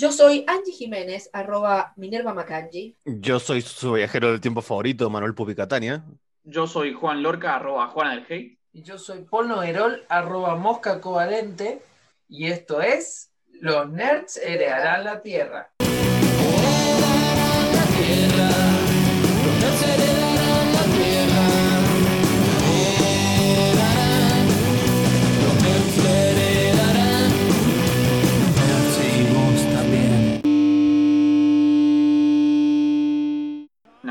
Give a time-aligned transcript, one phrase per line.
[0.00, 2.94] Yo soy Angie Jiménez, arroba Minerva Macangi.
[3.04, 6.04] Yo soy su viajero del tiempo favorito, Manuel Pupicatania.
[6.44, 8.58] Yo soy Juan Lorca, arroba Juana del Hate.
[8.72, 11.82] Y yo soy Paul Noguerol, arroba Mosca Covalente.
[12.28, 15.72] Y esto es Los Nerds Heredarán la Tierra.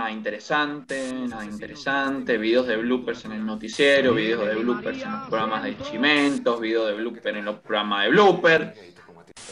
[0.07, 2.37] Nada interesante, nada interesante.
[2.37, 6.87] Videos de bloopers en el noticiero, videos de bloopers en los programas de Chimentos, videos
[6.87, 8.73] de bloopers en los programas de blooper.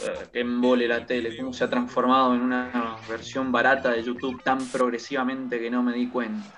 [0.02, 4.42] Eh, que embole la tele, cómo se ha transformado en una versión barata de YouTube
[4.42, 6.50] tan progresivamente que no me di cuenta.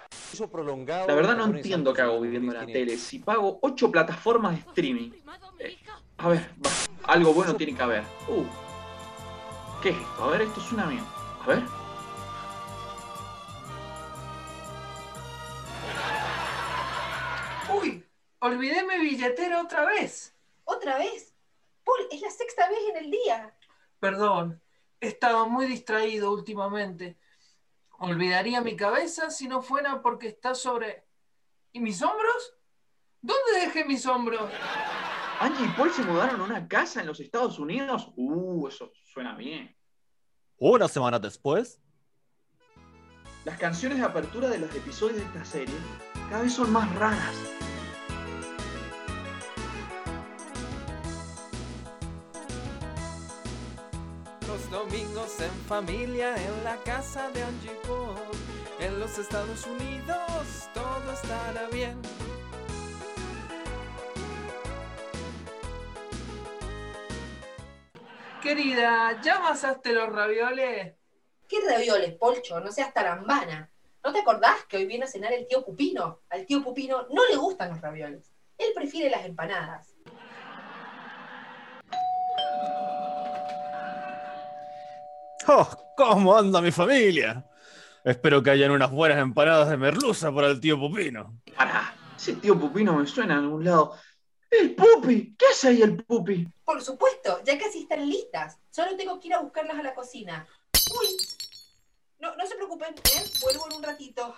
[1.09, 2.97] La verdad no entiendo qué hago viviendo la tele.
[2.99, 5.11] Si pago ocho plataformas de streaming.
[5.59, 5.77] eh,
[6.19, 6.71] a ver, va,
[7.13, 8.05] algo bueno tiene que haber.
[8.29, 8.45] Uh,
[9.83, 10.23] ¿Qué es esto?
[10.23, 11.09] A ver, esto es una mierda.
[11.43, 11.88] A ver.
[18.41, 20.35] Olvidé mi billetera otra vez.
[20.65, 21.35] ¿Otra vez?
[21.85, 23.57] Paul, es la sexta vez en el día.
[23.99, 24.63] Perdón,
[25.01, 27.19] he estado muy distraído últimamente.
[27.99, 31.05] Olvidaría mi cabeza si no fuera porque está sobre...
[31.73, 32.55] ¿Y mis hombros?
[33.21, 34.49] ¿Dónde dejé mis hombros?
[35.41, 38.13] Angie y Paul se mudaron a una casa en los Estados Unidos.
[38.17, 39.77] Uh, eso suena bien.
[40.59, 41.81] Una semana después,
[43.45, 45.75] Las canciones de apertura de los episodios de esta serie
[46.29, 47.35] cada vez son más raras.
[54.79, 58.15] Domingos en familia en la casa de Angie Paul.
[58.79, 62.01] En los Estados Unidos todo estará bien.
[68.41, 70.95] Querida, ¿ya amasaste los ravioles?
[71.49, 72.61] ¿Qué ravioles, Polcho?
[72.61, 73.69] No seas tarambana.
[74.05, 76.21] ¿No te acordás que hoy viene a cenar el tío Pupino?
[76.31, 78.31] Al tío Pupino no le gustan los ravioles.
[78.57, 79.97] Él prefiere las empanadas.
[85.51, 85.67] ¡Oh!
[85.97, 87.43] ¿Cómo anda mi familia?
[88.05, 91.41] Espero que hayan unas buenas empanadas de merluza para el tío Pupino.
[91.57, 93.95] Pará, ese tío Pupino me suena en algún lado.
[94.51, 95.35] ¡El Pupi!
[95.39, 96.47] ¿Qué hace ahí el Pupi?
[96.63, 98.59] Por supuesto, ya casi están listas.
[98.71, 100.47] Solo tengo que ir a buscarlas a la cocina.
[101.01, 101.17] Uy.
[102.19, 103.25] No, no se preocupen, ¿eh?
[103.41, 104.35] Vuelvo en un ratito.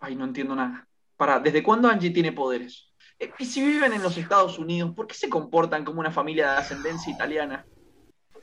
[0.00, 0.86] Ay, no entiendo nada.
[1.16, 2.92] Pará, ¿desde cuándo Angie tiene poderes?
[3.38, 6.58] Y si viven en los Estados Unidos, ¿por qué se comportan como una familia de
[6.58, 7.66] ascendencia italiana?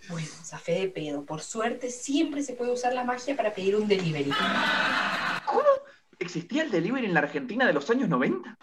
[0.10, 1.26] Bueno, zafé de pedo.
[1.26, 4.32] Por suerte, siempre se puede usar la magia para pedir un delivery.
[5.46, 5.64] ¿Cómo?
[6.20, 8.58] ¿Existía el delivery en la Argentina de los años 90?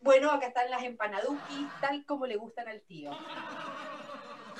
[0.00, 3.10] Bueno, acá están las empanaduki, tal como le gustan al tío.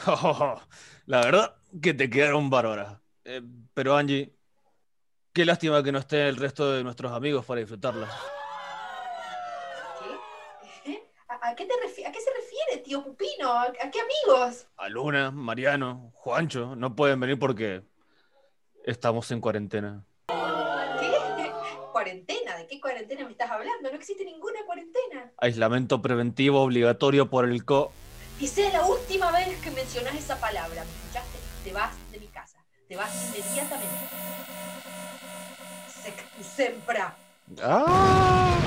[0.07, 0.59] Oh,
[1.07, 2.99] la verdad que te quedaron bárbaras.
[3.25, 3.43] Eh,
[3.75, 4.35] pero Angie,
[5.33, 8.11] qué lástima que no esté el resto de nuestros amigos para disfrutarlas.
[10.85, 10.93] ¿Qué?
[10.93, 11.03] ¿Eh?
[11.43, 13.51] ¿A, qué te refi- ¿A qué se refiere, tío Pupino?
[13.51, 14.67] ¿A, a qué amigos?
[14.77, 17.83] A Luna, Mariano, Juancho, no pueden venir porque
[18.85, 20.05] estamos en cuarentena.
[20.29, 21.13] ¿Qué?
[21.93, 22.57] ¿Cuarentena?
[22.57, 23.91] ¿De qué cuarentena me estás hablando?
[23.91, 25.33] No existe ninguna cuarentena.
[25.39, 27.93] Aislamiento preventivo obligatorio por el co...
[28.39, 31.39] Y sea la última vez que mencionas esa palabra, ¿me escuchaste?
[31.65, 32.59] Te vas de mi casa.
[32.89, 33.97] Te vas inmediatamente.
[36.43, 37.15] Sempra.
[37.63, 38.59] ¡Ah!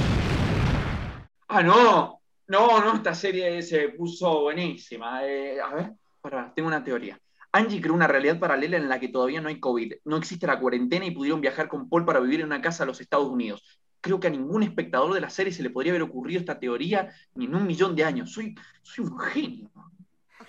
[1.47, 2.22] Ah, no.
[2.48, 5.26] No, no, esta serie se puso buenísima.
[5.26, 7.20] Eh, a ver, pará, tengo una teoría.
[7.52, 10.59] Angie creó una realidad paralela en la que todavía no hay COVID, no existe la
[10.59, 13.80] cuarentena y pudieron viajar con Paul para vivir en una casa a los Estados Unidos.
[14.02, 17.14] Creo que a ningún espectador de la serie se le podría haber ocurrido esta teoría
[17.36, 18.34] ni en un millón de años.
[18.34, 19.72] Soy, soy un genio.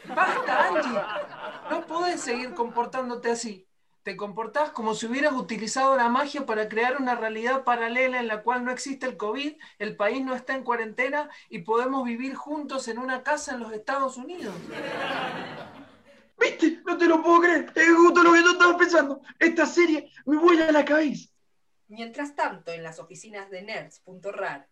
[0.09, 1.01] ¡Basta, Angie!
[1.71, 3.67] No podés seguir comportándote así.
[4.05, 8.43] Te comportás como si hubieras utilizado la magia para crear una realidad paralela en la
[8.43, 12.87] cual no existe el COVID, el país no está en cuarentena y podemos vivir juntos
[12.89, 14.55] en una casa en los Estados Unidos.
[16.39, 16.83] ¿Viste?
[16.85, 17.73] No te lo puedo creer.
[17.75, 19.23] Es justo lo que yo estaba pensando.
[19.39, 21.31] Esta serie me vuela a la cabeza.
[21.89, 24.69] Mientras tanto, en las oficinas de nerds.rar,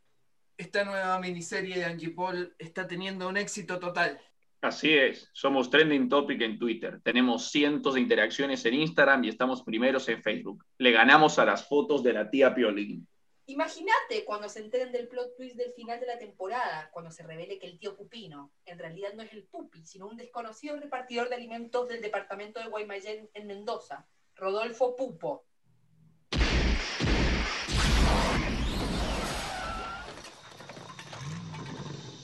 [0.59, 4.21] Esta nueva miniserie de Angie Paul está teniendo un éxito total.
[4.63, 9.65] Así es, somos trending topic en Twitter, tenemos cientos de interacciones en Instagram y estamos
[9.65, 10.65] primeros en Facebook.
[10.79, 13.09] Le ganamos a las fotos de la tía Piolín.
[13.47, 17.59] Imagínate cuando se enteren del plot twist del final de la temporada, cuando se revele
[17.59, 21.35] que el tío Pupino en realidad no es el Pupi, sino un desconocido repartidor de
[21.35, 24.07] alimentos del departamento de Guaymallén en Mendoza,
[24.37, 25.45] Rodolfo Pupo.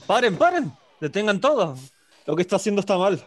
[0.07, 0.71] ¡Paren, paren!
[1.01, 1.75] ¡Detengan todo!
[2.25, 3.23] Lo que está haciendo está mal.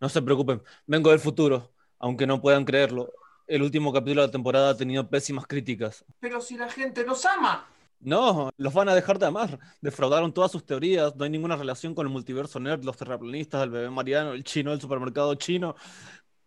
[0.00, 3.12] No se preocupen, vengo del futuro, aunque no puedan creerlo.
[3.46, 6.04] El último capítulo de la temporada ha tenido pésimas críticas.
[6.20, 7.66] Pero si la gente nos ama.
[7.98, 9.58] No, los van a dejar de amar.
[9.80, 11.14] Defraudaron todas sus teorías.
[11.16, 14.70] No hay ninguna relación con el multiverso nerd, los terraplanistas, el bebé Mariano, el chino
[14.70, 15.74] del supermercado chino.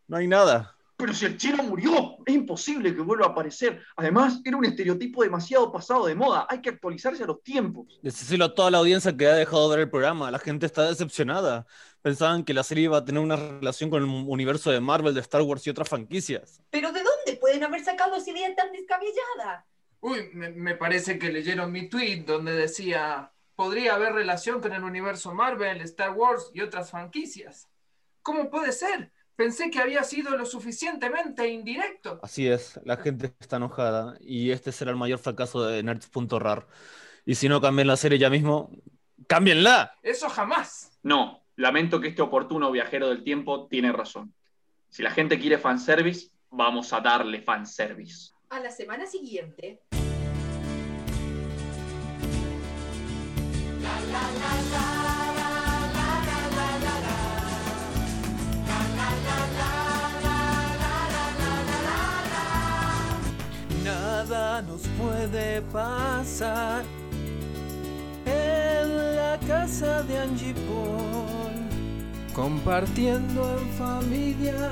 [0.08, 0.76] No hay nada.
[1.04, 3.84] Pero si el chino murió, es imposible que vuelva a aparecer.
[3.98, 6.48] Además, era un estereotipo demasiado pasado de moda.
[6.50, 8.00] Hay que actualizarse a los tiempos.
[8.02, 10.32] Decíselo a toda la audiencia que ha dejado de ver el programa.
[10.32, 11.68] La gente está decepcionada.
[12.02, 15.20] Pensaban que la serie iba a tener una relación con el universo de Marvel, de
[15.20, 16.62] Star Wars y otras franquicias.
[16.70, 19.66] ¿Pero de dónde pueden haber sacado esa idea tan descabellada?
[20.00, 24.86] Uy, me, me parece que leyeron mi tweet donde decía, podría haber relación con el
[24.86, 27.68] universo Marvel, Star Wars y otras franquicias.
[28.22, 29.12] ¿Cómo puede ser?
[29.36, 32.20] Pensé que había sido lo suficientemente indirecto.
[32.22, 36.68] Así es, la gente está enojada y este será el mayor fracaso de Nerds.rar.
[37.26, 38.70] Y si no cambian la serie ya mismo,
[39.28, 39.96] ¡cámbienla!
[40.04, 41.00] Eso jamás.
[41.02, 44.36] No, lamento que este oportuno viajero del tiempo tiene razón.
[44.90, 48.34] Si la gente quiere fanservice, vamos a darle fanservice.
[48.50, 49.82] A la semana siguiente,
[64.62, 66.86] Nos puede pasar
[68.24, 71.52] en la casa de Angie Paul,
[72.36, 74.70] compartiendo en familia,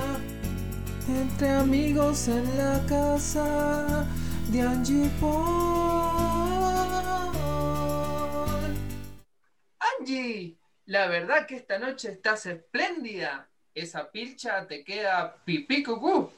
[1.09, 4.05] entre amigos en la casa
[4.51, 5.31] de Angie Paul.
[9.99, 13.49] Angie, la verdad que esta noche estás espléndida.
[13.73, 16.29] Esa pilcha te queda pipí cucú.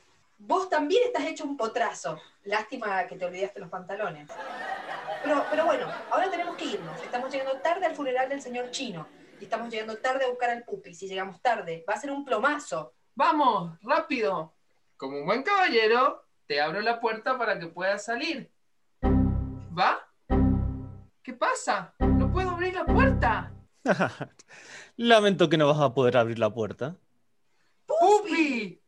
[0.45, 2.19] Vos también estás hecho un potrazo.
[2.43, 4.29] Lástima que te olvidaste los pantalones.
[5.23, 7.01] Pero, pero bueno, ahora tenemos que irnos.
[7.01, 9.07] Estamos llegando tarde al funeral del señor Chino.
[9.39, 10.93] Y estamos llegando tarde a buscar al pupi.
[10.93, 12.93] Si llegamos tarde, va a ser un plomazo.
[13.15, 14.53] Vamos, rápido.
[14.97, 18.51] Como un buen caballero, te abro la puerta para que puedas salir.
[19.01, 20.07] ¿Va?
[21.21, 21.93] ¿Qué pasa?
[21.99, 23.51] No puedo abrir la puerta.
[24.97, 26.97] Lamento que no vas a poder abrir la puerta.
[27.85, 28.83] ¡Pupi!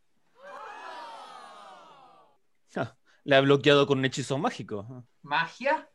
[2.76, 5.06] Ja, La he bloqueado con un hechizo mágico.
[5.24, 5.90] ¿Magia?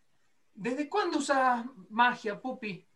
[0.52, 2.86] ¿Desde cuándo usas magia, Pupi?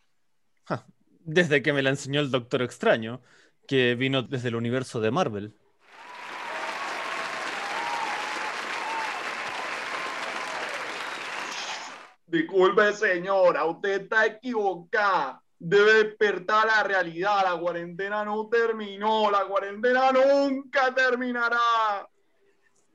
[0.65, 0.85] Ja,
[1.21, 3.23] Desde que me la enseñó el Doctor Extraño,
[3.69, 5.57] que vino desde el universo de Marvel.
[12.27, 15.41] Disculpe, señora, usted está equivocada.
[15.57, 17.45] Debe despertar a la realidad.
[17.45, 19.31] La cuarentena no terminó.
[19.31, 22.09] La cuarentena nunca terminará.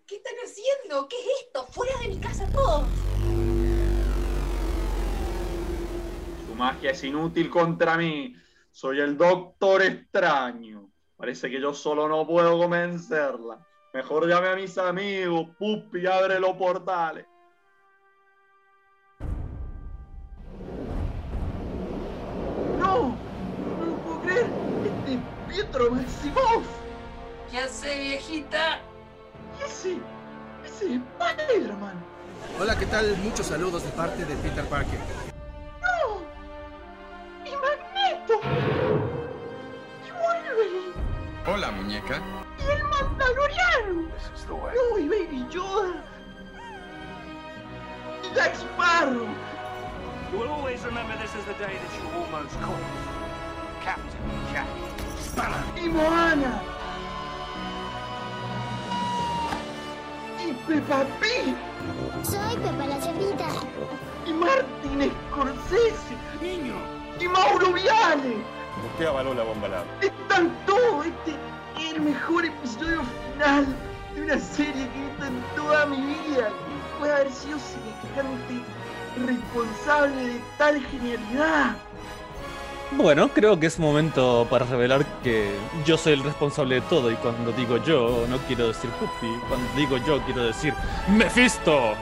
[0.10, 1.08] ¿Qué están haciendo?
[1.08, 1.68] ¿Qué es esto?
[1.68, 2.82] ¡Fuera de mi casa todos!
[6.48, 8.36] Su magia es inútil contra mí.
[8.72, 10.90] Soy el Doctor Extraño.
[11.16, 13.64] Parece que yo solo no puedo convencerla.
[13.94, 15.50] Mejor llame a mis amigos.
[15.60, 17.28] Pupi, abre los portales.
[22.80, 23.16] ¡No!
[23.78, 24.48] ¡No lo puedo creer!
[24.86, 26.66] ¡Este es Pietro Maximoff!
[27.52, 28.82] ¿Qué hace, viejita?
[29.60, 29.98] ¿Y ese?
[30.66, 31.96] ¡Ese es Spider-Man!
[32.60, 33.18] Hola, ¿qué tal?
[33.18, 35.00] Muchos saludos de parte de Peter Parker.
[35.82, 36.22] ¡No!
[37.46, 38.40] ¡Y Magneto!
[40.06, 40.94] ¡Y Wolverine!
[41.48, 42.22] Hola, muñeca.
[42.60, 44.10] ¡Y el Mandaloriano!
[44.48, 44.98] ¡No!
[44.98, 46.04] ¡Y Baby Yoda!
[48.24, 49.28] ¡Y Jack Sparrow!
[50.32, 52.84] You will always remember this as the day that you almost caught
[53.84, 54.22] Captain
[54.54, 54.68] Jack
[55.20, 55.64] Sparrow.
[55.76, 56.79] ¡Y Moana!
[60.70, 61.56] Peppa Pig!
[62.24, 63.48] Soy Pepa la Cerdita.
[64.28, 66.14] ¡Y Martin Scorsese!
[66.40, 66.76] Niño,
[67.20, 68.38] ¡Y Mauro Viale!
[68.92, 69.92] Usted avaló la bomba larga.
[70.00, 71.08] Están todos.
[71.08, 71.32] Este
[71.76, 73.02] es el mejor episodio
[73.34, 73.66] final
[74.14, 76.50] de una serie que he visto en toda mi vida.
[77.00, 78.64] Puede haber sido semejante
[79.26, 81.76] responsable de tal genialidad.
[82.92, 85.52] Bueno, creo que es momento para revelar que
[85.86, 89.68] yo soy el responsable de todo y cuando digo yo no quiero decir Puppy, cuando
[89.76, 90.74] digo yo quiero decir
[91.08, 91.94] Mephisto.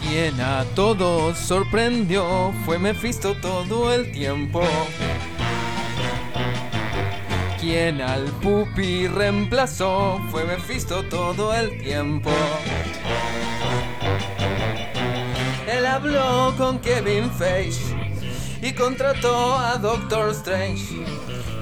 [0.00, 4.62] Quien a todos sorprendió fue Mephisto todo el tiempo.
[7.62, 12.28] Quien al pupi reemplazó fue Mephisto todo el tiempo.
[15.72, 18.18] Él habló con Kevin Feige
[18.60, 21.04] y contrató a Doctor Strange.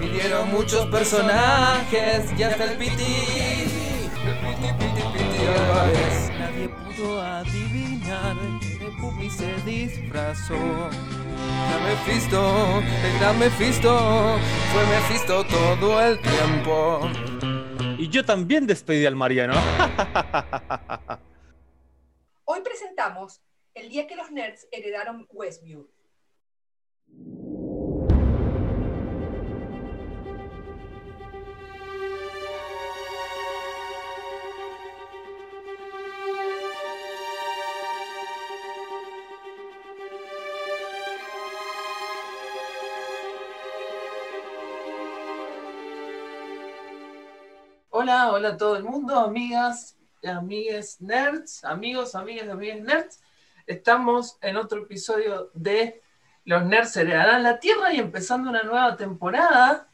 [0.01, 2.95] Pidieron muchos personajes y hasta el piti.
[4.25, 5.45] El piti, piti.
[6.39, 10.89] Nadie pudo adivinar que Pupi se disfrazó.
[12.01, 14.39] El gran Mephisto,
[14.73, 17.01] fue Mephisto todo el tiempo.
[17.99, 19.55] Y yo también despedí al Mariano.
[22.45, 23.41] Hoy presentamos
[23.75, 25.89] el día que los nerds heredaron Westview.
[48.03, 53.21] Hola, hola a todo el mundo, amigas, amigues nerds, amigos, amigas, amigas nerds.
[53.67, 56.01] Estamos en otro episodio de
[56.47, 59.87] Los Nerds heredarán la Tierra y empezando una nueva temporada,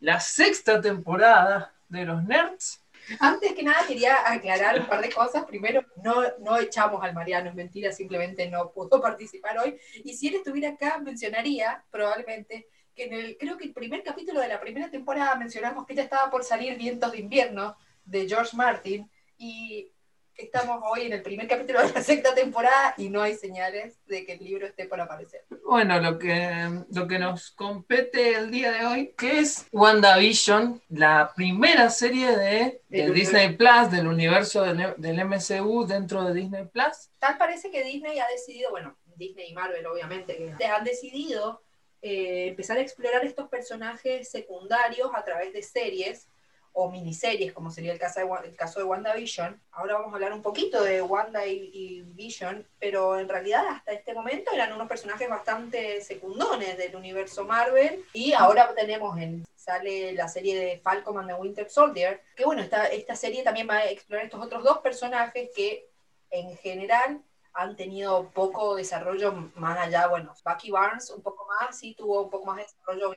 [0.00, 2.82] la sexta temporada de Los Nerds.
[3.20, 5.44] Antes que nada quería aclarar un par de cosas.
[5.44, 9.78] Primero, no, no echamos al Mariano, es mentira, simplemente no pudo participar hoy.
[10.04, 14.40] Y si él estuviera acá, mencionaría probablemente que en el, creo que el primer capítulo
[14.40, 18.56] de la primera temporada mencionamos que ya estaba por salir Vientos de Invierno de George
[18.56, 19.92] Martin y
[20.36, 24.24] estamos hoy en el primer capítulo de la sexta temporada y no hay señales de
[24.24, 25.44] que el libro esté por aparecer.
[25.64, 31.32] Bueno, lo que, lo que nos compete el día de hoy, que es WandaVision, la
[31.34, 36.66] primera serie de, de Del Disney Plus, del universo del, del MCU dentro de Disney
[36.66, 37.10] Plus.
[37.18, 41.62] Tal parece que Disney ha decidido, bueno, Disney y Marvel obviamente, que han decidido
[42.02, 46.28] eh, empezar a explorar estos personajes secundarios a través de series
[46.74, 49.60] o miniseries, como sería el caso de, el caso de WandaVision.
[49.72, 53.92] Ahora vamos a hablar un poquito de Wanda y, y Vision, pero en realidad hasta
[53.92, 60.12] este momento eran unos personajes bastante secundones del universo Marvel y ahora tenemos en sale
[60.12, 63.76] la serie de Falcon and the Winter Soldier, que bueno, esta, esta serie también va
[63.76, 65.88] a explorar estos otros dos personajes que
[66.30, 67.22] en general
[67.54, 72.30] han tenido poco desarrollo más allá, bueno, Bucky Barnes un poco más, sí tuvo un
[72.30, 73.14] poco más de desarrollo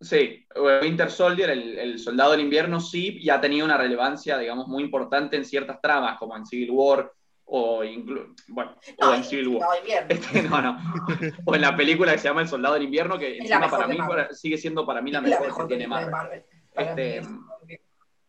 [0.00, 0.46] Sí,
[0.82, 4.84] Winter Soldier, el, el soldado del invierno, sí, y ha tenido una relevancia, digamos, muy
[4.84, 7.10] importante en ciertas tramas, como en Civil War,
[7.46, 7.82] o,
[8.48, 9.68] bueno, o en Civil War.
[10.08, 10.78] Este, no, no.
[11.46, 13.96] O en la película que se llama El Soldado del Invierno, que encima para mí
[13.96, 14.16] Marvel.
[14.26, 16.44] para- sigue siendo para mí la mejor, que tiene Marvel.
[16.44, 17.22] Mí Este,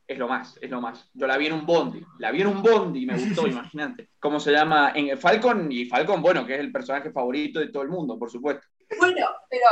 [0.10, 1.10] es- lo más, es lo más.
[1.14, 4.10] Yo la vi en un bondi, la vi en un bondi y me gustó, imagínate.
[4.20, 4.92] ¿Cómo se llama?
[4.96, 8.30] En Falcon, y Falcon, bueno, que es el personaje favorito de todo el mundo, por
[8.32, 8.66] supuesto.
[8.98, 9.66] Bueno, pero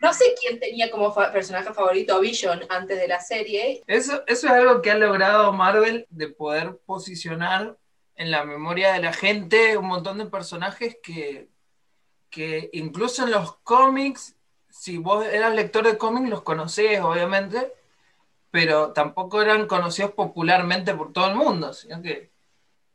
[0.00, 3.82] no sé quién tenía como fa- personaje favorito a Vision antes de la serie.
[3.86, 7.76] Eso, eso es algo que ha logrado Marvel de poder posicionar
[8.16, 11.48] en la memoria de la gente un montón de personajes que,
[12.30, 14.36] que incluso en los cómics,
[14.68, 17.72] si vos eras lector de cómics, los conocés, obviamente,
[18.52, 22.30] pero tampoco eran conocidos popularmente por todo el mundo, sino que,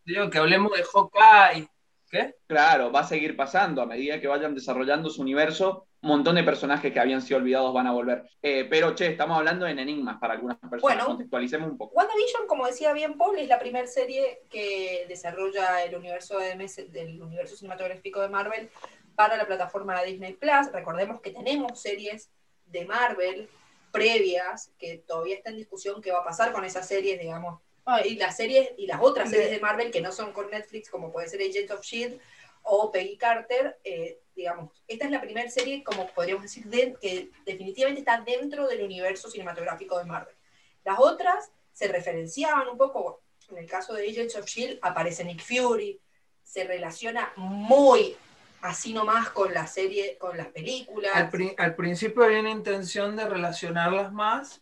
[0.05, 1.67] digo, que hablemos de Hawkeye.
[2.09, 2.35] ¿Qué?
[2.45, 5.87] Claro, va a seguir pasando a medida que vayan desarrollando su universo.
[6.03, 8.29] Un montón de personajes que habían sido olvidados van a volver.
[8.39, 10.81] Eh, pero, che, estamos hablando en enigmas para algunas personas.
[10.81, 11.05] Bueno.
[11.07, 11.95] Contextualicemos un poco.
[11.95, 16.93] WandaVision, como decía bien Paul, es la primera serie que desarrolla el universo de MS
[16.93, 18.69] del universo cinematográfico de Marvel
[19.15, 20.71] para la plataforma de Disney Plus.
[20.71, 22.29] Recordemos que tenemos series
[22.67, 23.49] de Marvel
[23.91, 27.61] previas que todavía está en discusión qué va a pasar con esas series, digamos.
[28.05, 31.11] Y las series y las otras series de Marvel que no son con Netflix, como
[31.11, 32.19] puede ser Agents of Shield
[32.63, 37.29] o Peggy Carter, eh, digamos, esta es la primera serie, como podríamos decir, de- que
[37.45, 40.35] definitivamente está dentro del universo cinematográfico de Marvel.
[40.83, 45.41] Las otras se referenciaban un poco, en el caso de Agents of Shield aparece Nick
[45.41, 45.97] Fury,
[46.43, 48.17] se relaciona muy
[48.61, 51.11] así nomás con la serie, con las películas.
[51.15, 54.61] Al, pri- al principio había una intención de relacionarlas más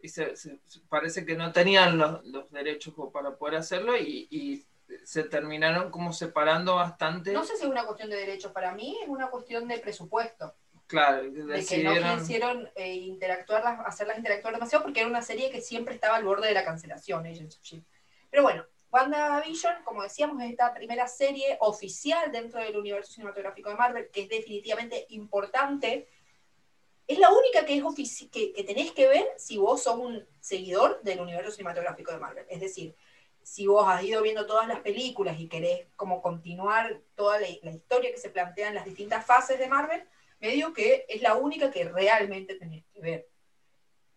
[0.00, 4.26] y se, se- se- parece que no tenían los, los derechos para poder hacerlo y,
[4.30, 4.64] y
[5.04, 7.32] se terminaron como separando bastante.
[7.32, 10.54] No sé si es una cuestión de derechos, para mí es una cuestión de presupuesto,
[10.86, 12.18] claro, de que no decidieron.
[12.18, 16.48] quisieron eh, interactuarlas, hacerlas interactuar demasiado porque era una serie que siempre estaba al borde
[16.48, 17.84] de la cancelación, Agents of Shield.
[18.30, 23.74] Pero bueno, WandaVision, como decíamos, es esta primera serie oficial dentro del universo cinematográfico de
[23.74, 26.06] Marvel, que es definitivamente importante.
[27.08, 31.02] Es la única que, es que, que tenés que ver si vos sos un seguidor
[31.02, 32.46] del universo cinematográfico de Marvel.
[32.48, 32.94] Es decir,
[33.42, 37.72] si vos has ido viendo todas las películas y querés como continuar toda la, la
[37.72, 40.04] historia que se plantea en las distintas fases de Marvel,
[40.38, 43.28] medio que es la única que realmente tenés que ver.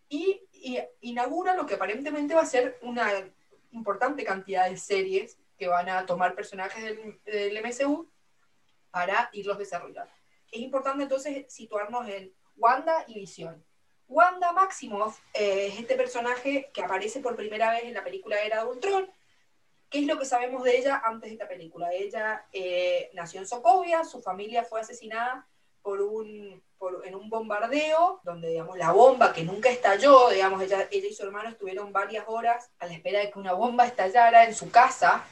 [0.07, 3.11] Y, y inaugura lo que aparentemente va a ser una
[3.71, 8.09] importante cantidad de series que van a tomar personajes del, del MCU
[8.91, 10.11] para irlos desarrollando.
[10.51, 13.63] Es importante entonces situarnos en Wanda y Visión.
[14.07, 18.63] Wanda Maximoff eh, es este personaje que aparece por primera vez en la película Era
[18.63, 19.11] de Ultron.
[19.89, 21.93] ¿Qué es lo que sabemos de ella antes de esta película?
[21.93, 25.47] Ella eh, nació en Sokovia, su familia fue asesinada
[25.81, 26.61] por un,
[27.05, 31.23] en un bombardeo, donde digamos, la bomba que nunca estalló, digamos, ella, ella y su
[31.23, 35.23] hermano estuvieron varias horas a la espera de que una bomba estallara en su casa,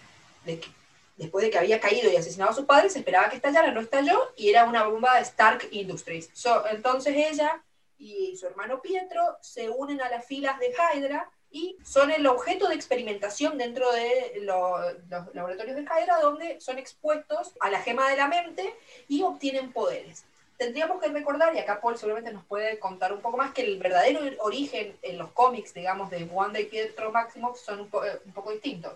[1.17, 3.81] después de que había caído y asesinado a sus padres, se esperaba que estallara, no
[3.81, 6.29] estalló, y era una bomba de Stark Industries.
[6.33, 7.63] So, entonces ella
[7.97, 12.67] y su hermano Pietro se unen a las filas de Hydra y son el objeto
[12.67, 14.77] de experimentación dentro de lo-
[15.09, 18.75] los laboratorios de Hydra, donde son expuestos a la gema de la mente
[19.07, 20.25] y obtienen poderes.
[20.57, 23.77] Tendríamos que recordar, y acá Paul seguramente nos puede contar un poco más, que el
[23.77, 28.51] verdadero origen en los cómics, digamos, de Wanda y Pietro Maximoff son eh, un poco
[28.51, 28.93] distintos.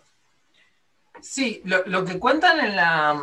[1.22, 3.22] Sí, lo, lo que cuentan en la,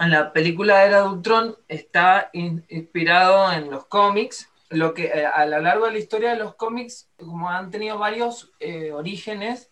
[0.00, 4.48] en la película Era de Ultron está in- inspirado en los cómics.
[4.70, 7.98] Lo que eh, a lo largo de la historia de los cómics, como han tenido
[7.98, 9.70] varios eh, orígenes,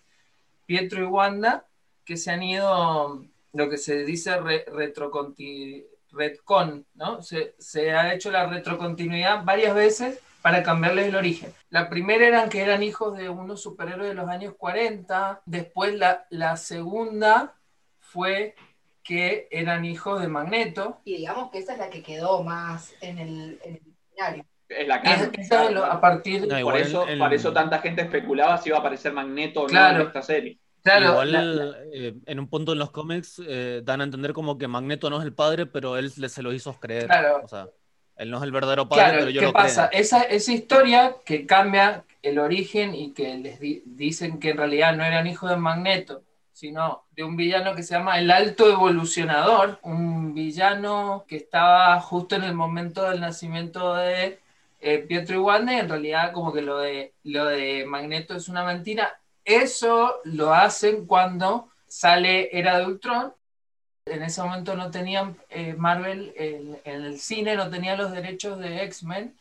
[0.67, 1.65] Pietro y Wanda,
[2.05, 3.25] que se han ido,
[3.55, 7.23] lo que se dice re- retroconti- retcon, ¿no?
[7.23, 11.53] Se, se ha hecho la retrocontinuidad varias veces para cambiarles el origen.
[11.71, 16.27] La primera eran que eran hijos de unos superhéroes de los años 40, después la,
[16.31, 17.55] la segunda
[18.01, 18.55] fue
[19.03, 21.01] que eran hijos de Magneto.
[21.05, 24.45] Y digamos que esa es la que quedó más en el, en el escenario.
[24.69, 28.03] Es la esa es claro, a partir No, Por eso, el- por eso tanta gente
[28.03, 30.59] especulaba si iba a aparecer Magneto o no en esta serie.
[30.83, 34.33] Claro, Igual la- la- eh, en un punto en los cómics eh, dan a entender
[34.33, 37.07] como que Magneto no es el padre, pero él se lo hizo creer.
[37.07, 37.43] Claro.
[37.45, 37.69] O sea,
[38.17, 39.89] él no es el verdadero padre, Claro, pero yo ¿qué lo pasa?
[39.89, 40.01] creo.
[40.03, 44.95] Esa, esa historia que cambia el origen y que les di- dicen que en realidad
[44.97, 46.23] no eran hijos de Magneto,
[46.53, 52.37] sino de un villano que se llama el Alto Evolucionador, un villano que estaba justo
[52.37, 54.41] en el momento del nacimiento de
[54.81, 58.49] eh, Pietro y Wanda, y en realidad como que lo de, lo de Magneto es
[58.49, 59.22] una mentira.
[59.45, 63.35] Eso lo hacen cuando sale Era de Ultron,
[64.05, 68.83] en ese momento no tenían eh, Marvel en, el cine, no tenía los derechos de
[68.85, 69.39] X-Men,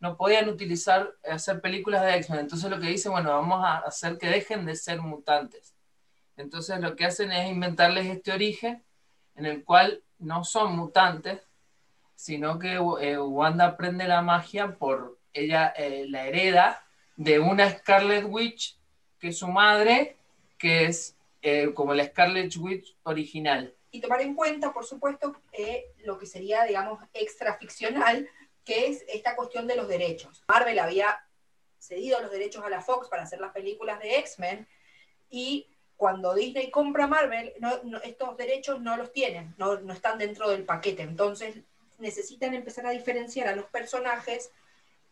[0.00, 2.40] no podían utilizar, hacer películas de X-Men.
[2.40, 5.74] Entonces lo que dicen, bueno, vamos a hacer que dejen de ser mutantes.
[6.36, 8.84] Entonces lo que hacen es inventarles este origen
[9.34, 11.40] en el cual no son mutantes,
[12.14, 16.82] sino que eh, Wanda aprende la magia por ella eh, la hereda
[17.16, 18.75] de una Scarlet Witch
[19.18, 20.16] que su madre,
[20.58, 23.72] que es eh, como la Scarlet Witch original.
[23.90, 25.34] y tomar en cuenta, por supuesto,
[26.04, 28.28] lo que sería, digamos, extraficcional,
[28.64, 30.44] que es esta cuestión de los derechos.
[30.48, 31.24] Marvel había
[31.78, 34.66] cedido los derechos a la Fox para hacer las películas de X-Men
[35.30, 37.54] y cuando Disney compra Marvel,
[38.04, 41.02] estos derechos no los tienen, no, no están dentro del paquete.
[41.02, 41.56] Entonces
[41.98, 44.50] necesitan empezar a diferenciar a los personajes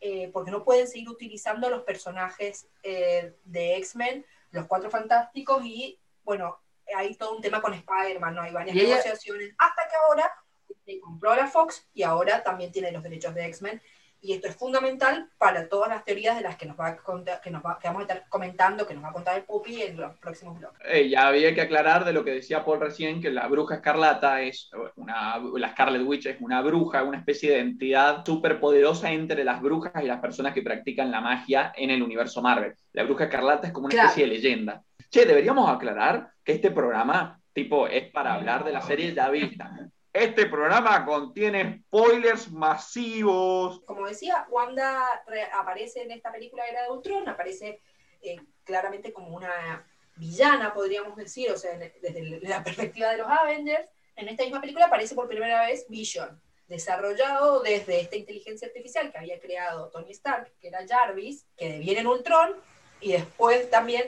[0.07, 5.99] eh, porque no pueden seguir utilizando los personajes eh, de X-Men, los Cuatro Fantásticos y,
[6.23, 6.61] bueno,
[6.95, 8.43] hay todo un tema con Spider-Man, ¿no?
[8.43, 10.31] Hay varias negociaciones, hasta que ahora
[10.69, 13.81] Disney compró a la Fox y ahora también tiene los derechos de X-Men.
[14.25, 17.43] Y esto es fundamental para todas las teorías de las que nos va a contar,
[17.43, 19.83] que nos va, que vamos a estar comentando, que nos va a contar el Pupi
[19.83, 20.81] en los próximos bloques.
[20.91, 24.41] Eh, ya había que aclarar de lo que decía Paul recién, que la bruja escarlata
[24.41, 29.45] es una, la Scarlet Witch es una bruja, una especie de entidad súper poderosa entre
[29.45, 32.75] las brujas y las personas que practican la magia en el universo Marvel.
[32.95, 34.09] La bruja escarlata es como una Claro.
[34.09, 34.83] especie de leyenda.
[35.11, 39.71] Che, deberíamos aclarar que este programa, tipo, es para hablar de la serie ya vista.
[40.15, 43.81] Este programa contiene spoilers masivos.
[43.81, 47.81] Como decía, Wanda re- aparece en esta película Era de Ultron, aparece
[48.23, 53.89] eh, claramente como una villana, podríamos decir, o sea, desde la perspectiva de los Avengers.
[54.15, 59.19] En esta misma película aparece por primera vez Vision, desarrollado desde esta inteligencia artificial que
[59.19, 62.55] había creado Tony Stark, que era Jarvis, que deviene en Ultron,
[63.01, 64.05] y después también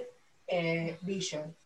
[0.46, 1.56] eh, Vision.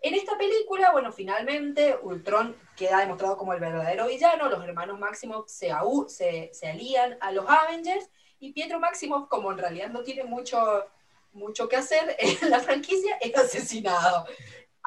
[0.00, 5.48] En esta película, bueno, finalmente Ultron queda demostrado como el verdadero villano, los hermanos Maximoff
[5.48, 10.84] se, alían a los Avengers y Pietro Maximoff, como en realidad no tiene mucho,
[11.32, 14.26] mucho que hacer en la franquicia, es asesinado.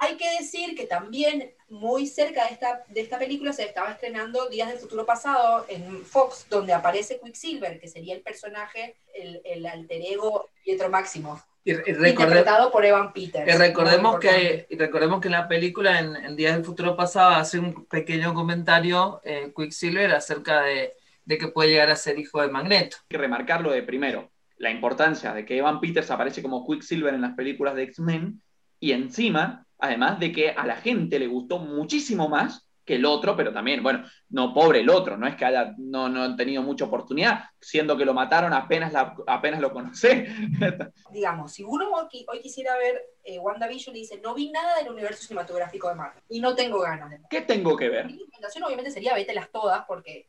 [0.01, 4.47] Hay que decir que también muy cerca de esta, de esta película se estaba estrenando
[4.47, 9.65] Días del Futuro Pasado en Fox, donde aparece Quicksilver, que sería el personaje, el, el
[9.65, 13.53] alter ego Pietro Máximo, Y, y recorde- interpretado por Evan Peters.
[13.53, 17.31] y recordemos, que, y recordemos que en la película, en, en Días del Futuro Pasado,
[17.35, 20.93] hace un pequeño comentario eh, Quicksilver acerca de,
[21.25, 22.97] de que puede llegar a ser hijo de Magneto.
[23.01, 27.21] Hay que remarcarlo de primero, la importancia de que Evan Peters aparece como Quicksilver en
[27.21, 28.41] las películas de X-Men
[28.79, 33.35] y encima, además de que a la gente le gustó muchísimo más que el otro,
[33.35, 36.63] pero también, bueno, no pobre el otro, no es que haya, no, no han tenido
[36.63, 40.07] mucha oportunidad, siendo que lo mataron apenas, la, apenas lo conocí.
[41.11, 44.91] Digamos, si uno hoy, hoy quisiera ver eh, WandaVision y dice, no vi nada del
[44.91, 48.07] universo cinematográfico de Marvel y no tengo ganas de ¿Qué tengo que ver?
[48.07, 50.27] Mi recomendación obviamente sería vételas todas porque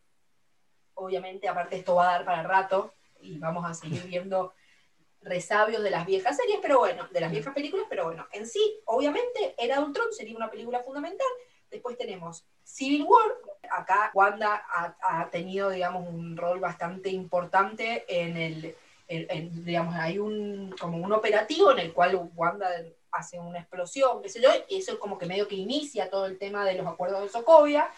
[0.93, 2.93] obviamente aparte esto va a dar para rato
[3.23, 4.53] y vamos a seguir viendo
[5.23, 8.81] resabios de las viejas series, pero bueno, de las viejas películas, pero bueno, en sí,
[8.85, 11.27] obviamente, Era Ultron sería una película fundamental.
[11.71, 13.33] Después tenemos Civil War.
[13.71, 14.65] Acá Wanda
[15.01, 18.77] ha, tenido, digamos, un rol bastante importante en el,
[19.65, 22.69] digamos, hay un, como un operativo en el cual Wanda
[23.13, 26.39] hace una explosión, qué sé yo, eso es como que medio que inicia todo el
[26.39, 27.91] tema de los acuerdos de Sokovia.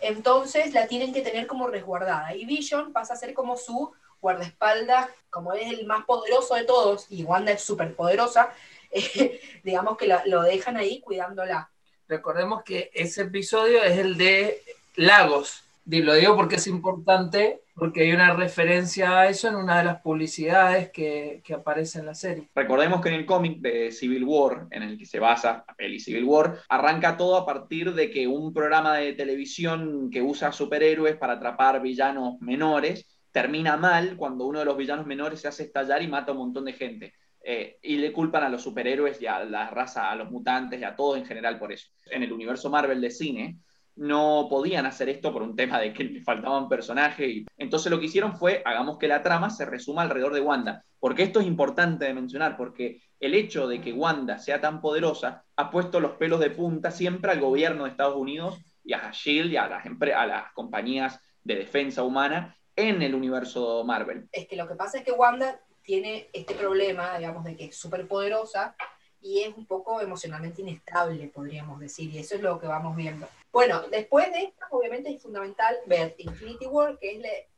[0.00, 2.34] Entonces la tienen que tener como resguardada.
[2.34, 7.06] Y Vision pasa a ser como su guardaespaldas, como es el más poderoso de todos,
[7.10, 8.50] y Wanda es súper poderosa,
[9.64, 11.69] digamos que lo dejan ahí cuidándola.
[12.10, 14.58] Recordemos que ese episodio es el de
[14.96, 15.62] Lagos.
[15.88, 19.84] Y lo digo porque es importante, porque hay una referencia a eso en una de
[19.84, 22.48] las publicidades que, que aparece en la serie.
[22.52, 26.00] Recordemos que en el cómic de Civil War, en el que se basa la peli
[26.00, 31.16] Civil War, arranca todo a partir de que un programa de televisión que usa superhéroes
[31.16, 36.02] para atrapar villanos menores termina mal cuando uno de los villanos menores se hace estallar
[36.02, 37.14] y mata a un montón de gente.
[37.42, 40.84] Eh, y le culpan a los superhéroes y a la raza, a los mutantes y
[40.84, 41.88] a todos en general por eso.
[42.10, 43.58] En el universo Marvel de cine
[43.96, 47.28] no podían hacer esto por un tema de que le faltaban personajes.
[47.28, 47.46] Y...
[47.56, 50.84] Entonces lo que hicieron fue, hagamos que la trama se resuma alrededor de Wanda.
[50.98, 55.44] Porque esto es importante de mencionar, porque el hecho de que Wanda sea tan poderosa
[55.56, 59.52] ha puesto los pelos de punta siempre al gobierno de Estados Unidos y a Shield
[59.52, 64.28] y a las, a las compañías de defensa humana en el universo Marvel.
[64.32, 67.74] Es que lo que pasa es que Wanda tiene este problema, digamos, de que es
[67.74, 68.76] súper poderosa
[69.20, 73.26] y es un poco emocionalmente inestable, podríamos decir, y eso es lo que vamos viendo.
[73.50, 77.48] Bueno, después de esto, obviamente es fundamental ver Infinity War, que es, le-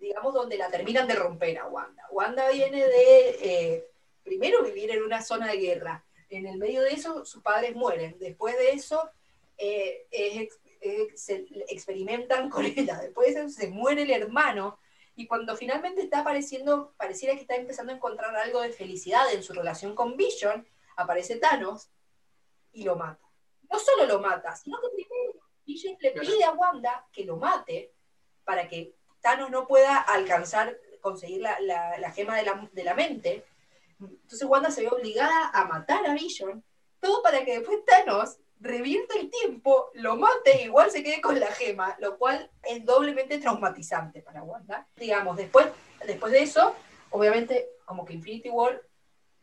[0.00, 2.06] digamos, donde la terminan de romper a Wanda.
[2.10, 3.84] Wanda viene de, eh,
[4.22, 6.02] primero, vivir en una zona de guerra.
[6.30, 8.16] En el medio de eso, sus padres mueren.
[8.18, 9.10] Después de eso,
[9.58, 10.48] eh, es
[10.80, 12.98] es- se experimentan con ella.
[13.02, 14.78] Después de eso, se muere el hermano.
[15.16, 19.42] Y cuando finalmente está apareciendo, pareciera que está empezando a encontrar algo de felicidad en
[19.42, 21.88] su relación con Vision, aparece Thanos
[22.72, 23.24] y lo mata.
[23.70, 27.92] No solo lo mata, sino que primero Vision le pide a Wanda que lo mate
[28.44, 32.94] para que Thanos no pueda alcanzar, conseguir la, la- la gema de la, de la
[32.94, 33.44] mente.
[34.00, 36.62] Entonces Wanda se ve obligada a matar a Vision,
[37.00, 41.38] todo para que después Thanos revierta el tiempo, lo mate e igual se quede con
[41.38, 44.86] la gema, lo cual es doblemente traumatizante para Wanda.
[44.96, 45.66] Digamos, después,
[46.06, 46.74] después de eso,
[47.10, 48.82] obviamente, como que Infinity War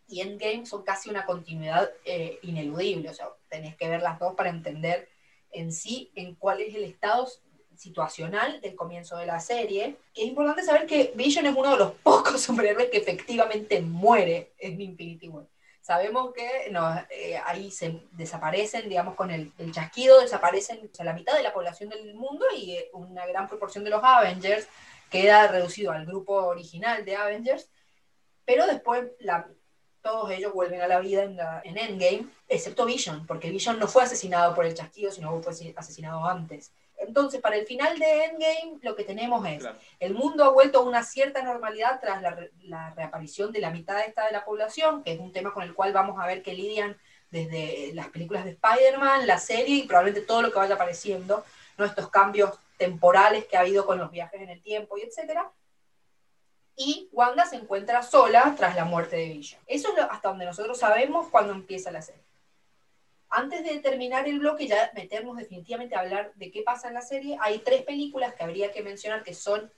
[0.07, 4.35] y Endgame son casi una continuidad eh, ineludible, o sea, tenés que ver las dos
[4.35, 5.07] para entender
[5.51, 7.27] en sí en cuál es el estado
[7.75, 9.97] situacional del comienzo de la serie.
[10.13, 14.79] Es importante saber que Vision es uno de los pocos superhéroes que efectivamente muere en
[14.79, 15.45] Infinity War.
[15.81, 16.71] Sabemos que
[17.09, 22.13] eh, ahí se desaparecen, digamos, con el, chasquido, desaparecen la mitad de la población del
[22.13, 24.67] mundo y eh, una gran proporción de los Avengers
[25.09, 27.67] queda reducido al grupo original de Avengers,
[28.45, 29.05] pero después
[30.01, 33.87] todos ellos vuelven a la vida en, la- en Endgame, excepto Vision, porque Vision no
[33.87, 36.71] fue asesinado por el chasquido, sino fue asesinado antes.
[37.01, 39.77] Entonces, para el final de Endgame, lo que tenemos es Claro.
[39.99, 43.71] el mundo ha vuelto a una cierta normalidad tras la, re- la reaparición de la
[43.71, 46.41] mitad esta de la población, que es un tema con el cual vamos a ver
[46.43, 46.97] que lidian
[47.31, 51.43] desde las películas de Spider-Man, la serie y probablemente todo lo que vaya apareciendo,
[51.77, 51.85] ¿no?
[51.85, 55.49] estos cambios temporales que ha habido con los viajes en el tiempo y etcétera.
[56.75, 59.61] Y Wanda se encuentra sola tras la muerte de Vision.
[59.67, 62.23] Eso es lo- hasta donde nosotros sabemos cuando empieza la serie.
[63.33, 66.95] Antes de terminar el bloque, y ya meternos definitivamente a hablar de qué pasa en
[66.95, 69.71] la serie, hay tres películas que habría que mencionar que son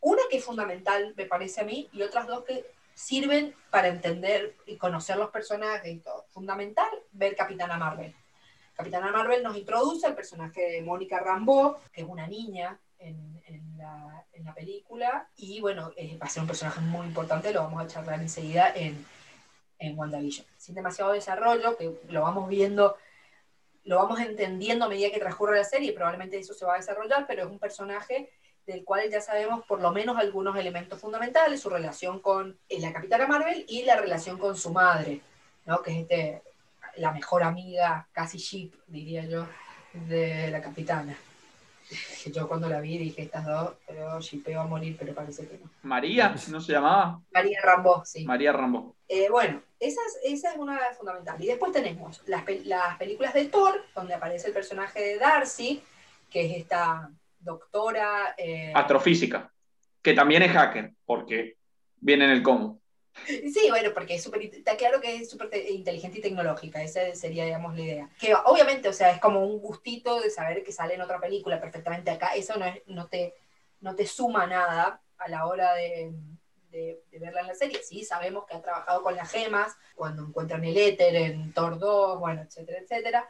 [0.00, 4.56] una que es fundamental, me parece a mí, y otras dos que sirven para entender
[4.64, 6.24] y conocer los personajes y todo.
[6.30, 8.14] Fundamental, ver Capitana Marvel.
[8.74, 13.76] Capitana Marvel nos introduce al personaje de Mónica Rambeau, que es una niña en, en
[13.76, 17.86] la, película, y bueno, eh, va a ser un personaje muy importante, lo vamos a
[17.88, 19.04] charlar enseguida en,
[19.84, 20.46] en WandaVision.
[20.56, 22.96] Sin demasiado desarrollo, que lo vamos viendo,
[23.84, 27.26] lo vamos entendiendo a medida que transcurre la serie, probablemente eso se va a desarrollar,
[27.26, 28.30] pero es un personaje
[28.66, 32.92] del cual ya sabemos por lo menos algunos elementos fundamentales, su relación con eh, la
[32.92, 35.20] Capitana Marvel y la relación con su madre,
[35.66, 35.82] ¿no?
[35.82, 36.42] que es este,
[36.96, 39.46] la mejor amiga, casi ship, diría yo,
[39.92, 41.16] de la Capitana.
[42.32, 45.70] Yo cuando la vi dije estas dos, pero shipeo a morir, pero parece que no.
[45.82, 47.20] María, ¿no se llamaba?
[47.32, 48.24] María Rambo, sí.
[48.24, 48.96] María Rambo.
[49.08, 51.42] Eh, bueno, esa es, esa es una fundamental.
[51.42, 55.82] Y después tenemos las, las películas de Thor, donde aparece el personaje de Darcy,
[56.30, 58.34] que es esta doctora.
[58.38, 59.52] eh, Astrofísica,
[60.02, 61.56] que también es hacker, porque
[62.00, 62.80] viene en el combo.
[63.26, 67.14] Sí, bueno, porque es súper, está claro que es súper te- inteligente y tecnológica, esa
[67.14, 68.10] sería, digamos, la idea.
[68.18, 71.60] Que obviamente, o sea, es como un gustito de saber que sale en otra película
[71.60, 73.34] perfectamente acá, eso no, es, no, te,
[73.80, 76.12] no te suma nada a la hora de,
[76.70, 77.80] de- de verla en la serie.
[77.82, 82.18] Sí, sabemos que ha trabajado con las gemas, cuando encuentran el éter en Thor 2,
[82.18, 83.28] bueno, etcétera, etcétera.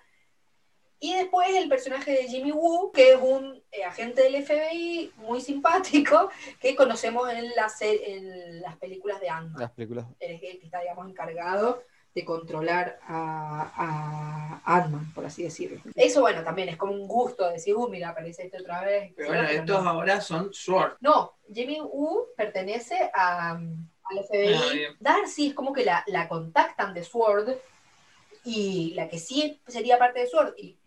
[1.04, 5.40] Y después el personaje de Jimmy Woo, que es un eh, agente del FBI muy
[5.40, 10.06] simpático, que conocemos en, la se- en las películas de Ant-Man Las películas.
[10.20, 11.82] él es el que está, digamos, encargado
[12.14, 15.80] de controlar a, a Ant-Man, por así decirlo.
[15.94, 19.12] Eso, bueno, también es como un gusto decir, uh, mira, aparece este otra vez.
[19.16, 19.90] Pero bueno, Pero estos no.
[19.90, 20.92] ahora son Sword.
[21.00, 24.54] No, Jimmy Woo pertenece a, al FBI.
[24.86, 24.96] Ah.
[25.00, 27.56] Darcy es como que la, la contactan de Sword
[28.44, 30.78] y la que sí sería parte de Sword, y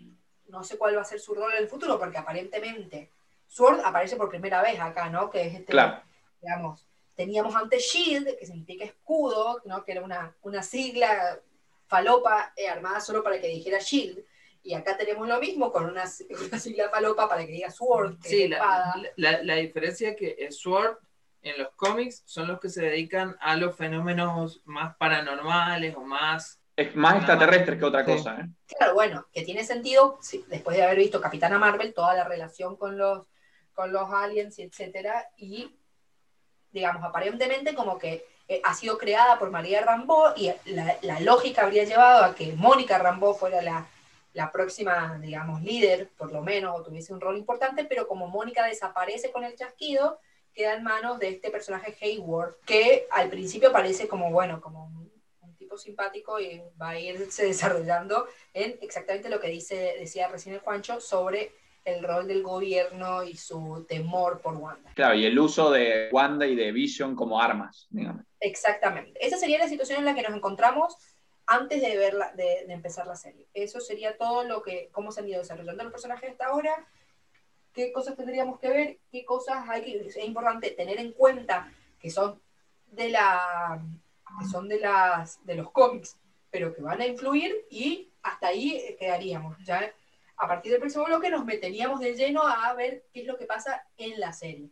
[0.49, 3.11] no sé cuál va a ser su rol en el futuro, porque aparentemente
[3.47, 5.29] Sword aparece por primera vez acá, ¿no?
[5.29, 6.01] Que es este, Claro.
[6.41, 9.83] digamos, teníamos antes Shield, que significa escudo, ¿no?
[9.83, 11.39] Que era una, una sigla
[11.87, 14.23] falopa eh, armada solo para que dijera Shield.
[14.63, 16.03] Y acá tenemos lo mismo con una,
[16.47, 18.93] una sigla falopa para que diga Sword, que Sí, es la, espada.
[19.15, 20.97] la, la diferencia es que eh, Sword
[21.41, 26.56] en los cómics son los que se dedican a los fenómenos más paranormales o más...
[26.77, 28.11] Es más extraterrestre que otra Sí.
[28.11, 28.45] cosa, ¿eh?
[28.67, 32.75] Claro, bueno, que tiene sentido sí, después de haber visto Capitana Marvel, toda la relación
[32.77, 33.25] con los,
[33.73, 35.75] con los aliens y etcétera, y
[36.71, 41.63] digamos, aparentemente como que eh, ha sido creada por María Rambo y la, la lógica
[41.63, 43.87] habría llevado a que Mónica Rambo fuera la,
[44.33, 48.63] la próxima, digamos, líder, por lo menos, o tuviese un rol importante, pero como Mónica
[48.65, 50.19] desaparece con el chasquido,
[50.53, 54.91] queda en manos de este personaje Hayward, que al principio parece como, bueno, como
[55.67, 60.61] tipo simpático y va a irse desarrollando en exactamente lo que dice, decía recién el
[60.61, 61.51] Juancho sobre
[61.83, 64.91] el rol del gobierno y su temor por Wanda.
[64.93, 68.25] Claro, y el uso de Wanda y de Vision como armas, digamos.
[68.39, 69.25] Exactamente.
[69.25, 70.97] Esa sería la situación en la que nos encontramos
[71.45, 73.47] antes de, verla, de, de empezar la serie.
[73.53, 76.85] Eso sería todo lo que, cómo se han ido desarrollando los personajes hasta ahora,
[77.71, 82.09] qué cosas tendríamos que ver, qué cosas hay que, es importante tener en cuenta que
[82.09, 82.41] son
[82.91, 83.81] de la
[84.39, 86.17] que son de las de los cómics,
[86.51, 89.57] pero que van a influir y hasta ahí quedaríamos.
[89.65, 89.91] Ya
[90.37, 93.45] a partir del próximo bloque nos meteríamos de lleno a ver qué es lo que
[93.45, 94.69] pasa en la serie.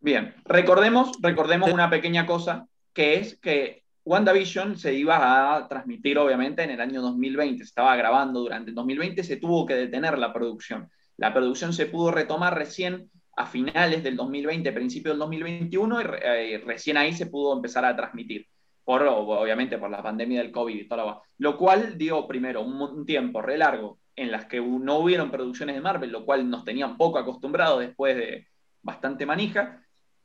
[0.00, 6.64] Bien, recordemos, recordemos una pequeña cosa, que es que WandaVision se iba a transmitir obviamente
[6.64, 10.32] en el año 2020, se estaba grabando durante el 2020, se tuvo que detener la
[10.32, 10.90] producción.
[11.16, 16.54] La producción se pudo retomar recién a finales del 2020, principio del 2021, y re-
[16.54, 18.48] eh, recién ahí se pudo empezar a transmitir,
[18.84, 23.04] obviamente por la pandemia del COVID y toda la va- Lo cual dio primero un,
[23.06, 26.96] tiempo re largo en las que no hubieron producciones de Marvel, lo cual nos tenían
[26.96, 28.46] poco acostumbrados después de
[28.82, 29.82] bastante manija.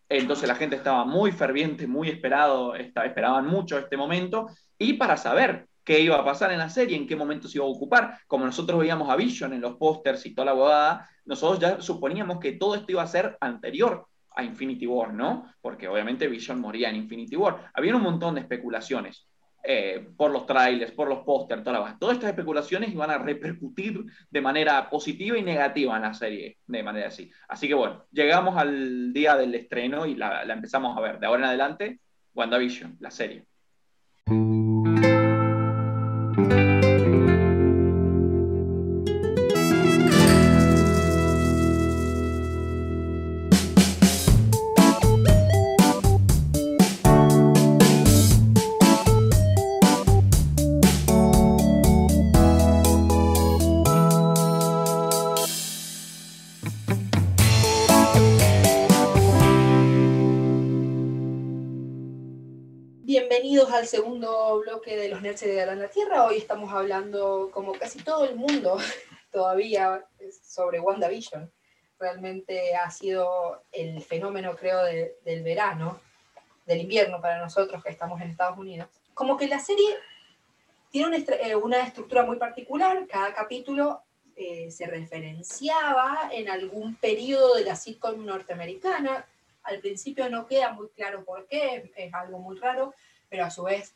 [0.10, 5.18] Entonces la gente estaba muy ferviente, muy esperado, esta- esperaban mucho este momento, y para
[5.18, 8.20] saber qué iba a pasar en la serie, en qué momento se iba a ocupar,
[8.28, 12.40] como nosotros veíamos a Vision en los pósters y toda la huevada, nosotros ya suponíamos
[12.40, 14.06] que todo esto iba a ser anterior
[14.38, 15.52] a Infinity War, ¿no?
[15.62, 17.72] Porque obviamente Vision moría en Infinity War.
[17.74, 19.28] Había un montón de especulaciones.
[19.64, 21.98] eh, por los trailers, por los pósters, toda.
[22.00, 26.84] Todas estas especulaciones iban a repercutir de manera positiva y negativa en la serie, de
[26.84, 27.30] manera así.
[27.50, 31.20] Así que bueno, llegamos al día del estreno y la, la empezamos a ver.
[31.20, 32.00] De ahora en adelante,
[32.34, 33.46] WandaVision, la serie.
[63.78, 66.26] Al segundo bloque de los Nerds de la Tierra.
[66.26, 68.78] Hoy estamos hablando, como casi todo el mundo
[69.32, 70.04] todavía,
[70.44, 71.52] sobre WandaVision.
[72.00, 76.00] Realmente ha sido el fenómeno, creo, de- del verano,
[76.66, 78.90] del invierno para nosotros que estamos en Estados Unidos.
[79.14, 79.96] Como que la serie
[80.90, 83.06] tiene una, estra- eh, una estructura muy particular.
[83.08, 84.02] Cada capítulo
[84.36, 89.28] eh, se referenciaba en algún periodo de la sitcom norteamericana.
[89.62, 92.94] Al principio no queda muy claro por qué, es algo muy raro,
[93.30, 93.94] pero a su vez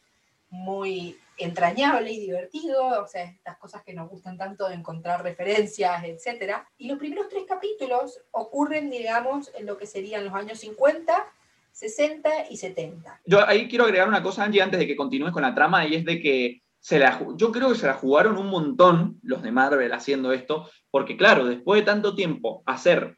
[0.50, 6.04] muy entrañable y divertido, o sea, estas cosas que nos gustan tanto de encontrar referencias,
[6.04, 6.58] etc.
[6.78, 11.26] Y los primeros tres capítulos ocurren, digamos, en lo que serían los años 50,
[11.72, 13.22] 60 y 70.
[13.26, 15.96] Yo ahí quiero agregar una cosa, Angie, antes de que continúes con la trama, y
[15.96, 19.52] es de que se la, yo creo que se la jugaron un montón los de
[19.52, 23.18] Marvel haciendo esto, porque claro, después de tanto tiempo hacer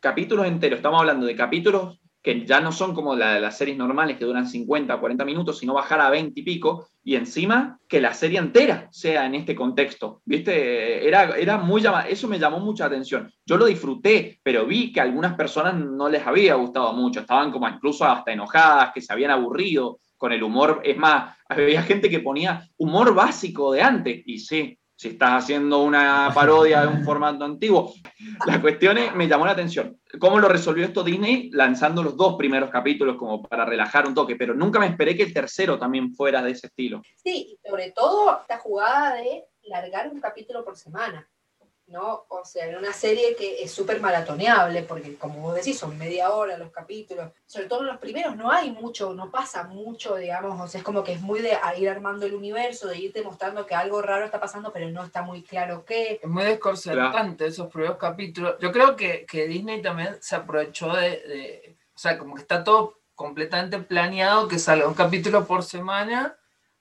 [0.00, 4.24] capítulos enteros, estamos hablando de capítulos que ya no son como las series normales que
[4.24, 8.38] duran 50, 40 minutos, sino bajar a 20 y pico, y encima que la serie
[8.38, 11.06] entera sea en este contexto, ¿viste?
[11.06, 13.32] Era, era muy eso me llamó mucha atención.
[13.44, 17.50] Yo lo disfruté, pero vi que a algunas personas no les había gustado mucho, estaban
[17.50, 22.08] como incluso hasta enojadas, que se habían aburrido con el humor, es más, había gente
[22.08, 27.02] que ponía humor básico de antes, y sí, si estás haciendo una parodia de un
[27.04, 27.92] formato antiguo.
[28.46, 30.00] La cuestión es, me llamó la atención.
[30.20, 31.50] ¿Cómo lo resolvió esto Disney?
[31.50, 35.24] Lanzando los dos primeros capítulos como para relajar un toque, pero nunca me esperé que
[35.24, 37.02] el tercero también fuera de ese estilo.
[37.16, 41.28] Sí, y sobre todo esta jugada de largar un capítulo por semana,
[41.92, 42.24] ¿no?
[42.28, 46.30] O sea, en una serie que es súper maratoneable, porque como vos decís, son media
[46.30, 50.60] hora los capítulos, sobre todo en los primeros no hay mucho, no pasa mucho, digamos,
[50.60, 53.66] o sea, es como que es muy de ir armando el universo, de irte mostrando
[53.66, 56.18] que algo raro está pasando, pero no está muy claro qué.
[56.22, 58.56] Es muy desconcertante esos primeros capítulos.
[58.60, 62.64] Yo creo que, que Disney también se aprovechó de, de- O sea, como que está
[62.64, 66.36] todo completamente planeado que salga un capítulo por semana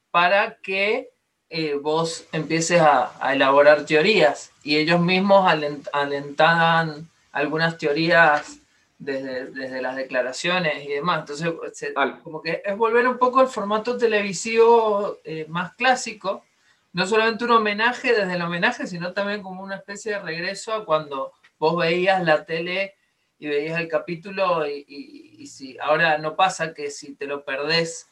[0.10, 1.12] para que
[1.50, 4.51] eh, vos empieces a, a elaborar teorías.
[4.64, 8.60] Y ellos mismos alent- alentaban algunas teorías
[9.00, 11.22] desde, desde las declaraciones y demás.
[11.22, 11.94] Entonces, se-
[12.24, 16.44] como que es volver un poco al formato televisivo eh, más clásico
[16.94, 20.84] no solamente un homenaje desde el homenaje, sino también como una especie de regreso a
[20.84, 22.96] cuando vos veías la tele
[23.40, 27.46] y veías el capítulo y, y- y si ahora no pasa que si te lo
[27.46, 28.10] perdés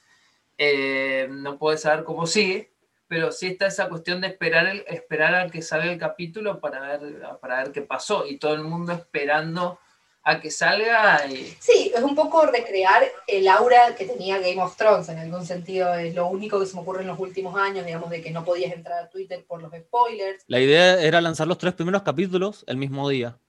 [0.58, 2.72] eh, no puedes saber cómo sigue,
[3.10, 6.80] pero sí está esa cuestión de esperar, el, esperar a que salga el capítulo para
[6.80, 9.80] ver, para ver qué pasó y todo el mundo esperando
[10.22, 14.78] a que salga y, Sí, es un poco recrear el aura que tenía Game of
[14.78, 17.84] Thrones, en algún sentido es lo único que se me ocurre en los últimos años,
[17.84, 20.44] digamos, de que no podías entrar a Twitter por los spoilers.
[20.46, 23.40] La idea era lanzar los tres primeros capítulos el mismo día,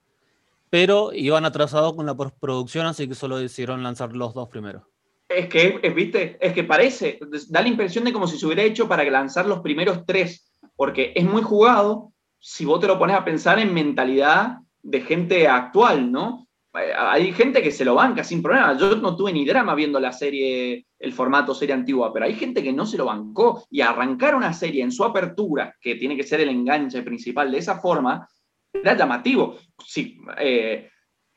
[0.71, 4.90] pero iban atrasados con la postproducción, así que solo decidieron lanzar los dos primeros.
[5.35, 6.37] Es que, es, ¿viste?
[6.39, 9.59] Es que parece, da la impresión de como si se hubiera hecho para lanzar los
[9.59, 14.57] primeros tres, porque es muy jugado si vos te lo pones a pensar en mentalidad
[14.81, 16.47] de gente actual, ¿no?
[16.73, 18.75] Eh, Hay gente que se lo banca sin problema.
[18.77, 22.63] Yo no tuve ni drama viendo la serie, el formato serie antigua, pero hay gente
[22.63, 26.23] que no se lo bancó y arrancar una serie en su apertura, que tiene que
[26.23, 28.27] ser el enganche principal de esa forma,
[28.73, 29.57] era llamativo.
[29.85, 30.89] Sí, eh,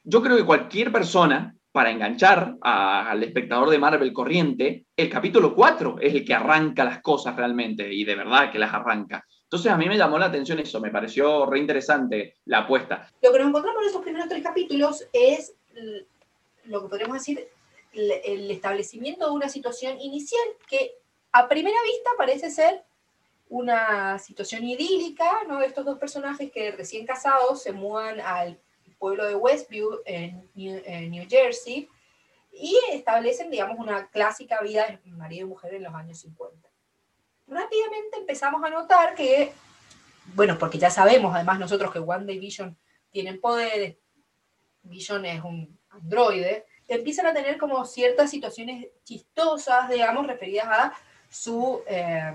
[0.03, 5.97] yo creo que cualquier persona, para enganchar al espectador de Marvel corriente, el capítulo 4
[6.01, 9.27] es el que arranca las cosas realmente, y de verdad que las arranca.
[9.43, 13.11] Entonces a mí me llamó la atención eso, me pareció re interesante la apuesta.
[13.21, 15.57] Lo que nos encontramos en estos primeros tres capítulos es
[16.67, 17.49] lo que podríamos decir
[17.93, 20.93] el establecimiento de una situación inicial que
[21.33, 22.85] a primera vista parece ser
[23.49, 25.61] una situación idílica, ¿no?
[25.61, 28.61] Estos dos personajes que recién casados se mudan al
[29.05, 31.87] pueblo de Westview en New, Jersey
[32.51, 36.71] y establecen, digamos, una clásica vida de marido y mujer en los años 50.
[37.47, 39.53] Rápidamente empezamos a notar que,
[40.35, 42.75] bueno, porque ya sabemos además nosotros que One Day Vision
[43.11, 43.99] tienen poderes,
[44.85, 50.95] Vision es un androide, empiezan a tener como ciertas situaciones chistosas, digamos, referidas a
[51.29, 52.33] su, eh,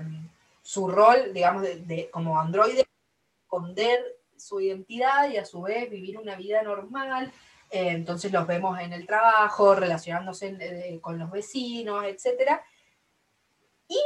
[0.62, 2.86] su rol, digamos, de- como androide,
[3.42, 7.32] esconder su identidad y a su vez vivir una vida normal.
[7.70, 12.60] Eh, entonces los vemos en el trabajo, relacionándose eh, con los vecinos, etc.
[13.86, 13.98] Y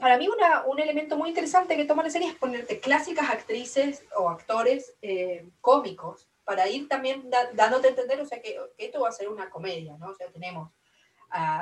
[0.00, 4.04] para mí una- un elemento muy interesante que toma la serie es ponerte clásicas actrices
[4.16, 9.10] o actores eh, cómicos para ir también dándote a entender, o sea, que, esto va
[9.10, 10.08] a ser una comedia, ¿no?
[10.08, 10.70] O sea, tenemos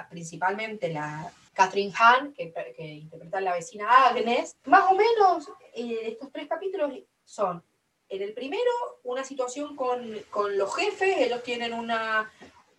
[0.08, 4.56] principalmente la Catherine Hahn, que, que interpreta a la vecina Agnes.
[4.64, 6.92] Más o menos, estos tres capítulos
[7.24, 7.62] son,
[8.10, 8.70] en el primero,
[9.04, 12.30] una situación con, con los jefes, ellos tienen una,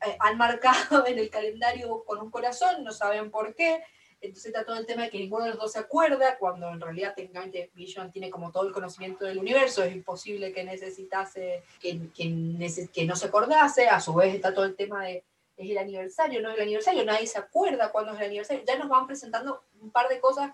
[0.05, 3.81] eh, han marcado en el calendario con un corazón, no saben por qué,
[4.19, 6.81] entonces está todo el tema de que ninguno de los dos se acuerda, cuando en
[6.81, 12.09] realidad técnicamente Vision tiene como todo el conocimiento del universo, es imposible que necesitase, que,
[12.13, 15.23] que, que no se acordase, a su vez está todo el tema de,
[15.57, 18.77] es el aniversario, no es el aniversario, nadie se acuerda cuándo es el aniversario, ya
[18.77, 20.51] nos van presentando un par de cosas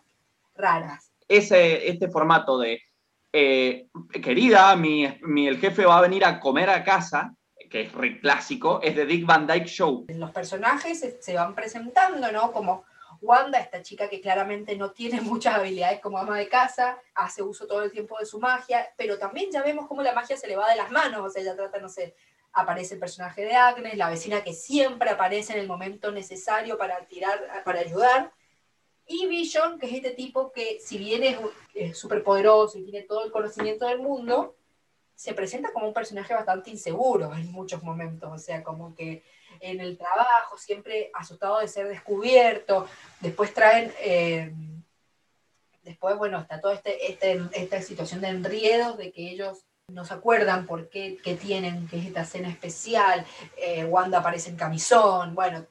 [0.56, 1.12] raras.
[1.28, 2.82] Ese, este formato de,
[3.32, 3.88] eh,
[4.22, 7.34] querida, mi, el jefe va a venir a comer a casa,
[7.70, 10.06] que es re clásico, es de Dick Van Dyke Show.
[10.10, 12.52] Los personajes se, se van presentando, ¿no?
[12.52, 12.86] Como
[13.22, 17.68] Wanda, esta chica que claramente no tiene muchas habilidades como ama de casa, hace uso
[17.68, 20.56] todo el tiempo de su magia, pero también ya vemos cómo la magia se le
[20.56, 22.16] va de las manos, o sea, ella trata, no sé,
[22.54, 27.06] aparece el personaje de Agnes, la vecina que siempre aparece en el momento necesario para
[27.06, 28.32] tirar, para ayudar,
[29.08, 31.24] y Vision, que es este tipo que si bien
[31.74, 34.56] es súper poderoso y tiene todo el conocimiento del mundo,
[35.16, 39.24] se presenta como un personaje bastante inseguro en muchos momentos, o sea, como que
[39.60, 42.88] en el trabajo, siempre asustado de ser descubierto,
[43.20, 44.54] después traen, eh,
[45.82, 50.14] después, bueno, está toda este, este, esta situación de enriedos, de que ellos no se
[50.14, 53.26] acuerdan por qué, qué tienen, que es esta cena especial,
[53.58, 55.66] eh, Wanda aparece en camisón, bueno,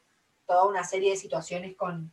[0.47, 2.12] toda una serie de situaciones con,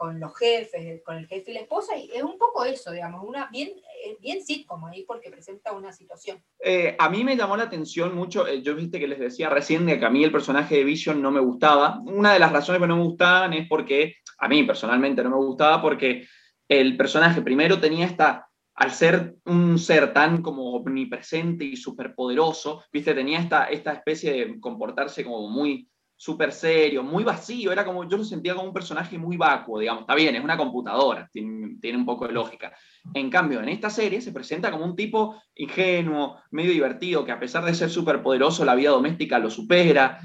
[0.00, 3.22] con los jefes, con el jefe y la esposa, y es un poco eso, digamos,
[3.22, 3.68] una bien,
[4.02, 6.42] eh, bien sitcom ahí porque presenta una situación.
[6.58, 9.84] Eh, a mí me llamó la atención mucho, eh, yo viste que les decía recién
[9.84, 12.00] de que a mí el personaje de Vision no me gustaba.
[12.06, 15.36] Una de las razones que no me gustaban es porque, a mí personalmente no me
[15.36, 16.26] gustaba porque
[16.66, 23.12] el personaje primero tenía esta, al ser un ser tan como omnipresente y superpoderoso, viste,
[23.12, 25.90] tenía esta, esta especie de comportarse como muy
[26.20, 30.02] súper serio, muy vacío, era como, yo lo sentía como un personaje muy vacuo, digamos,
[30.02, 32.74] está bien, es una computadora, tiene, un poco de lógica.
[33.14, 37.40] En cambio, en esta serie se presenta como un tipo ingenuo, medio divertido, que a
[37.40, 40.20] pesar de ser súper poderoso, la vida doméstica lo supera.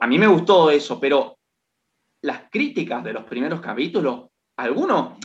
[0.00, 1.40] A mí me gustó eso, pero
[2.20, 5.18] las críticas de los primeros capítulos, algunos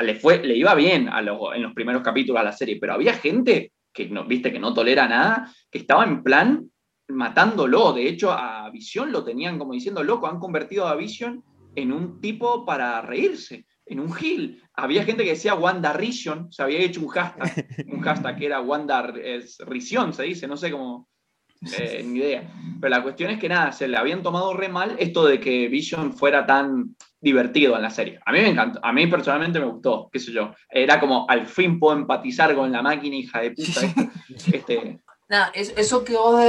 [0.00, 3.12] le, fue, le iba bien a en los primeros capítulos a la serie, pero había
[3.12, 6.70] gente que no, viste, que no tolera nada, que estaba en plan
[7.12, 7.92] matándolo.
[7.92, 11.42] De hecho, a Vision lo tenían como diciendo, loco, han convertido a Vision
[11.74, 14.62] en un tipo para reírse, en un gil.
[14.74, 18.60] Había gente que decía Wanda Rision, se había hecho un hashtag, un hashtag que era
[18.60, 19.12] Wanda
[19.66, 21.08] Rision, se dice, no sé cómo,
[21.78, 22.50] eh, ni idea.
[22.80, 25.68] Pero la cuestión es que nada, se le habían tomado re mal esto de que
[25.68, 28.18] Vision fuera tan divertido en la serie.
[28.24, 30.54] A mí me encantó, a mí personalmente me gustó, qué sé yo.
[30.70, 33.80] Era como, al fin puedo empatizar con la máquina, hija de puta.
[34.52, 35.00] este,
[35.30, 36.42] Nada, eso que vos,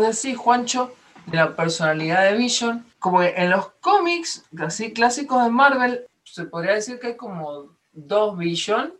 [0.00, 0.92] decís, Juancho,
[1.26, 6.44] de la personalidad de Vision, como que en los cómics, así clásicos de Marvel, se
[6.46, 8.92] podría decir que hay como dos Vision.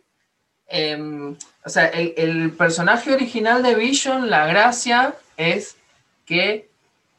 [0.67, 5.75] Em, o sea, el, personaje original de Vision, la gracia es
[6.25, 6.69] que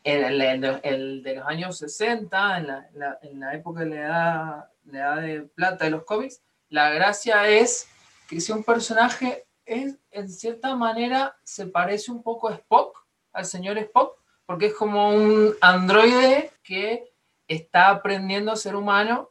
[0.03, 2.89] en el, de los años 60, en la,
[3.21, 6.41] en la, época de la edad, la edad de plata de los cómics,
[6.71, 7.89] la gracia es
[8.27, 13.45] que sea un personaje es, en cierta manera se parece un poco a Spock, al
[13.45, 17.13] señor Spock, porque es como un androide que
[17.49, 19.31] está aprendiendo a ser humano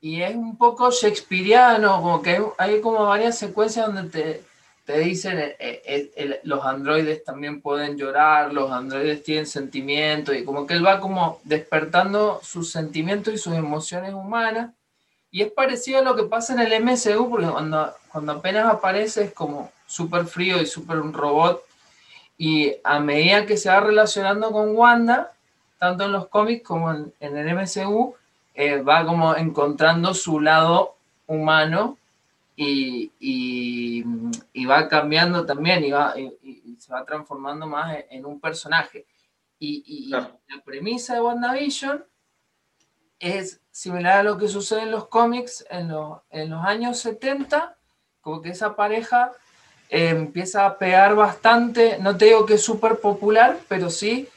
[0.00, 4.44] y es un poco shakespeariano, como que hay como varias secuencias donde te,
[4.84, 10.66] te dicen eh, eh, los androides también pueden llorar, los androides tienen sentimientos y como
[10.66, 14.72] que él va como despertando sus sentimientos y sus emociones humanas
[15.30, 19.24] y es parecido a lo que pasa en el MCU, porque cuando, cuando apenas aparece
[19.24, 21.62] es como súper frío y súper un robot.
[22.36, 25.32] Y a medida que se va relacionando con Wanda,
[25.78, 28.14] tanto en los cómics como en, el MCU,
[28.54, 31.96] eh, va como encontrando su lado humano
[32.56, 39.06] y, y, va cambiando también y, va, y, se va transformando más en, un personaje.
[39.58, 40.30] Y, la
[40.64, 42.04] premisa de WandaVision
[43.20, 45.92] es similar a lo que sucede en los cómics en,
[46.30, 47.76] en los años 70,
[48.20, 49.32] como que esa pareja
[49.88, 54.28] eh, empieza a pegar bastante, no te digo que es súper popular, pero sí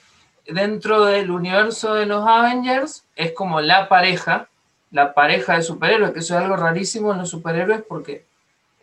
[0.46, 4.50] dentro del universo de los Avengers es como la pareja,
[4.92, 8.26] la pareja de superhéroes, que eso es algo rarísimo en los superhéroes porque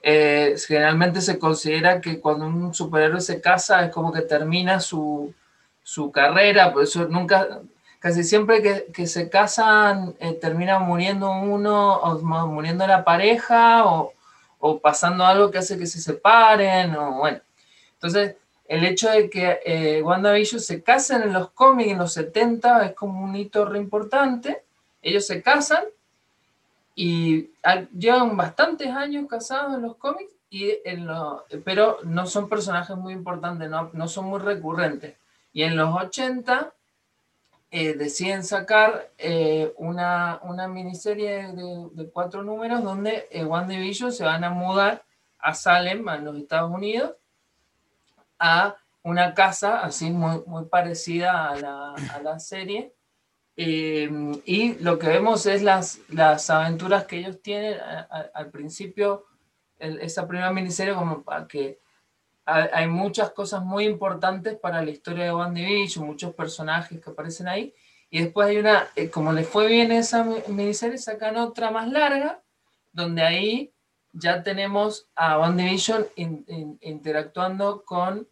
[0.02, 5.34] eh, generalmente se considera que cuando un superhéroe se casa es como que termina su,
[5.82, 7.60] su carrera, por eso nunca,
[8.00, 14.12] casi siempre que, se casan eh, termina muriendo uno, o muriendo la pareja, o,
[14.82, 17.40] pasando algo que hace que se separen, o bueno.
[17.92, 18.36] Entonces,
[18.66, 22.94] el hecho de que eh, WandaVision se casen en los cómics en los 70 es
[22.94, 24.62] como un hito re importante.
[25.02, 25.84] Ellos se casan
[26.94, 27.50] y
[27.96, 33.12] llevan bastantes años casados en los cómics, y en lo, pero no son personajes muy
[33.12, 35.16] importantes, no, no son muy recurrentes.
[35.52, 36.72] Y en los 80
[37.72, 44.24] eh, deciden sacar eh, una, una, miniserie de, cuatro números donde eh, One Division se
[44.24, 45.04] van a mudar
[45.38, 47.14] a Salem, en los Estados Unidos,
[48.40, 52.92] a una casa así muy, muy parecida a la, a la serie.
[53.56, 57.78] y lo que vemos es las, las aventuras que ellos tienen
[58.34, 59.26] al principio,
[59.78, 61.79] esa primera miniserie como para que
[62.50, 67.48] hay muchas cosas muy importantes para la historia de One Division, muchos personajes que aparecen
[67.48, 67.74] ahí,
[68.12, 71.88] Y después hay una, eh, como les fue bien esa mi- miniserie, sacan otra más
[71.88, 72.40] larga,
[72.92, 73.72] donde ahí
[74.12, 75.38] ya tenemos a
[76.16, 78.26] in- in- interactuando con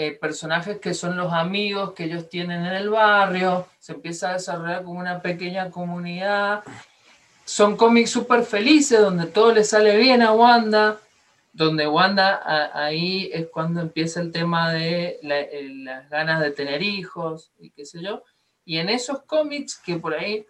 [0.00, 4.34] eh, personajes que son los amigos que ellos tienen en el barrio, se empieza a
[4.34, 6.62] desarrollar como una pequeña comunidad.
[7.44, 10.98] Son cómics súper felices, donde todo le sale bien a Wanda,
[11.52, 16.50] donde Wanda a- ahí es cuando empieza el tema de la- eh, las ganas de
[16.52, 18.22] tener hijos y qué sé yo.
[18.64, 20.46] Y en esos cómics que por ahí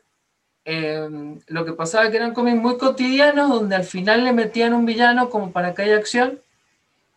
[0.70, 1.08] eh,
[1.46, 5.30] lo que pasaba que eran cómics muy cotidianos, donde al final le metían un villano
[5.30, 6.42] como para que haya acción,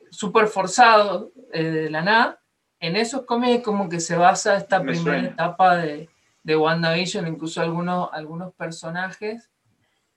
[0.09, 2.39] súper forzado eh, de la nada.
[2.79, 5.27] En esos cómics como que se basa esta Me primera suena.
[5.27, 6.09] etapa de,
[6.43, 9.49] de WandaVision, incluso algunos, algunos personajes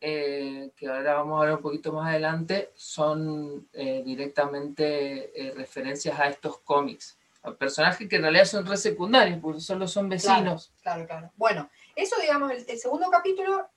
[0.01, 6.19] eh, que ahora vamos a ver un poquito más adelante, son eh, directamente eh, referencias
[6.19, 7.19] a estos cómics.
[7.43, 10.73] A personajes que en realidad son re secundarios, porque solo son vecinos.
[10.83, 11.31] Claro, claro.
[11.37, 13.69] Bueno, eso, digamos, el, el segundo capítulo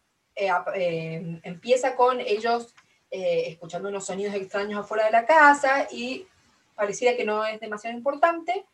[0.51, 0.69] ap-
[1.43, 2.73] empieza con ellos
[3.09, 6.27] escuchando unos sonidos extraños afuera de la casa y
[6.75, 8.65] pareciera que no es demasiado importante.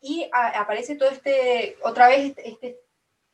[0.00, 2.78] Y a- aparece todo este, otra vez, este, este-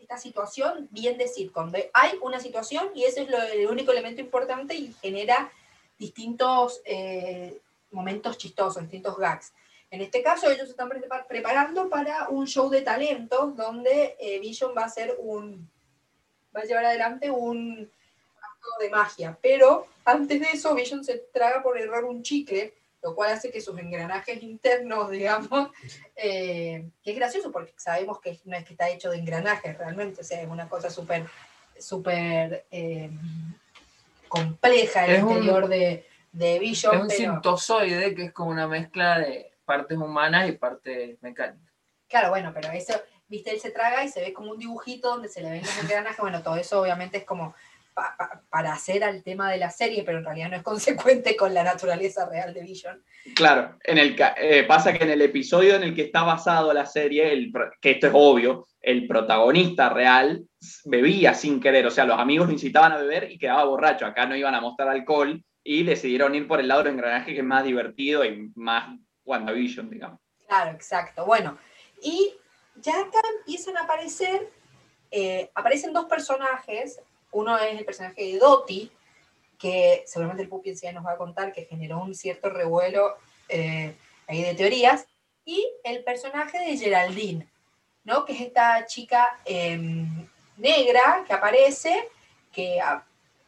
[0.05, 1.71] esta situación bien de sitcom.
[1.71, 5.51] de hay una situación y ese es lo- el único elemento importante y genera
[5.99, 7.59] distintos eh,
[7.91, 9.53] momentos chistosos, distintos gags.
[9.91, 14.73] En este caso, ellos están prepa- preparando para un show de talentos donde eh, Vision
[14.77, 15.69] va a hacer un.
[16.55, 17.91] va a llevar adelante un
[18.43, 19.39] acto de magia.
[19.41, 22.75] Pero antes de eso, Vision se traga por error un chicle,
[23.05, 25.69] lo cual hace que sus engranajes internos, digamos,
[26.17, 30.23] eh, que es gracioso porque sabemos que no es que está hecho de engranajes realmente,
[30.23, 31.27] o sea, es una cosa súper,
[31.79, 33.11] súper eh,
[34.29, 36.95] compleja el Es un- interior de, de Vision.
[36.97, 41.61] Es un pero- sintozoide que es como una mezcla de partes humanas y partes mecánicas.
[42.09, 42.95] Claro, bueno, pero eso,
[43.29, 45.79] viste, él se traga y se ve como un dibujito donde se le ven los
[45.83, 46.19] engranajes.
[46.21, 47.55] Bueno, todo eso obviamente es como
[47.95, 51.37] pa- pa- para hacer al tema de la serie, pero en realidad no es consecuente
[51.37, 53.03] con la naturaleza real de Vision.
[53.35, 56.85] Claro, en el, eh, pasa que en el episodio en el que está basado la
[56.87, 60.45] serie, el que esto es obvio, el protagonista real
[60.85, 64.05] bebía sin querer, o sea, los amigos lo incitaban a beber y quedaba borracho.
[64.07, 67.39] Acá no iban a mostrar alcohol y decidieron ir por el lado del engranaje que
[67.39, 70.21] es más divertido y más WandaVision, digamos.
[70.47, 71.25] Claro, exacto.
[71.25, 71.57] Bueno,
[72.03, 72.35] y
[72.77, 74.51] ya acá empiezan a aparecer,
[75.11, 77.01] eh, aparecen dos personajes.
[77.35, 78.91] Uno es el personaje de Dottie,
[79.59, 83.17] que seguramente el Pupi enseguida nos va a contar, que generó un cierto revuelo
[83.49, 83.97] eh,
[84.29, 85.07] ahí de teorías.
[85.45, 87.49] Y el personaje de Geraldine,
[88.05, 88.25] ¿no?
[88.25, 92.09] Que es esta chica em, negra que aparece,
[92.53, 93.05] que ah,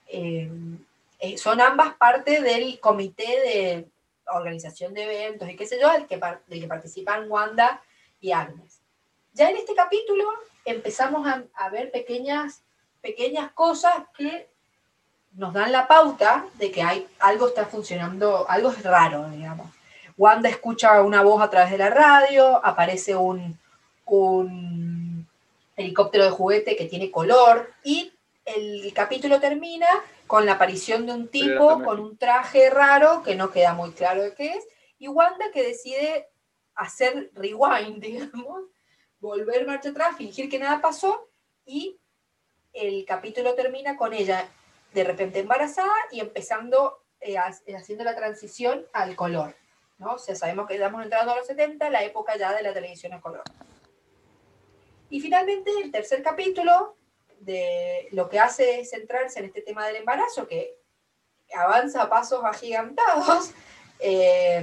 [0.09, 0.85] em,
[1.21, 3.87] eh, son ambas parte del comité de
[4.27, 7.81] organización de eventos y qué sé yo, del que, del que participan Wanda
[8.21, 8.81] y Agnes.
[9.33, 10.29] Ya en este capítulo
[10.65, 12.63] empezamos a ver pequeñas,
[13.07, 14.49] pequeñas cosas que
[15.35, 19.69] nos dan la pauta de que hay, algo está funcionando, algo es raro, digamos.
[20.17, 23.57] Wanda escucha una voz a través de la radio, aparece un,
[24.07, 25.29] un
[25.77, 28.13] helicóptero de juguete que tiene color y
[28.45, 29.87] el capítulo termina
[30.27, 34.23] con la aparición de un tipo con un traje raro que no queda muy claro
[34.23, 34.65] de qué es
[34.99, 36.29] y Wanda que decide
[36.75, 38.65] hacer rewind, digamos,
[39.21, 41.29] volver marcha atrás, fingir que nada pasó
[41.65, 42.01] y
[42.77, 44.49] el capítulo termina con ella
[44.93, 49.55] de repente embarazada y empezando, eh, ha- haciendo la transición al color.
[49.99, 50.13] ¿no?
[50.15, 53.13] O sea, sabemos que estamos entrando a los 70, la época ya de la televisión
[53.15, 53.43] a color.
[55.09, 56.97] Y finalmente el tercer capítulo
[57.41, 60.79] de lo que hace es centrarse en este tema del embarazo, que
[61.55, 63.53] avanza a pasos agigantados.
[63.99, 64.63] Eh,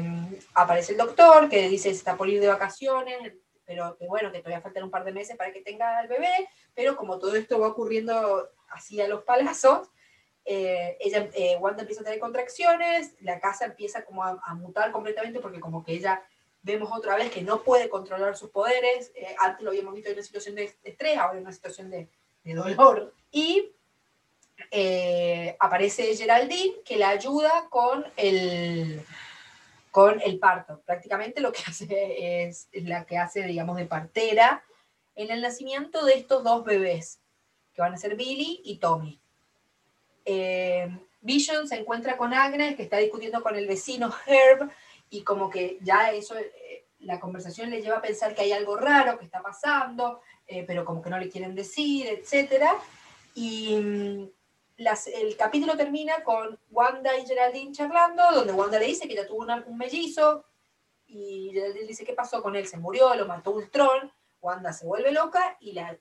[0.53, 3.33] aparece el doctor que dice se está por ir de vacaciones,
[3.65, 6.49] pero que bueno, que todavía faltan un par de meses para que tenga al bebé,
[6.73, 9.89] pero como todo esto va ocurriendo así a los palazos,
[10.45, 15.39] eh, ella, eh, Wanda empieza a tener contracciones, la casa empieza como a, mutar completamente
[15.39, 16.21] porque como que ella
[16.61, 20.15] vemos otra vez que no puede controlar sus poderes, eh, antes lo habíamos visto en
[20.15, 22.09] una situación de estrés, ahora en una situación de,
[22.43, 23.73] de dolor, y
[24.71, 29.01] eh, aparece Geraldine que la ayuda con el,
[29.93, 30.81] con el parto.
[30.87, 34.63] Prácticamente lo que hace es, la que hace, digamos, de partera
[35.15, 37.19] en el nacimiento de estos dos bebés,
[37.75, 39.21] que van a ser Billy y Tommy.
[40.25, 40.89] Eh,
[41.21, 44.71] Vision se encuentra con Agnes, que está discutiendo con el vecino Herb,
[45.11, 48.75] y como que ya eso, eh, la conversación le lleva a pensar que hay algo
[48.75, 52.63] raro que está pasando, eh, pero como que no le quieren decir, etc.
[53.35, 54.29] Y mm,
[54.77, 59.45] el capítulo termina con Wanda y Geraldine charlando, donde Wanda le dice que ya tuvo
[59.65, 60.45] un mellizo,
[61.05, 62.67] y Geraldine dice, ¿qué pasó con él?
[62.67, 64.11] Se murió, lo mató Ultron,
[64.41, 65.97] Wanda se vuelve loca y la,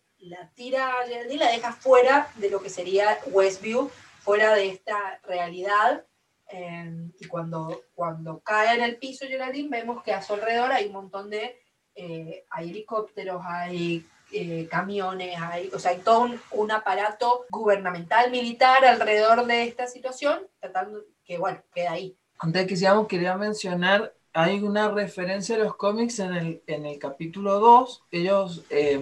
[0.55, 6.07] tira a Geraldine, la deja fuera de lo que sería Westview, fuera de esta realidad.
[6.49, 10.87] eh, y cuando, cuando cae en el piso Geraldine, vemos que a su alrededor hay
[10.87, 11.59] un montón de,
[11.95, 18.85] eh, hay helicópteros, hay eh, camiones, hay, o sea, hay todo un, aparato gubernamental, militar
[18.85, 22.17] alrededor de esta situación, tratando que, bueno, queda ahí.
[22.39, 26.99] Antes que sigamos, quería mencionar, hay una referencia a los cómics en el, en el
[26.99, 28.05] capítulo 2.
[28.11, 29.01] Ellos eh,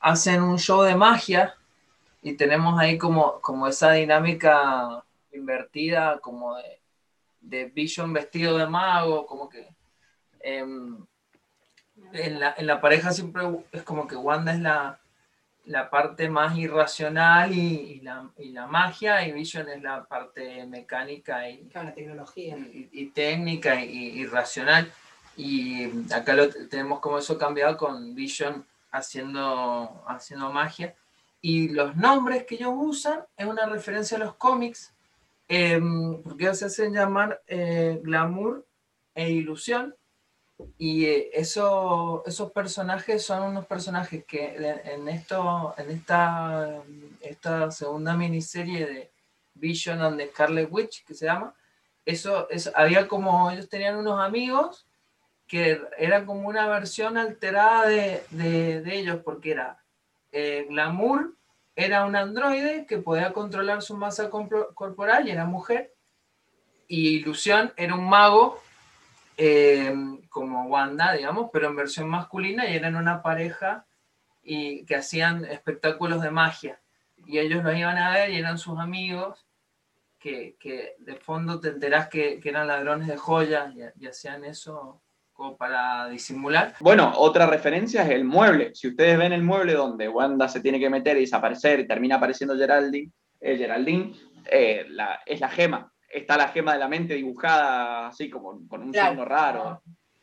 [0.00, 1.54] hacen un show de magia
[2.22, 5.02] y tenemos ahí como, como esa dinámica
[5.32, 6.80] invertida, como de,
[7.40, 9.68] de Vision vestido de mago, como que
[10.40, 11.04] em,
[12.12, 13.42] en, la, en la pareja siempre
[13.72, 14.98] es como que Wanda es la,
[15.66, 20.66] la parte más irracional y, y la, y la magia, y Vision es la parte
[20.66, 22.56] mecánica y, Claro, la tecnología.
[22.56, 24.90] y, y técnica y, racional.
[25.36, 30.94] Y acá lo tenemos como eso cambiado con Vision haciendo, haciendo magia.
[31.40, 34.92] Y los nombres que ellos usan es una referencia a los cómics,
[35.48, 38.66] em, porque ellos se hacen llamar eh, glamour
[39.14, 39.94] e ilusión.
[40.78, 44.54] Y eh, eso- esos personajes son unos personajes que
[44.84, 46.82] en, esto, en esta,
[47.20, 49.10] esta segunda miniserie de
[49.54, 51.54] Vision and the Scarlet Witch, que se llama,
[52.04, 54.86] eso, eso había como, ellos tenían unos amigos
[55.46, 59.82] que era como una versión alterada de, de- de ellos, porque era
[60.32, 61.34] eh, Glamour,
[61.74, 65.92] era un androide que podía controlar su masa corporal y era mujer,
[66.86, 68.60] y Ilusión era un mago
[69.42, 69.94] eh,
[70.28, 73.86] como Wanda, digamos, pero en versión masculina y eran una pareja
[74.42, 76.78] y que hacían espectáculos de magia.
[77.24, 79.46] Y ellos los iban a ver y eran sus amigos
[80.18, 80.56] que,
[80.98, 85.00] de fondo te enterás que, que eran ladrones de joyas y, y hacían eso
[85.32, 86.74] como para disimular.
[86.80, 88.74] Bueno, otra referencia es el mueble.
[88.74, 92.16] Si ustedes ven el mueble donde Wanda se tiene que meter y desaparecer y termina
[92.16, 93.10] apareciendo Geraldine,
[93.40, 94.12] eh, Geraldine
[94.50, 94.86] eh,
[95.24, 95.90] es la gema.
[96.10, 99.10] Está la gema de la mente dibujada así como con un Claro.
[99.10, 99.82] signo raro.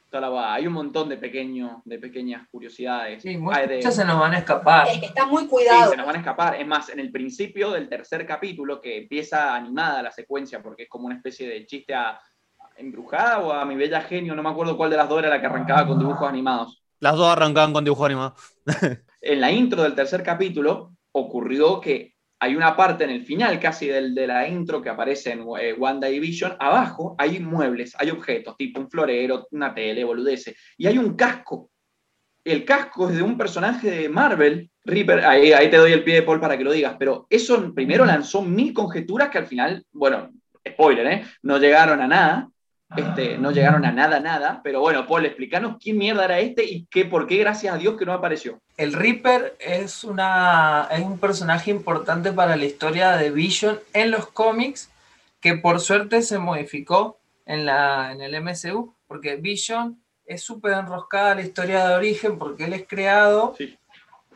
[0.10, 3.22] Hay un montón de, pequeño, de pequeñas curiosidades.
[3.22, 4.88] Sí, muchas de- se nos van a escapar.
[4.88, 5.92] Es que está muy Sí, cuidado.
[5.92, 6.56] se nos van a escapar.
[6.56, 10.90] Es más, en el principio del tercer capítulo, que empieza animada la secuencia, porque es
[10.90, 12.20] como una especie de chiste a,
[12.78, 15.40] embrujada o a mi bella genio, no me acuerdo cuál de las dos era la
[15.42, 16.82] que arrancaba con dibujos animados.
[17.00, 18.36] Las dos arrancaban con dibujo animado.
[19.22, 23.88] En la intro del tercer capítulo ocurrió que hay una parte en el final casi
[23.88, 28.12] del, de la intro que aparece en eh, Wanda y Vision, abajo hay muebles, hay
[28.12, 31.72] objetos, tipo un florero, una tele, boludeces, y hay un casco.
[32.44, 36.16] El casco es de un personaje de Marvel, Reaper, ahí, ahí te doy el pie
[36.16, 39.86] de Paul para que lo digas, pero eso primero lanzó mil conjeturas que al final,
[39.92, 40.30] bueno,
[40.66, 41.26] spoiler, ¿eh?
[41.42, 42.50] no llegaron a nada,
[42.96, 46.86] este, no llegaron a nada, nada, pero bueno, Paul, explícanos quién mierda era este y
[46.86, 48.60] qué, por qué, gracias a Dios, que no apareció.
[48.78, 54.28] El Reaper es, una, es un personaje importante para la historia de Vision en los
[54.28, 54.90] cómics,
[55.42, 61.36] que por suerte se modificó en, la, en el MCU, porque Vision es súper enroscada
[61.36, 63.78] la historia de origen, porque él es creado, Sí.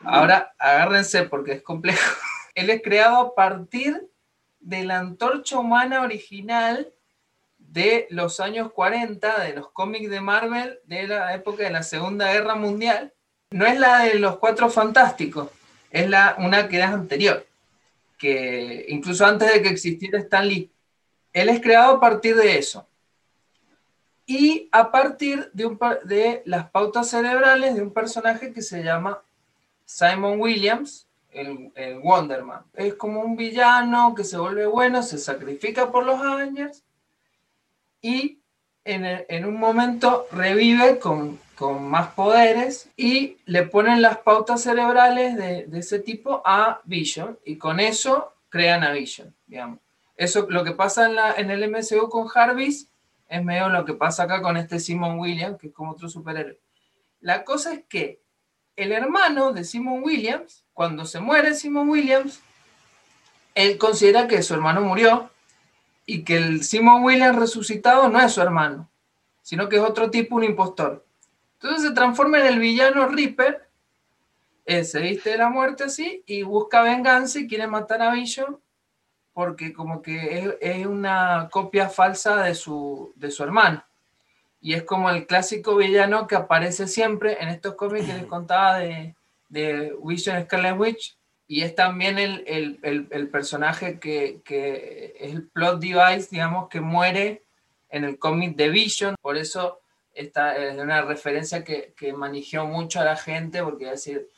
[0.04, 2.00] ahora agárrense porque es complejo,
[2.56, 4.10] él es creado a partir
[4.60, 6.88] de la antorcha humana original
[7.72, 12.32] de los años 40, de los cómics de Marvel, de la época de la Segunda
[12.32, 13.14] Guerra Mundial,
[13.52, 15.50] no es la de los Cuatro Fantásticos,
[15.90, 17.46] es la, una que es anterior,
[18.18, 20.70] que incluso antes de que existiera Stan Lee.
[21.32, 22.86] Él es creado a partir de eso.
[24.26, 29.22] Y a partir de, un, de las pautas cerebrales de un personaje que se llama
[29.86, 32.64] Simon Williams, el, el Wonderman.
[32.74, 36.84] Es como un villano que se vuelve bueno, se sacrifica por los Avengers
[38.02, 38.40] y
[38.84, 45.36] en, en un momento revive con, con más poderes y le ponen las pautas cerebrales
[45.36, 49.80] de, de ese tipo a Vision y con eso crean a Vision, digamos.
[50.18, 52.90] Eso, lo que pasa en, la, en el MCU con Jarvis
[53.28, 56.60] es medio lo que pasa acá con este Simon Williams, que es como otro superhéroe.
[57.22, 58.22] La cosa es que
[58.76, 62.42] el hermano de Simon Williams, cuando se muere Simon Williams,
[63.56, 65.30] él considera que su hermano murió
[66.12, 68.90] y que el Simon Williams resucitado no es su hermano,
[69.42, 71.06] sino que es otro tipo, un impostor.
[71.54, 73.70] Entonces se transforma en el villano Reaper,
[74.66, 78.60] eh, se viste de la muerte así y busca venganza y quiere matar a Vision
[79.32, 83.82] porque como que es, una copia falsa de su, de su hermano.
[84.60, 88.80] Y es como el clásico villano que aparece siempre en estos cómics que les contaba
[88.80, 89.16] de,
[89.48, 91.18] de Vision Scarlet Witch.
[91.52, 96.80] Y es también el, el, el, personaje que, que es el plot device, digamos, que
[96.80, 97.44] muere
[97.90, 99.16] en el cómic de Vision.
[99.22, 99.82] Por eso
[100.14, 104.30] esta es una referencia que, que mucho a la gente, porque es decir,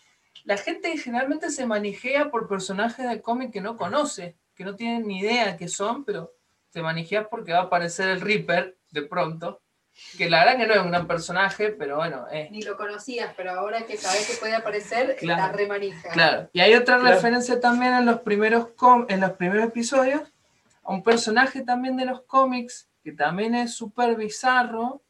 [0.43, 5.05] la gente generalmente se manijea por personajes de cómic que no conoce, que no tienen
[5.05, 6.33] ni idea qué son, pero
[6.71, 9.61] te manejas porque va a aparecer el Reaper de pronto.
[10.17, 12.49] Que la verdad que no es un gran personaje, pero bueno, es.
[12.51, 15.43] Ni lo conocías, pero ahora que sabes que puede aparecer, Claro.
[15.43, 16.09] está remanija.
[16.09, 16.49] Claro.
[16.53, 17.15] Y hay otra Claro.
[17.15, 20.21] referencia también en los primeros com- en los primeros episodios
[20.83, 25.01] a un personaje también de los cómics que también es súper bizarro,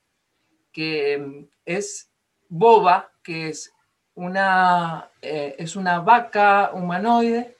[0.71, 2.09] que mm, es
[2.49, 3.71] Boba, que es
[4.15, 7.55] una, eh, es una vaca humanoide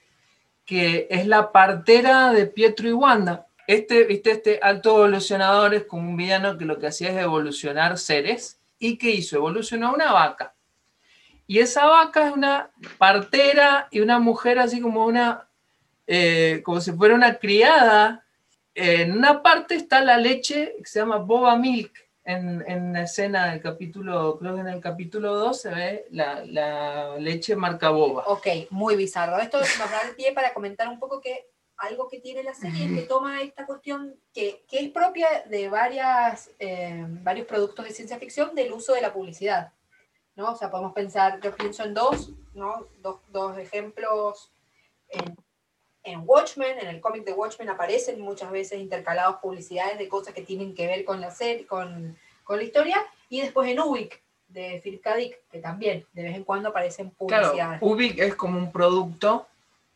[0.66, 3.48] que es la partera de Pietro y Wanda.
[3.68, 7.98] Este, viste, este alto evolucionador es como un villano que lo que hacía es evolucionar
[7.98, 8.60] seres.
[8.78, 9.38] ¿Y qué hizo?
[9.38, 10.54] Evolucionó una vaca.
[11.48, 15.48] Y esa vaca es una partera y una mujer así como una,
[16.08, 18.26] eh, como si fuera una criada.
[18.76, 21.92] En una parte está la leche que se llama Boba Milk.
[22.26, 26.46] En, en la escena del capítulo, creo que en el capítulo 2 se ve la,
[26.46, 28.24] la leche marca Boba.
[28.28, 29.40] Ok, muy bizarro.
[29.40, 31.48] Esto nos da el pie para comentar un poco que
[31.78, 35.70] algo que tiene la serie es que toma esta cuestión que, que es propia de
[35.70, 39.74] varias, eh, varios productos de ciencia ficción del uso de la publicidad.
[40.36, 40.52] ¿no?
[40.52, 42.88] O sea, podemos pensar, yo pienso en dos, ¿no?
[43.02, 44.52] dos, dos ejemplos.
[45.10, 45.36] En,
[46.04, 50.42] en Watchmen, en el cómic de Watchmen aparecen muchas veces intercalados publicidades de cosas que
[50.42, 52.98] tienen que ver con la serie, con, con la historia,
[53.30, 55.16] y después en Ubik de Philip K.
[55.16, 57.82] Dick, que también de vez en cuando aparecen Claro, publicidades.
[57.82, 59.48] Ubik es como un producto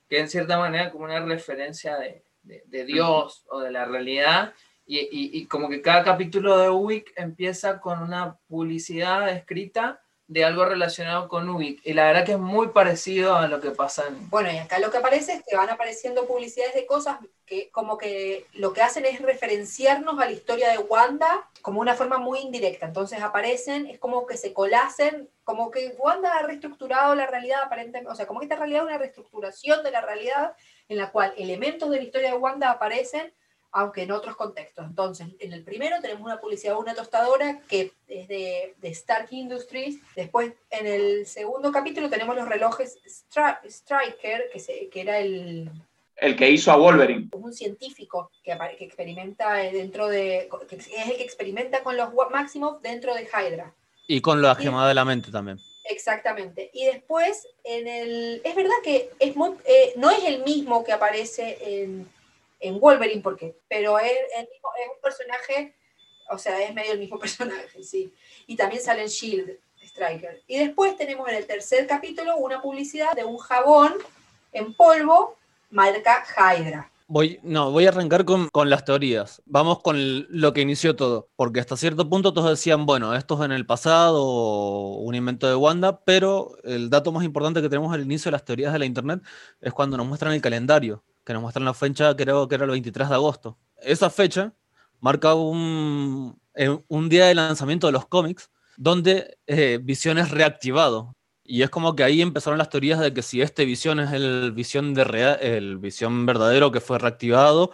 [0.10, 4.54] que en cierta manera como una referencia de, de- de Dios o de la realidad.
[4.86, 10.44] Y, y- y como que cada capítulo de Ubik empieza con una publicidad escrita de
[10.44, 14.06] algo relacionado con Ubik y la verdad que es muy parecido a lo que pasa
[14.08, 14.30] en...
[14.30, 17.98] Bueno, y acá lo que aparece es que van apareciendo publicidades de cosas que como
[17.98, 22.40] que lo que hacen es referenciarnos a la historia de Wanda como una forma muy
[22.40, 22.86] indirecta.
[22.86, 28.12] Entonces aparecen, es como que se colacen, como que Wanda ha reestructurado la realidad aparentemente,
[28.12, 30.56] o sea, como que esta realidad es una reestructuración de la realidad
[30.90, 33.34] en la cual elementos de la historia de Wanda aparecen
[33.72, 34.86] aunque en otros contextos.
[34.86, 39.28] Entonces, en el primero tenemos una publicidad de una tostadora que es de, de Stark
[39.32, 39.98] Industries.
[40.16, 45.70] Después, en el segundo capítulo tenemos los relojes Stri- Striker, que, se- que era el,
[46.16, 47.28] El que hizo a Wolverine.
[47.34, 53.14] un científico que, experimenta dentro de, que es el que experimenta con los Maximoff dentro
[53.14, 53.74] de Hydra.
[54.08, 55.60] Y con la gemada de la mente también.
[55.90, 56.70] Exactamente.
[56.74, 58.42] Y después, en el.
[58.44, 62.10] Es verdad que es muy, eh, no es el mismo que aparece en,
[62.60, 65.76] en Wolverine, porque, pero mismo- es un personaje,
[66.32, 68.14] o sea, es medio el mismo personaje, sí.
[68.48, 70.44] Y también sale en Shield Striker.
[70.48, 73.94] Y después tenemos en el tercer capítulo una publicidad de un jabón
[74.52, 75.36] en polvo
[75.70, 76.92] marca Hydra.
[77.10, 79.42] Voy, no, voy a arrancar con, con las teorías.
[79.46, 81.30] Vamos con lo que inició todo.
[81.38, 84.26] Porque hasta cierto punto todos decían, bueno, esto es en el pasado,
[84.98, 88.44] un invento de Wanda, pero el dato más importante que tenemos al inicio de las
[88.44, 89.22] teorías de la Internet
[89.62, 92.72] es cuando nos muestran el calendario, que nos muestran la fecha, creo que era el
[92.72, 93.60] 23 de agosto.
[93.82, 94.54] Esa fecha
[95.02, 101.16] marca un, eh, un día de lanzamiento de los cómics donde eh, Visión es reactivado.
[101.44, 104.52] Y es como que ahí empezaron las teorías de que si este Visión es el
[104.54, 107.72] Visión, de rea- el visión verdadero que fue reactivado,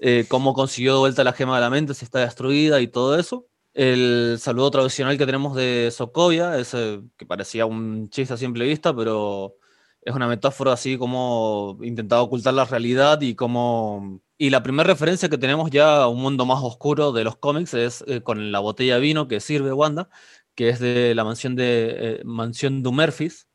[0.00, 3.18] eh, cómo consiguió de vuelta la gema de la mente, si está destruida y todo
[3.18, 3.46] eso.
[3.74, 8.94] El saludo tradicional que tenemos de Sokovia, ese que parecía un chiste a simple vista,
[8.96, 9.56] pero
[10.02, 14.20] es una metáfora así como intentaba ocultar la realidad y como...
[14.38, 17.74] Y la primera referencia que tenemos ya a un mundo más oscuro de los cómics
[17.74, 20.08] es eh, con la botella de vino que sirve Wanda,
[20.54, 23.48] que es de la mansión de eh, mansión Dumurphys,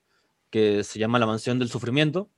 [0.52, 2.30] que se llama la mansión del sufrimiento,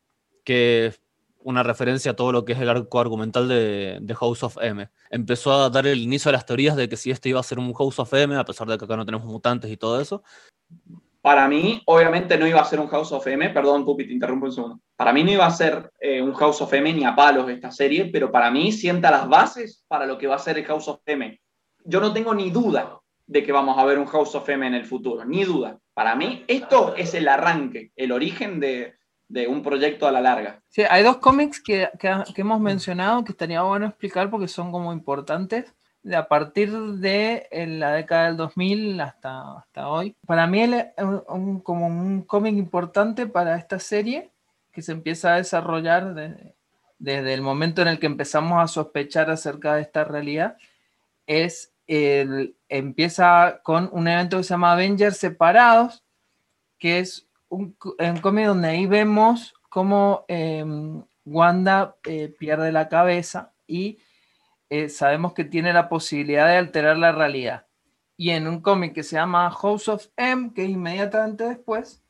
[0.45, 1.01] que es
[1.43, 4.89] una referencia a todo lo que es el arco argumental de, de House of M.
[5.09, 7.59] Empezó a dar el inicio a las teorías de que si este iba a ser
[7.59, 10.23] un House of M, a pesar de que acá no tenemos mutantes y todo eso.
[11.22, 14.45] Para mí, obviamente no iba a ser un House of M, perdón, Pupi, te interrumpo
[14.45, 14.80] un segundo.
[14.95, 17.72] Para mí no iba a ser eh, un House of M ni a palos esta
[17.72, 20.88] serie, pero para mí sienta las bases para lo que va a ser el House
[20.88, 21.39] of M.
[21.84, 24.74] Yo no tengo ni duda de que vamos a ver un House of M en
[24.76, 25.78] el futuro, ni duda.
[25.93, 28.93] Para mí, esto es el arranque, el origen de,
[29.28, 30.61] de un proyecto a la larga.
[30.70, 34.72] Sí, hay dos cómics que, que- que hemos mencionado que estaría bueno explicar porque son
[34.72, 35.74] como importantes
[36.15, 37.47] a partir de
[37.79, 40.15] la década del 2000 hasta, hasta hoy.
[40.25, 40.87] Para mí el-
[41.27, 44.31] un, como un cómic importante para esta serie
[44.71, 46.55] que se empieza a desarrollar de-
[46.99, 50.57] desde el momento en el que empezamos a sospechar acerca de esta realidad
[51.27, 56.03] es el, empieza con un evento que se llama Avengers Separados,
[56.79, 63.53] que es un, un cómic donde ahí vemos cómo em, Wanda eh, pierde la cabeza
[63.67, 63.99] y
[64.70, 67.65] eh, sabemos que tiene la posibilidad de alterar la realidad.
[68.18, 72.03] Y en un cómic que se llama House of M, que es inmediatamente después,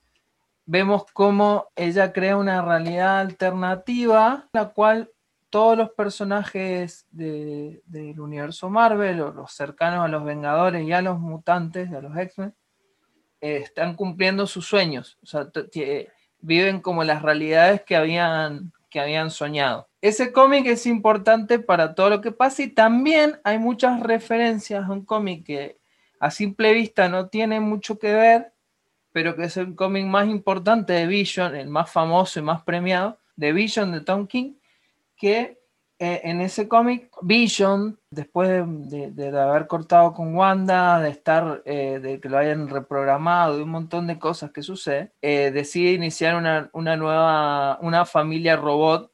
[0.66, 5.12] vemos cómo ella crea una realidad alternativa, la cual
[5.50, 11.02] todos los personajes de- del universo Marvel, o los cercanos a los Vengadores y a
[11.02, 12.54] los mutantes, a los X-Men,
[13.40, 15.18] eh, están cumpliendo sus sueños.
[15.24, 15.48] O sea,
[16.40, 19.87] viven como las realidades que habían, que habían soñado.
[20.02, 24.92] Ese cómic es importante para todo lo que pasa y también hay muchas referencias a
[24.92, 25.78] un cómic que
[26.20, 28.54] a simple vista no tiene mucho que ver,
[29.12, 33.18] pero que es el cómic más importante de Vision, el más famoso y más premiado,
[33.36, 34.54] de Vision de Tom King,
[35.16, 35.58] que
[36.00, 42.20] eh, en ese cómic, Vision, después de, haber cortado con Wanda, de estar, eh, de
[42.20, 46.70] que lo hayan reprogramado y un montón de cosas que sucede, eh, decide iniciar una,
[46.74, 49.12] una nueva, una familia robot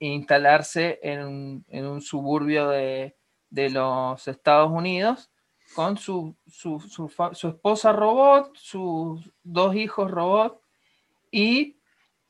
[0.00, 3.16] e instalarse en, un- en un suburbio de,
[3.50, 5.30] de los Estados Unidos
[5.74, 10.60] con su, su, su su esposa robot, sus dos hijos robot
[11.30, 11.76] y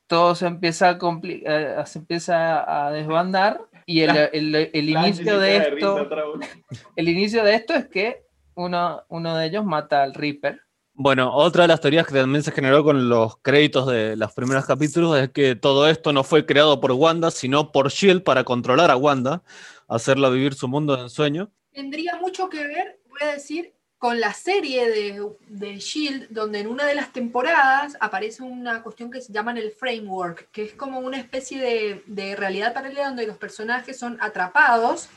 [0.07, 5.39] todo se empieza a, compli- eh, se empieza a desbandar y el, el- el inicio
[5.41, 5.95] de esto
[6.97, 10.62] el inicio de esto es que uno, uno de ellos mata al Reaper
[10.99, 14.64] Bueno, otra de las teorías que también se generó con los créditos de los primeros
[14.64, 18.90] capítulos es que todo esto no fue creado por Wanda, sino por Shield para controlar
[18.90, 19.42] a Wanda,
[19.88, 21.51] hacerla vivir su mundo de ensueño.
[21.70, 26.66] Tendría mucho que ver, voy a decir, con la serie de, de Shield, donde en
[26.66, 31.01] una de las temporadas aparece una cuestión que se llama el framework, que es como
[31.01, 35.11] una especie de, de realidad paralela donde los personajes son atrapados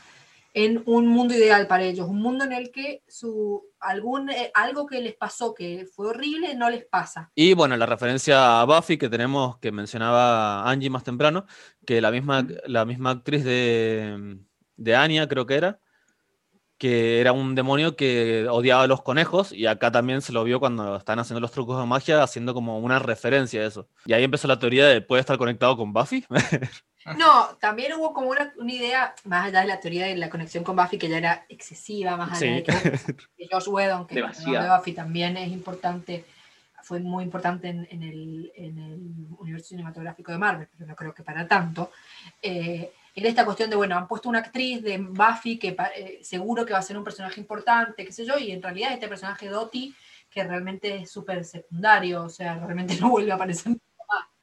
[0.52, 4.86] en un mundo ideal para ellos, un mundo en el que su, algún, eh, algo
[4.86, 7.30] que les pasó que fue horrible no les pasa.
[7.34, 11.46] Y bueno, la referencia a Buffy que tenemos, que mencionaba Angie más temprano,
[11.86, 14.38] que la misma, la misma actriz de,
[14.76, 15.78] de Anya, creo que era,
[16.78, 20.58] que era un demonio que odiaba a los conejos, y acá también se lo vio
[20.60, 23.88] cuando están haciendo los trucos de magia, haciendo como una referencia a eso.
[24.06, 26.24] Y ahí empezó la teoría de, ¿puede estar conectado con Buffy?
[27.16, 30.64] No, también hubo como una, una idea, más allá de la teoría de la conexión
[30.64, 32.46] con Buffy, que ya era excesiva, más allá Sí.
[32.48, 32.72] de que,
[33.38, 36.24] que Josh Whedon, que de Buffy también es importante,
[36.82, 39.00] fue muy importante en, en el, en el
[39.38, 41.90] universo cinematográfico de Marvel, pero no creo que para tanto.
[42.42, 46.64] Eh, era esta cuestión de, bueno, han puesto una actriz de Buffy que eh, seguro
[46.64, 49.48] que va a ser un personaje importante, qué sé yo, y en realidad este personaje
[49.48, 49.94] Dottie,
[50.30, 53.72] que realmente es súper secundario, o sea, realmente no vuelve a aparecer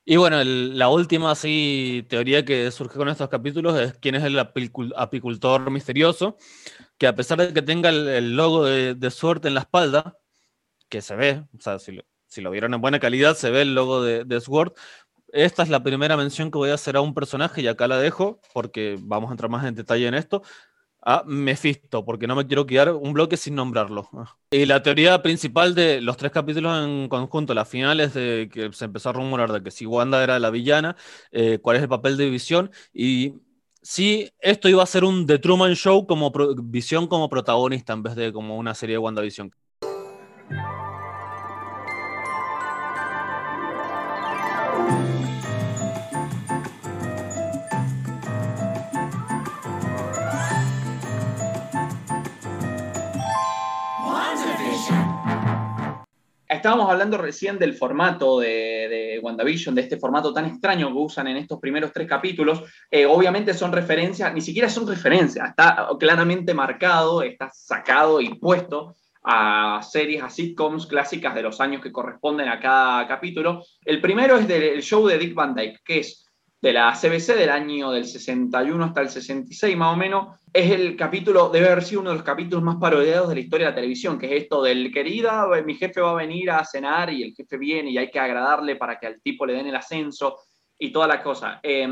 [0.10, 4.40] Y bueno, la última así, teoría que surge con estos capítulos es quién es el
[4.40, 6.38] apicul- apicultor misterioso,
[6.98, 10.18] que a pesar de que tenga el, logo de, de suerte en la espalda,
[10.88, 13.64] que se ve, o sea, si lo, si lo vieron en buena calidad, se ve
[13.64, 14.76] el logo de, de Sword.
[15.34, 18.00] Esta es la primera mención que voy a hacer a un personaje y acá la
[18.00, 20.42] dejo porque vamos a entrar más en detalle en esto.
[21.10, 24.10] A Mephisto, porque no me quiero quedar un bloque sin nombrarlo.
[24.52, 28.84] Y la teoría principal de los tres capítulos en conjunto, las finales de que se
[28.84, 30.98] empezó a rumorar de que si Wanda era la villana,
[31.32, 33.36] eh, cuál es el papel de Visión y
[33.82, 36.30] si esto iba a ser un The Truman Show como
[36.64, 39.54] Visión como protagonista en vez de como una serie de WandaVision.
[56.58, 61.38] Estábamos hablando recién del formato de, WandaVision, de este formato tan extraño que usan en
[61.38, 62.64] estos primeros tres capítulos.
[62.90, 68.96] Eh, obviamente son referencias, ni siquiera son referencias, está claramente marcado, está sacado y puesto
[69.24, 73.64] a series, a sitcoms clásicas de los años que corresponden a cada capítulo.
[73.86, 76.27] El primero es del show de Dick Van Dyke, que es
[76.62, 80.40] de la CBC del año del 61 hasta el 66 más o menos.
[80.52, 83.68] Es el capítulo, debe haber sido uno de los capítulos más parodiados de la historia
[83.68, 87.12] de la televisión, que es esto del querida, mi jefe va a venir a cenar
[87.12, 89.76] y el jefe viene y hay que agradarle para que al tipo le den el
[89.76, 90.40] ascenso
[90.80, 91.60] y toda la cosa.
[91.62, 91.88] Eh,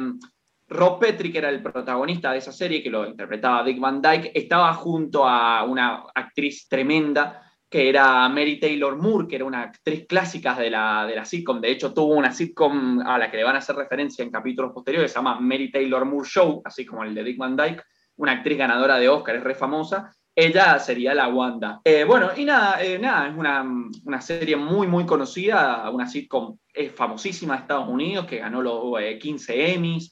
[0.68, 4.32] Rob Petrie, que era el protagonista de esa serie, que lo interpretaba Dick Van Dyke,
[4.34, 10.06] estaba junto a una actriz tremenda que era Mary Taylor Moore, que era una actriz
[10.08, 11.60] clásica de la, de la sitcom.
[11.60, 14.72] De hecho, tuvo una sitcom a la que le van a hacer referencia en capítulos
[14.72, 17.84] posteriores, se llama Mary Taylor Moore Show, así como el de Dick Van Dyke,
[18.18, 20.12] una actriz ganadora de Oscar, es re famosa.
[20.38, 21.80] Ella sería la Wanda.
[21.84, 23.66] Eh, bueno, y nada, eh, nada es una,
[24.04, 29.02] una, serie muy, muy conocida, una sitcom es famosísima de Estados Unidos, que ganó los
[29.02, 30.12] eh, 15 Emmys.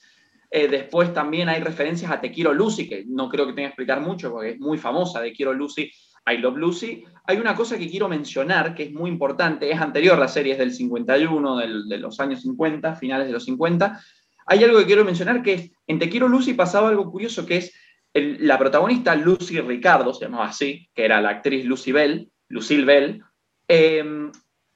[0.50, 3.72] Eh, después también hay referencias a Te Quiero Lucy, que no creo que tenga que
[3.72, 5.92] explicar mucho porque es muy famosa, Te Quiero Lucy,
[6.26, 7.04] I Love Lucy.
[7.26, 10.60] Hay una cosa que quiero mencionar que es muy importante, es anterior, la serie es
[10.60, 14.00] del 51, del, de los años 50, finales de los 50.
[14.46, 17.58] Hay algo que quiero mencionar que es, en Te Quiero Lucy pasaba algo curioso que
[17.58, 17.74] es
[18.14, 22.86] el, la protagonista Lucy Ricardo, se llamaba así, que era la actriz Lucy Bell, Lucille
[22.86, 23.24] Bell,
[23.68, 24.30] eh,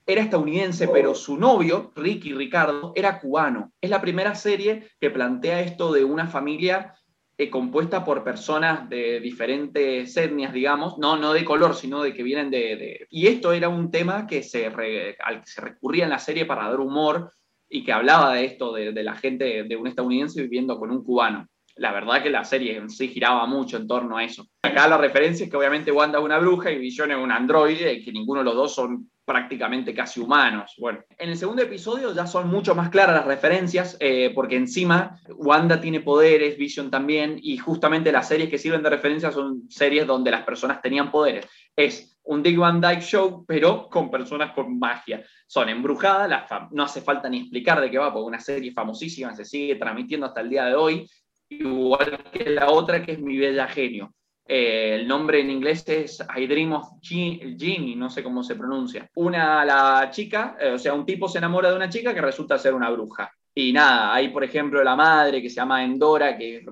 [0.08, 3.74] era estadounidense, pero su novio, Ricky Ricardo, era cubano.
[3.82, 6.95] Es la primera serie que plantea esto de una familia
[7.38, 12.24] eh, compuesta por personas de diferentes etnias, digamos, no, no de color, sino de que
[12.24, 12.76] vienen de...
[12.76, 16.20] de- Y esto era un tema que se re- al que se recurría en la
[16.20, 17.32] serie para dar humor
[17.70, 21.04] y que hablaba de esto, de, de la gente, de un estadounidense viviendo con un
[21.04, 21.48] cubano.
[21.76, 24.48] La verdad que la serie en sí giraba mucho en torno a eso.
[24.64, 27.94] Acá la referencia es que obviamente Wanda es una bruja y Vision es un androide,
[27.94, 30.76] y que ninguno de los dos son prácticamente casi humanos.
[30.78, 35.20] Bueno, en el segundo episodio ya son mucho más claras las referencias, eh, porque encima
[35.36, 40.08] Wanda tiene poderes, Vision también, y justamente las series que sirven de referencia son series
[40.08, 41.46] donde las personas tenían poderes.
[41.76, 45.22] Es un Dick Van Dyke Show, pero con personas con magia.
[45.46, 49.44] Son embrujadas, no hace falta ni explicar de qué va, porque una serie famosísima se
[49.44, 51.06] sigue transmitiendo hasta el día de hoy,
[51.50, 54.14] igual que la otra que es Mi Bella Genio.
[54.48, 58.56] Eh, el nombre en inglés es I Dream of Ge- Ginny, no sé cómo se
[58.56, 59.10] pronuncia.
[59.16, 62.58] Una, la chica, eh, o sea, un tipo se enamora de una chica que resulta
[62.58, 63.30] ser una bruja.
[63.54, 66.66] Y nada, hay por ejemplo la madre que se llama Endora, que es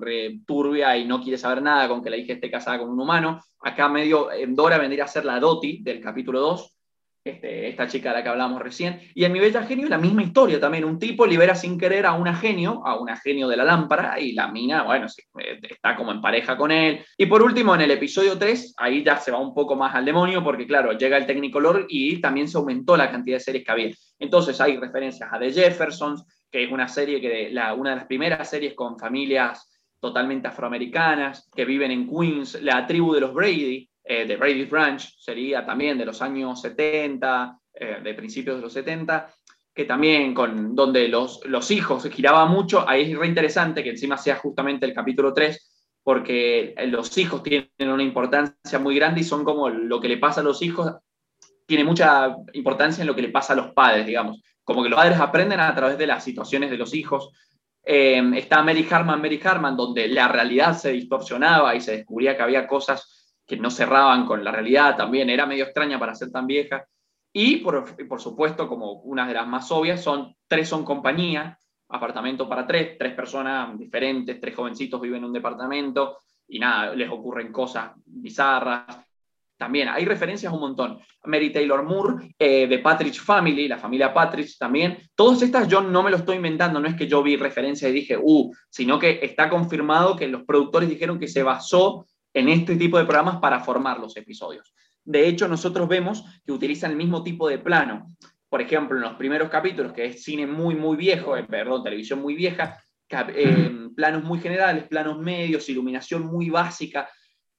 [0.45, 3.41] turbia y no quiere saber nada con que la hija esté casada con un humano.
[3.61, 6.74] Acá medio Endora vendría a ser la Doti del capítulo 2,
[7.25, 9.01] este, esta chica de la que hablamos recién.
[9.15, 10.85] Y en Mi Bella Genio la misma historia también.
[10.85, 14.33] Un tipo libera sin querer a una genio, a una genio de la lámpara, y
[14.33, 15.07] la mina, bueno,
[15.39, 17.03] eh, está como en pareja con él.
[17.17, 20.05] Y por último, en el episodio 3, ahí ya se va un poco más al
[20.05, 23.71] demonio, porque claro, llega el Technicolor y también se aumentó la cantidad de series que
[23.71, 23.91] había.
[24.19, 28.05] Entonces hay referencias a The Jeffersons, que es una serie que, la, una de las
[28.05, 29.67] primeras series con familias
[29.99, 35.01] totalmente afroamericanas, que viven en Queens, la tribu de los Brady, eh, de Brady's Branch,
[35.17, 39.33] sería también de los años 70, eh, de principios de los 70,
[39.73, 44.15] que también con donde los, los hijos giraba mucho, ahí es re interesante que encima
[44.17, 49.43] sea justamente el capítulo 3, porque los hijos tienen una importancia muy grande y son
[49.43, 50.93] como lo que le pasa a los hijos,
[51.65, 54.97] tiene mucha importancia en lo que le pasa a los padres, digamos, como que los
[54.97, 57.31] padres aprenden a través de las situaciones de los hijos.
[57.83, 62.43] Eh, está Mary Harman, Mary Harman, donde la realidad se distorsionaba y se descubría que
[62.43, 63.14] había cosas
[63.45, 66.85] que no cerraban con la realidad también, era medio extraña para ser tan vieja.
[67.31, 71.57] Y por, por supuesto, como una de las más obvias, son tres son compañía,
[71.89, 76.17] apartamento para tres, tres personas diferentes, tres jovencitos viven en un departamento
[76.47, 78.85] y nada, les ocurren cosas bizarras.
[79.57, 80.99] También hay referencias un montón.
[81.25, 84.97] Mary Taylor Moore, eh, de Patrick Family, la familia Patrick también.
[85.15, 87.93] Todas estas yo no me lo estoy inventando, no es que yo vi referencia y
[87.93, 92.05] dije, uh, sino que está confirmado que los productores dijeron que se basó
[92.35, 94.73] en este tipo de programas para formar los episodios.
[95.03, 98.15] De hecho, nosotros vemos que utilizan el mismo tipo de plano.
[98.49, 102.21] Por ejemplo, en los primeros capítulos, que es cine muy, muy viejo, eh, perdón, televisión
[102.21, 102.77] muy vieja,
[103.07, 107.09] cap- eh, planos muy generales, planos medios, iluminación muy básica,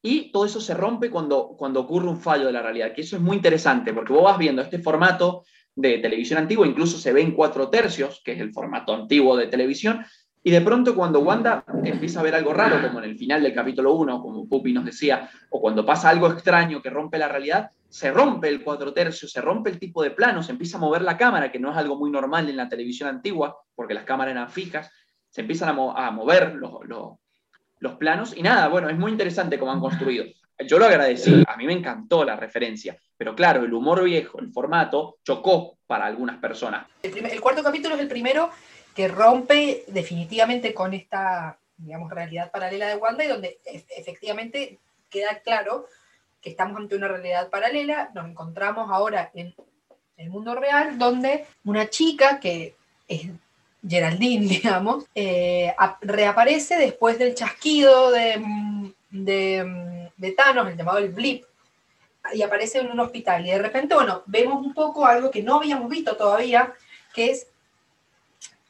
[0.03, 3.17] y todo eso se rompe cuando, cuando ocurre un fallo de la realidad, que eso
[3.17, 7.23] es muy interesante, porque vos vas viendo este formato de televisión antiguo, incluso se ve
[7.23, 10.05] en cuatro tercios, que es el formato antiguo de televisión,
[10.47, 13.53] y de pronto cuando Wanda empieza a ver algo raro, como en el final del
[13.53, 17.73] capítulo 1, como Pupi nos decía, o cuando pasa algo extraño que rompe la realidad,
[17.89, 21.03] se rompe el cuatro tercios, se rompe el tipo de plano, se empieza a mover
[21.03, 24.31] la cámara, que no es algo muy normal en la televisión antigua, porque las cámaras
[24.35, 24.89] eran fijas,
[25.29, 26.75] se empiezan a, mo- a mover los,
[27.81, 30.27] los, planos, y nada, bueno, es muy interesante cómo han construido.
[30.69, 34.53] Yo lo agradecí, a mí me encantó la referencia, pero claro, el humor viejo, el
[34.53, 36.87] formato, chocó para algunas personas.
[37.03, 38.49] El cuarto capítulo es el primero
[38.97, 43.59] que rompe definitivamente con esta, digamos, realidad paralela de Wanda y donde
[43.97, 44.79] efectivamente
[45.11, 45.87] queda claro
[46.41, 49.55] que estamos ante una realidad paralela, nos encontramos ahora en
[50.17, 52.75] el mundo real donde una chica que
[53.07, 53.27] es
[53.87, 60.77] Geraldine, digamos, eh, ap- reaparece después del chasquido de, mm, de, mm, de Thanos, el
[60.77, 61.45] llamado el blip,
[62.33, 63.47] y aparece en un hospital.
[63.47, 66.73] Y de repente, bueno, vemos un poco algo que no habíamos visto todavía,
[67.15, 67.47] que es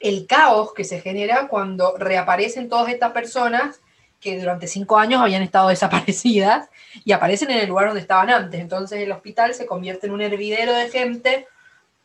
[0.01, 3.81] el caos que se genera cuando reaparecen todas estas personas
[4.21, 6.69] que durante cinco años habían estado desaparecidas
[7.05, 8.61] y aparecen en el lugar donde estaban antes.
[8.61, 11.47] Entonces el hospital se convierte en un hervidero de gente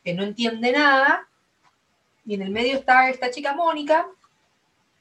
[0.03, 1.27] que no entiende nada
[2.25, 4.07] y en el medio está esta chica Mónica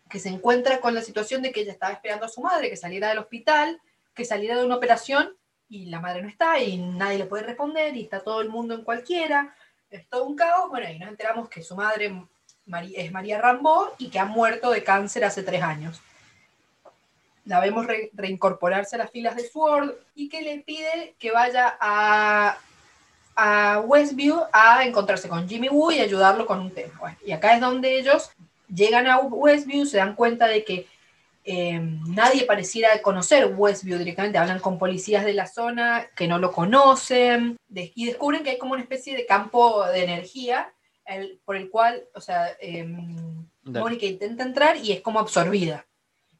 [0.09, 2.77] que se encuentra con la situación de que ella estaba esperando a su madre que
[2.77, 3.81] saliera del hospital,
[4.15, 5.37] que saliera de una operación
[5.69, 8.75] y la madre no está y nadie le puede responder y está todo el mundo
[8.75, 9.55] en cualquiera.
[9.89, 10.69] Es todo un caos.
[10.69, 12.27] Bueno, y nos enteramos que su madre
[12.95, 16.01] Es María Rambó y que ha muerto de cáncer hace tres años.
[17.45, 21.77] La vemos re- reincorporarse a las filas de Sword y que le pide que vaya
[21.81, 22.59] a,
[23.85, 27.17] Westview a encontrarse con Jimmy Woo y ayudarlo con un tema.
[27.25, 28.31] Y acá es donde ellos
[28.69, 30.87] llegan a Westview, se dan cuenta de que
[31.45, 36.53] eh, nadie pareciera conocer Westview directamente, hablan con policías de la zona que no lo
[36.53, 40.71] conocen y descubren que hay como una especie de campo de energía
[41.17, 43.17] el- por el cual, o sea, em.
[43.63, 45.87] Mónica intenta entrar y es como absorbida.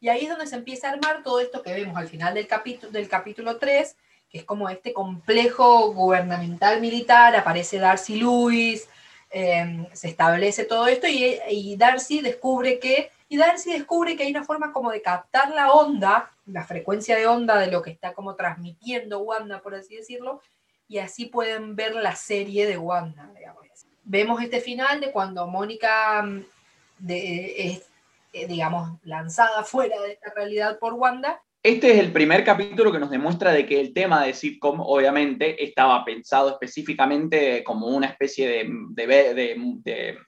[0.01, 2.47] Y ahí es donde se empieza a armar todo esto que vemos al final del
[2.47, 3.95] capítulo, del capítulo 3,
[4.31, 8.89] que es como este complejo gubernamental militar, aparece Darcy Lewis,
[9.31, 14.31] eh, se establece todo esto y, y Darcy descubre que y Darcy descubre que hay
[14.33, 18.13] una forma como de captar la onda, la frecuencia de onda de lo que está
[18.13, 20.41] como transmitiendo Wanda, por así decirlo,
[20.89, 23.31] y así pueden ver la serie de Wanda.
[23.37, 23.60] digamos.
[24.05, 26.45] Vemos este final de cuando Mónica mm,
[26.99, 27.87] de- es,
[28.33, 31.41] eh, digamos, lanzada fuera de esta realidad por Wanda.
[31.63, 35.63] Este es el primer capítulo que nos demuestra de que el tema de sitcom, obviamente,
[35.63, 39.35] estaba pensado específicamente como una especie de, de-
[39.85, 40.19] de-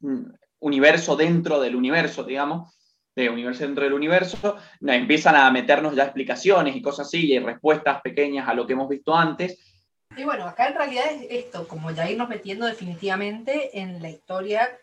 [0.00, 0.24] mm,
[0.60, 2.76] universo dentro del universo, digamos,
[3.14, 4.56] de universo dentro del universo.
[4.80, 8.88] Empiezan a meternos ya explicaciones y cosas así, y respuestas pequeñas a lo que hemos
[8.88, 9.71] visto antes.
[10.16, 14.78] Y bueno, acá en realidad es esto, como ya irnos metiendo definitivamente en la historia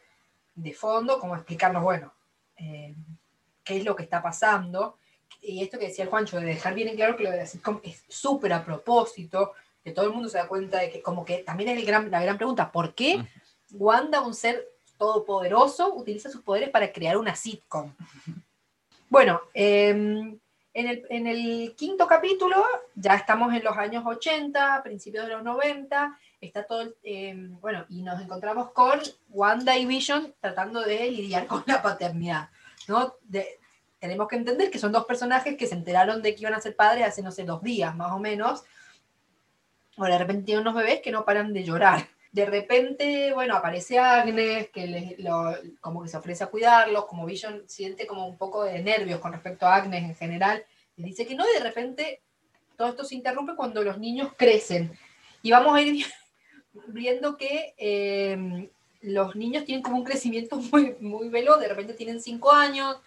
[0.55, 2.13] de fondo, como explicarnos, bueno,
[2.57, 2.95] eh,
[3.63, 4.97] qué es lo que está pasando.
[5.41, 7.45] Y esto que decía el Juancho, de dejar bien en claro que lo de la
[7.45, 9.53] sitcom es súper a propósito,
[9.83, 12.11] que todo el mundo se da cuenta de que como que también es el gran,
[12.11, 13.23] la gran pregunta, ¿por qué
[13.71, 14.67] Wanda, un ser
[14.97, 17.93] todopoderoso, utiliza sus poderes para crear una sitcom?
[19.11, 20.37] Bueno, em,
[20.73, 22.63] en, el, quinto capítulo
[22.95, 28.01] ya estamos en los años 80, principios de los 90, está todo, em, bueno, y
[28.01, 28.99] nos encontramos con
[29.29, 32.49] Wanda y Vision tratando de lidiar con la paternidad,
[32.87, 33.15] ¿no?
[33.99, 36.75] Tenemos que entender que son dos personajes que se enteraron de que iban a ser
[36.75, 38.63] padres hace, no sé, dos días más o menos.
[39.97, 42.07] Ahora de repente tienen unos bebés que no paran de llorar.
[42.31, 47.63] De repente, bueno, aparece Agnes, que lo- como que se ofrece a cuidarlos, como Vision
[47.67, 50.63] siente como un poco de nervios con respecto a Agnes en general,
[50.95, 52.21] y dice que no, y de repente
[52.77, 54.91] todo esto se interrumpe cuando los niños crecen.
[55.41, 56.05] Y vamos a ir vi-
[56.87, 58.69] viendo que eh,
[59.01, 62.97] los niños tienen como un crecimiento muy, muy veloz, de repente tienen cinco años,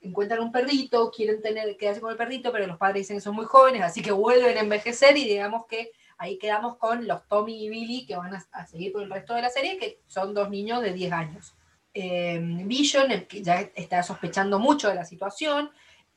[0.00, 3.34] encuentran un perrito, quieren tener, quedarse con el perrito, pero los padres dicen que son
[3.34, 7.64] muy jóvenes, así que vuelven a envejecer y digamos que ahí quedamos con los Tommy
[7.64, 10.34] y Billy que van a, a seguir por el resto de la serie, que son
[10.34, 11.54] dos niños de 10 años.
[11.94, 15.70] Eh, Vision, que ya está sospechando mucho de la situación,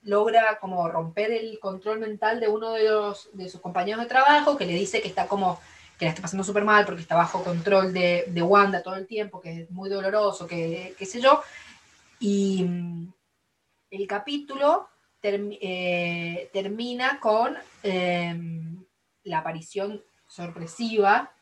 [0.03, 4.57] logra como romper el control mental de uno de, los, de sus compañeros de trabajo,
[4.57, 5.59] que le dice que está como
[5.97, 9.05] que la está pasando súper mal porque está bajo control de, de Wanda todo el
[9.05, 11.41] tiempo, que es muy doloroso, que qué sé yo.
[12.19, 13.13] Y mm,
[13.91, 14.89] el capítulo
[15.21, 18.80] term- eh, termina con em,
[19.23, 21.33] la aparición sorpresiva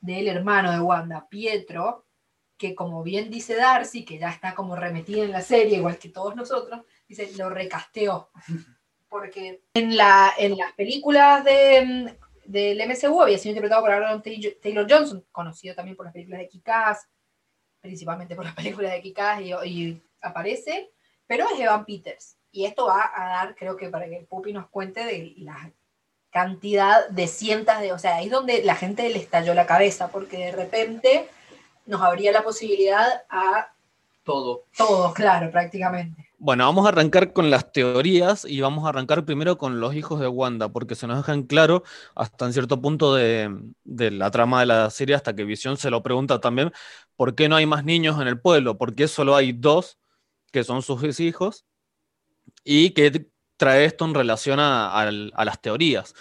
[0.00, 2.06] del hermano de Wanda, Pietro,
[2.56, 6.08] que como bien dice Darcy, que ya está como remetida en la serie, igual que
[6.08, 8.30] todos nosotros, dice, lo recasteó.
[9.08, 14.22] Porque en, la, en las películas de, mm, del MCU había sido interpretado por Aaron
[14.22, 17.08] Taylor Johnson, conocido también por las películas de Kikaz,
[17.80, 20.92] principalmente por las películas de Kikaz, y, y aparece,
[21.26, 22.38] pero es Evan Peters.
[22.50, 25.72] Y esto va a dar, creo que para que el Pupi nos cuente de la
[26.36, 30.08] cantidad de cientos de, o sea, ahí es donde la gente le estalló la cabeza,
[30.08, 31.30] porque de repente
[31.86, 33.72] nos abría la posibilidad a
[34.22, 34.64] Todo.
[34.76, 36.28] todos, claro, prácticamente.
[36.38, 40.20] Bueno, vamos a arrancar con las teorías y vamos a arrancar primero con los hijos
[40.20, 41.84] de Wanda, porque se nos deja en claro
[42.14, 43.48] hasta en cierto punto de,
[43.84, 46.70] de la trama de la serie, hasta que Visión se lo pregunta también,
[47.16, 48.76] ¿por qué no hay más niños en el pueblo?
[48.76, 49.96] ¿Por qué solo hay dos
[50.52, 51.64] que son sus hijos?
[52.62, 56.14] Y qué trae esto en relación a, las teorías.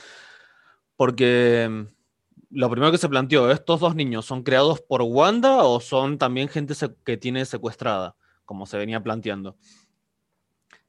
[0.96, 1.86] Porque mm,
[2.52, 6.48] lo primero que se planteó, ¿estos dos niños son creados por Wanda o son también
[6.48, 6.74] gente
[7.04, 8.16] que tiene secuestrada,
[8.46, 9.58] como se venía planteando?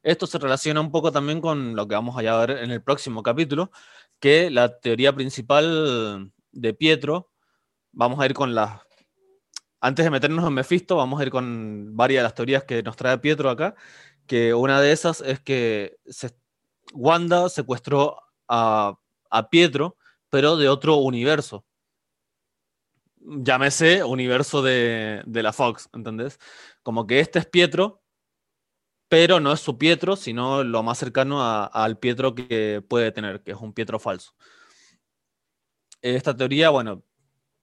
[0.03, 3.25] Esto se relaciona un poco también con lo que vamos a ver en el próximo
[3.25, 3.73] capítulo,
[4.21, 7.31] que la teoría principal de Pietro,
[7.93, 8.81] vamos a ir con las...
[9.81, 12.97] Antes de meternos en Mephisto, vamos a ir con varias de las teorías que nos
[12.97, 13.75] trae Pietro acá,
[14.27, 16.37] que una de esas es que se-
[16.95, 18.99] Wanda secuestró a,
[19.51, 19.97] Pietro,
[20.31, 21.65] pero de otro universo.
[23.19, 26.39] Llámese universo de, de la Fox, ¿entendés?
[26.83, 28.03] Como que este es Pietro,
[29.09, 33.43] pero no es su Pietro, sino lo más cercano a- al Pietro que puede tener,
[33.43, 34.33] que es un Pietro falso.
[36.03, 37.03] Esta teoría, bueno,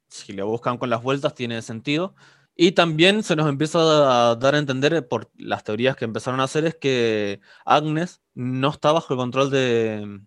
[0.10, 2.16] si le buscan con las vueltas, tiene sentido.
[2.56, 3.80] Y también se nos empieza
[4.32, 8.70] a dar a entender por las teorías que empezaron a hacer es que Agnes no
[8.70, 10.20] está bajo el control de,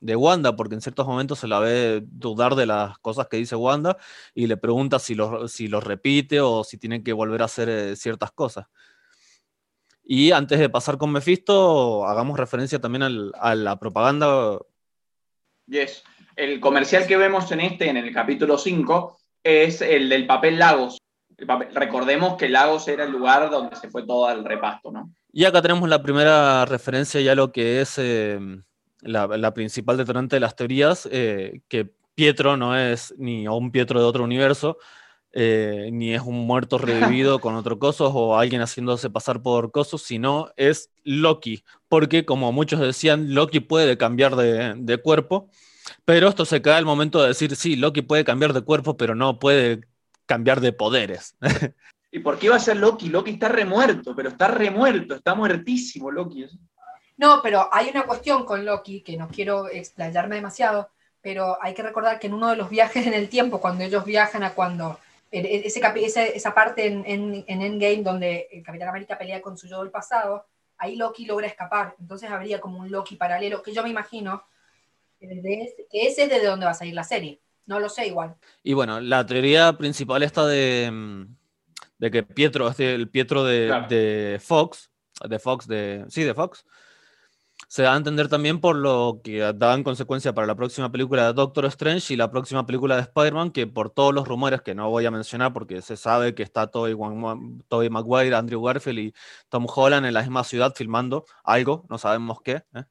[0.00, 3.54] de Wanda, porque en ciertos momentos se la ve dudar de las cosas que dice
[3.56, 3.98] Wanda
[4.34, 7.68] y le pregunta si lo, si lo repite o si tiene que volver a hacer
[7.68, 8.66] eh, ciertas cosas.
[10.02, 14.58] Y antes de pasar con Mephisto, hagamos referencia también al- a la propaganda.
[15.66, 16.02] Yes.
[16.36, 20.98] El comercial que vemos en este, en el capítulo 5, es el del papel Lagos.
[21.36, 25.10] Recordemos que Lagos era el lugar donde se fue todo el repasto, ¿no?
[25.32, 28.38] Y acá tenemos la primera referencia ya a lo que es eh,
[29.00, 34.00] la, la principal detonante de las teorías, eh, que Pietro no es ni un Pietro
[34.00, 34.78] de otro universo,
[35.32, 40.02] eh, ni es un muerto revivido con otro coso o alguien haciéndose pasar por cosos,
[40.02, 41.64] sino es Loki.
[41.88, 45.50] Porque como muchos decían, Loki puede cambiar de, de cuerpo,
[46.04, 49.16] pero esto se cae al momento de decir, sí, Loki puede cambiar de cuerpo, pero
[49.16, 49.80] no puede
[50.26, 51.36] cambiar de poderes.
[52.10, 53.08] ¿Y por qué iba a ser Loki?
[53.08, 56.46] Loki está remuerto, pero está remuerto, está muertísimo Loki.
[57.16, 60.90] No, pero hay una cuestión con Loki que no quiero explayarme demasiado,
[61.20, 64.04] pero hay que recordar que en uno de los viajes en el tiempo, cuando ellos
[64.04, 64.98] viajan a cuando
[65.30, 69.58] ese capi- esa, esa parte en, en- en Endgame donde el Capitán América pelea con
[69.58, 70.46] su yo del pasado,
[70.78, 71.96] ahí Loki logra escapar.
[71.98, 74.44] Entonces habría como un Loki paralelo, que yo me imagino
[75.18, 77.40] que, desde ese, que ese es desde donde va a salir la serie.
[77.66, 78.36] No lo sé igual.
[78.62, 81.36] Y bueno, la teoría principal está de, mm,
[81.98, 83.88] de que Pietro, este, el Pietro de, Claro.
[83.88, 84.90] de Fox,
[85.28, 86.64] de Fox, de, sí, de Fox,
[87.68, 91.26] se da a entender también por lo que da en consecuencia para la próxima película
[91.26, 94.74] de Doctor Strange y la próxima película de Spider-Man, que por todos los rumores que
[94.74, 96.94] no voy a mencionar porque se sabe que está Tobey,
[97.68, 99.14] Tobey Maguire, Andrew Garfield y
[99.48, 102.62] Tom Holland en la misma ciudad filmando algo, no sabemos qué.
[102.74, 102.84] ¿eh?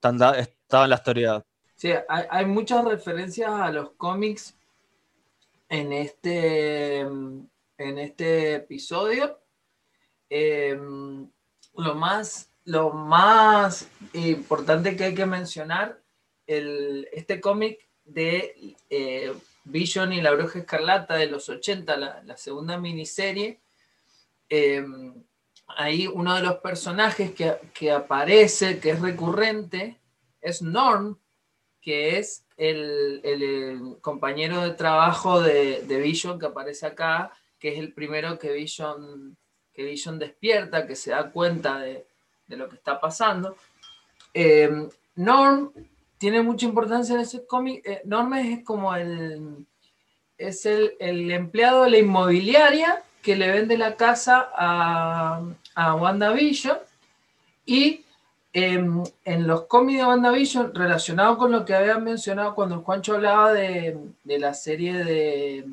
[0.00, 1.42] Estaban las teorías.
[1.76, 4.56] Sí, hay, muchas referencias a los cómics
[5.68, 9.38] en este, en este episodio.
[10.30, 10.74] Eh,
[11.74, 16.00] lo, más, lo más importante que hay que mencionar,
[16.46, 19.34] el, este cómic de eh,
[19.64, 23.60] Vision y la Bruja Escarlata de los 80, la, la segunda miniserie,
[24.48, 24.82] eh,
[25.66, 30.00] ahí uno de los personajes que, que aparece, que es recurrente,
[30.40, 31.18] es Norm,
[31.86, 37.30] que es el, el, compañero de trabajo de, de, Vision que aparece acá,
[37.60, 39.36] que es el primero que Vision,
[39.72, 42.04] que Vision despierta, que se da cuenta de,
[42.48, 43.56] de lo que está pasando.
[44.34, 45.70] Eh, Norm
[46.18, 47.86] tiene mucha importancia en ese cómic.
[47.86, 49.64] Eh, Norm es como el,
[50.38, 55.40] es el, el, empleado de la inmobiliaria que le vende la casa a,
[55.76, 56.78] a WandaVision
[57.64, 58.05] y
[58.56, 63.52] en, en, los cómics de WandaVision, relacionado con lo que habían mencionado cuando Juancho hablaba
[63.52, 65.66] de, de la serie de,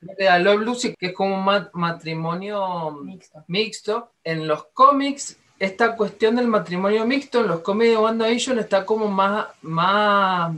[0.00, 3.44] de Love Lucy, que es como un mat matrimonio Mixto.
[3.48, 8.86] mixto, en los cómics, esta cuestión del matrimonio mixto, en los cómics de WandaVision está
[8.86, 10.56] como más, más,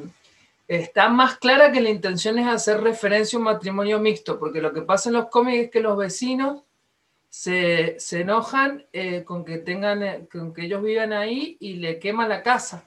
[0.68, 4.72] está más clara que la intención es hacer referencia a un matrimonio mixto, porque lo
[4.72, 6.62] que pasa en los cómics es que los vecinos
[7.28, 11.98] se, se enojan eh, con que tengan, eh, con que ellos vivan ahí y le
[11.98, 12.84] queman la casa.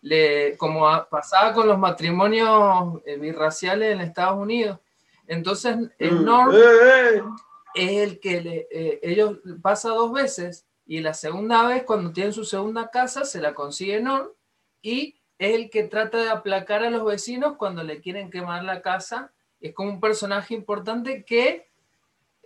[0.00, 4.78] Le, como a, pasaba con los matrimonios eh, birraciales en Estados Unidos.
[5.26, 6.54] Entonces, el Norm
[7.74, 12.32] es el que le, eh, ellos pasa dos veces y la segunda vez, cuando tienen
[12.32, 14.28] su segunda casa, se la consigue Norm
[14.82, 18.82] y es el que trata de aplacar a los vecinos cuando le quieren quemar la
[18.82, 19.32] casa.
[19.60, 21.66] Es como un personaje importante que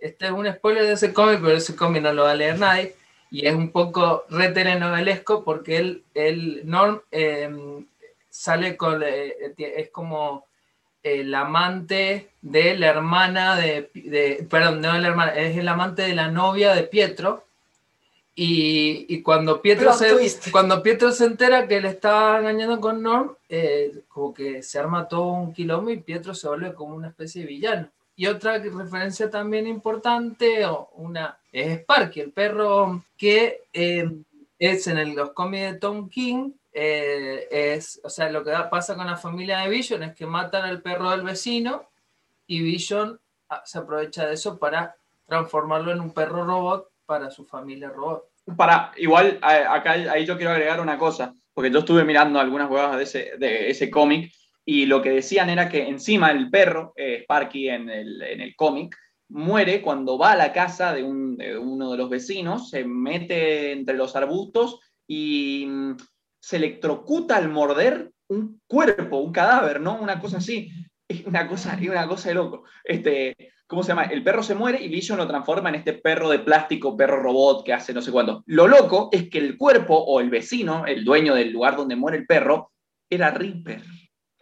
[0.01, 2.59] este es un spoiler de ese cómic, pero ese cómic no lo va a leer
[2.59, 2.95] nadie.
[3.31, 7.49] Y es un poco re telenovelesco porque él, él Norm, eh,
[8.29, 9.03] sale con.
[9.03, 10.45] Eh, es como
[11.03, 14.47] el amante de la hermana de, de.
[14.49, 17.43] Perdón, no de la hermana, es el amante de la novia de Pietro.
[18.35, 20.15] Y, y cuando, Pietro se,
[20.49, 25.09] cuando Pietro se entera que le estaba engañando con Norm, eh, como que se arma
[25.09, 27.89] todo un quilombo y Pietro se vuelve como una especie de villano.
[28.19, 34.11] Y otra referencia también importante, o una, es Sparky, el perro que eh,
[34.59, 36.51] es en el, los cómics de Tom King.
[36.73, 40.65] Eh, es, o sea, lo que pasa con la familia de Vision es que matan
[40.65, 41.85] al perro del vecino
[42.45, 43.17] y Vision
[43.47, 48.25] ah, se aprovecha de eso para transformarlo en un perro robot para su familia robot.
[48.57, 52.97] Para, igual, acá ahí yo quiero agregar una cosa, porque yo estuve mirando algunas huevas
[52.97, 54.33] de ese, de ese cómic
[54.71, 58.55] y lo que decían era que encima el perro, eh, Sparky en el, en el
[58.55, 58.95] cómic,
[59.29, 63.71] muere cuando va a la casa de, un, de, uno de los vecinos, se mete
[63.71, 65.97] entre los arbustos y mm,
[66.39, 69.99] se electrocuta al morder un cuerpo, un cadáver, ¿no?
[69.99, 70.69] Una cosa así.
[71.07, 72.65] Es una cosa, es una cosa de loco.
[72.83, 73.35] Este,
[73.65, 74.03] ¿Cómo se llama?
[74.03, 77.65] El perro se muere y Vision lo transforma en este perro de plástico, perro robot
[77.65, 78.43] que hace no sé cuándo.
[78.45, 82.19] Lo loco es que el cuerpo o el vecino, el dueño del lugar donde muere
[82.19, 82.71] el perro,
[83.09, 83.81] era Reaper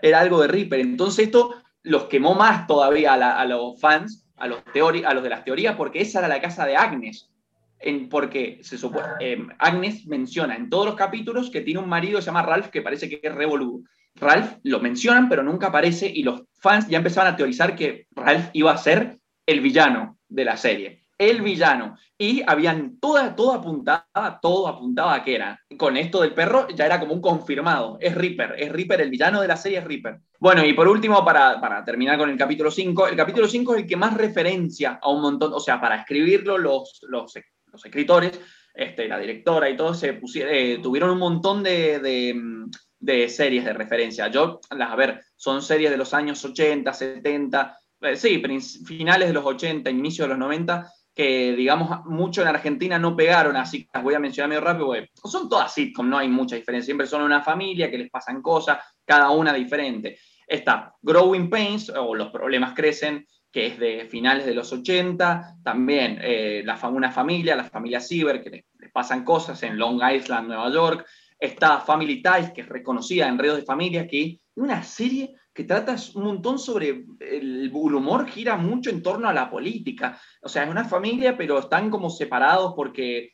[0.02, 0.80] era algo de Reaper.
[0.80, 4.61] Entonces esto los quemó más todavía a, los fans, a los,
[5.06, 7.30] a los de las teorías, porque esa era la casa de Agnes.
[7.80, 12.18] en, porque se supone, eh, Agnes menciona en todos los capítulos que tiene un marido
[12.18, 13.82] que se llama Ralph que parece que es revoludo.
[14.15, 18.49] Ralph lo mencionan, pero nunca aparece y los fans ya empezaban a teorizar que Ralph
[18.53, 21.07] iba a ser el villano de la serie.
[21.18, 21.98] El villano.
[22.18, 25.60] Y habían toda, todo apuntaba, todo apuntaba a que era.
[25.77, 27.98] Con esto del perro ya era como un confirmado.
[27.99, 30.19] Es Reaper, es Reaper, el villano de la serie es Reaper.
[30.39, 33.81] Bueno, y por último, para, para terminar con el capítulo 5, el capítulo 5 es
[33.81, 37.34] el que más referencia a un montón, o sea, para escribirlo los, los,
[37.65, 38.39] los escritores,
[38.77, 41.99] este, la directora y todos se pusieron, eh, tuvieron un montón de,
[42.99, 44.27] de, series de referencia.
[44.27, 48.39] Yo, las, a ver, son series de los años 80, 70, eh, sí,
[48.85, 53.56] finales de los 80, inicio de los 90, que digamos mucho en Argentina no pegaron,
[53.56, 56.56] así que las voy a mencionar medio rápido, porque son todas sitcom, no hay mucha
[56.56, 60.19] diferencia, siempre son una familia que les pasan cosas, cada una diferente.
[60.45, 66.19] Está Growing Pains, o Los problemas crecen, que es de finales de los 80, también
[66.22, 70.49] eh, la, una familia, la familia Siever, que les, les pasan cosas en Long Island,
[70.49, 71.03] Nueva York.
[71.39, 75.64] Está Family Ties, que es reconocida en Redes de Familia, que es una serie que
[75.64, 80.22] trata un montón sobre el humor, gira mucho en torno a la política.
[80.44, 83.32] O sea, es una familia, pero están como separados porque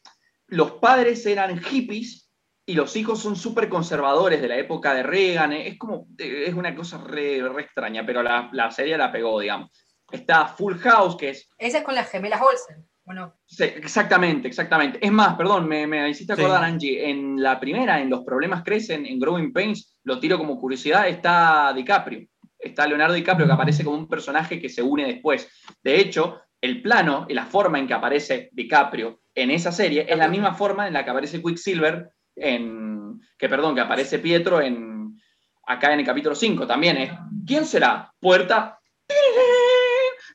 [0.48, 2.32] los padres eran hippies
[2.66, 5.52] y los hijos son súper conservadores de la época de Reagan.
[5.52, 9.70] Es como, es una cosa re, re extraña, pero la, la serie la pegó, digamos.
[10.10, 13.36] Está Full House, que es Esa es con las gemelas Olsen, ¿o no?
[13.46, 15.00] Sí, exactamente, exactamente.
[15.02, 16.42] Es más, perdón, me, me hiciste Sí.
[16.42, 20.60] acordar, Angie, en la primera, en Los problemas crecen, en Growing Pains, lo tiro como
[20.60, 22.28] curiosidad, está DiCaprio.
[22.58, 25.50] Está Leonardo DiCaprio, que aparece como un personaje que se une después.
[25.84, 30.18] De hecho, el plano y la forma en que aparece DiCaprio en esa serie es
[30.18, 35.20] la misma forma en la que aparece Quicksilver, en, que perdón, que aparece Pietro en,
[35.68, 36.98] acá en el capítulo 5 también.
[36.98, 37.12] Es,
[37.46, 38.14] ¿Quién será?
[38.20, 38.80] Puerta.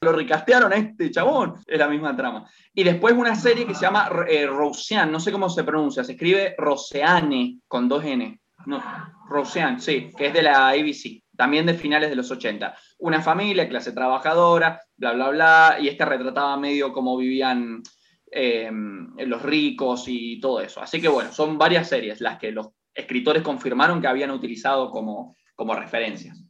[0.00, 1.54] Lo recastearon a este chabón.
[1.66, 2.48] Es la misma trama.
[2.72, 6.12] Y después una serie que se llama eh, Roseanne, no sé cómo se pronuncia, se
[6.12, 8.40] escribe Roseanne con dos N.
[8.66, 8.82] No,
[9.28, 12.76] Roseanne, sí, que es de la ABC, también de finales de los 80.
[12.98, 17.82] Una familia, clase trabajadora, bla, bla, bla, y esta retrataba medio cómo vivían
[18.30, 18.70] eh,
[19.18, 20.80] los ricos y todo eso.
[20.80, 25.36] Así que bueno, son varias series las que los escritores confirmaron que habían utilizado como,
[25.54, 26.44] como referencias.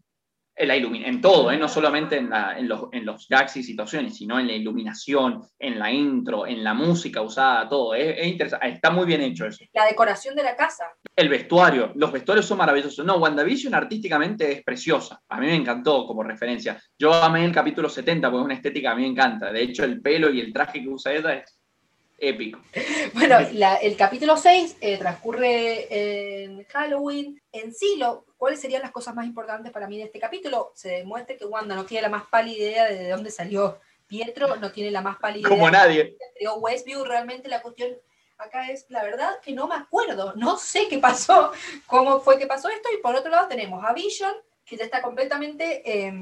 [0.58, 1.56] En, la en todo, ¿eh?
[1.56, 5.42] no solamente en, la- en los, en los gags y situaciones, sino en la iluminación,
[5.58, 7.94] en la intro, en la música usada, todo.
[7.94, 8.68] Es, es interesante.
[8.68, 9.64] Está muy bien hecho eso.
[9.72, 10.84] La decoración de la casa.
[11.14, 13.04] El vestuario, los vestuarios son maravillosos.
[13.04, 15.20] No, WandaVision artísticamente es preciosa.
[15.28, 16.80] A mí me encantó como referencia.
[16.98, 19.52] Yo amé el capítulo 70 porque es una estética que a mí me encanta.
[19.52, 21.57] De hecho, el pelo y el traje que usa ella es
[22.18, 22.60] épico.
[23.14, 27.40] Bueno, la- el capítulo 6 eh, transcurre en Halloween.
[27.52, 30.72] En sí, lo, ¿cuáles serían las cosas más importantes para mí de este capítulo?
[30.74, 34.70] Se demuestra que Wanda no tiene la más pálida idea de dónde salió Pietro, no
[34.72, 36.16] tiene la más pálida Como idea nadie.
[36.40, 37.04] de Westview.
[37.04, 37.90] Realmente la cuestión
[38.38, 40.34] acá es, la verdad, que no me acuerdo.
[40.36, 41.52] No sé qué pasó,
[41.86, 42.88] cómo fue que pasó esto.
[42.96, 44.32] Y por otro lado tenemos a Vision,
[44.64, 46.12] que ya está completamente eh,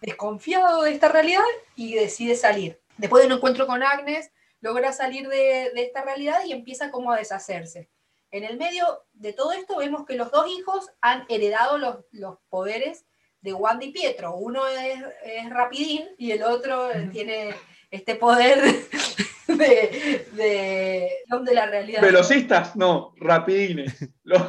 [0.00, 1.42] desconfiado de esta realidad
[1.74, 2.78] y decide salir.
[2.96, 4.30] Después de un encuentro con Agnes,
[4.64, 7.90] logra salir de, de esta realidad y empieza como a deshacerse.
[8.30, 12.38] En el medio de todo esto vemos que los dos hijos han heredado los, los
[12.48, 13.04] poderes
[13.42, 14.34] de Wanda y Pietro.
[14.36, 17.54] Uno es, es rapidín y el otro tiene
[17.90, 18.62] este poder
[19.48, 22.00] de, de, de la realidad.
[22.00, 24.08] Velocistas, no, rapidines.
[24.22, 24.42] Los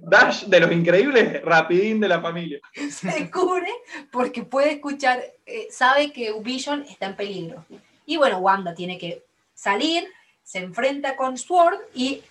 [0.00, 2.60] Dash de los increíbles, rapidín de la familia.
[2.90, 3.68] se descubre
[4.10, 7.66] porque puede escuchar, eh, sabe que Vision está en peligro.
[8.06, 9.24] Y bueno, Wanda tiene que
[9.54, 10.06] salir,
[10.42, 12.22] se enfrenta con Sword y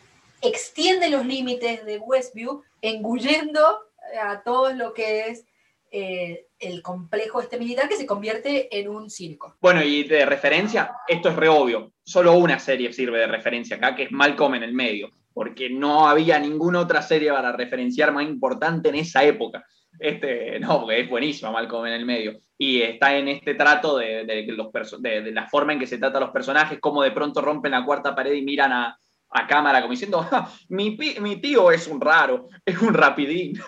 [0.42, 3.80] extiende los límites de Westview, engullendo
[4.22, 5.46] a todo lo que es
[5.92, 9.56] eh, el complejo este militar que se convierte en un circo.
[9.62, 11.94] Bueno, y de referencia, esto es re obvio.
[12.04, 16.08] Solo una serie sirve de referencia acá, que es Malcolm en el medio, porque no
[16.08, 19.64] había ninguna otra serie para referenciar más importante en esa época.
[20.00, 22.40] Este, no, porque es buenísima Malcolm en el medio.
[22.58, 24.72] Y está en este trato de, de los
[25.02, 27.72] de- de la forma en que se trata a los personajes, cómo de pronto rompen
[27.72, 28.98] la cuarta pared y miran a,
[29.30, 33.60] a cámara como diciendo, "Ja, mi, mi tío es un raro, es un rapidín.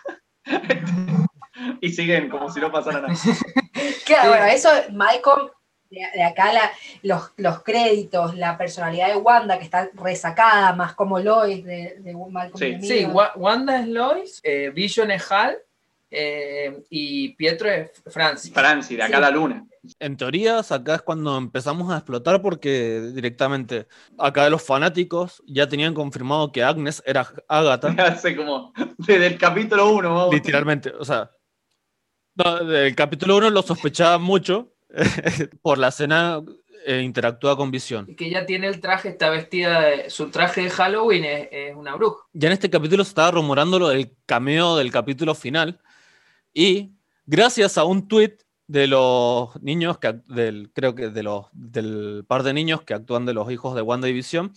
[1.81, 3.14] y siguen como si no pasara nada.
[4.06, 5.49] Claro, bueno, eso, Malcolm,
[5.89, 6.72] de, de acá la-
[7.02, 12.14] los, los créditos, la personalidad de Wanda, que está resacada, más como Lois de, de
[12.30, 12.57] Malcolm.
[12.81, 12.88] Sí.
[12.88, 15.57] Sí, Wanda es Lois, eh, Vision es Hal
[16.11, 18.53] eh, y Pietro es Francis.
[18.53, 19.65] Franci, de acá a la luna.
[19.99, 23.88] En teorías, acá es cuando empezamos a explotar porque directamente
[24.18, 29.91] acá los fanáticos ya tenían confirmado que Agnes era Agatha, Hace como desde el capítulo
[29.91, 30.34] 1, vamos.
[30.34, 30.91] literalmente.
[30.98, 31.30] O sea,
[32.36, 34.73] no, del capítulo 1 lo sospechaban mucho
[35.61, 36.41] por la escena
[36.86, 38.06] eh, interactúa con Visión.
[38.10, 41.76] Y que ella tiene el traje, está vestida, de- su traje de Halloween es, es
[41.76, 42.23] una bruja.
[42.34, 45.80] Ya en este capítulo se estaba rumorando lo del cameo del capítulo final.
[46.57, 46.94] Y
[47.26, 48.38] gracias a un tweet
[48.68, 53.26] de los niños, que, del, creo que de los, del par de niños que actúan
[53.26, 54.53] de los hijos de WandaVision,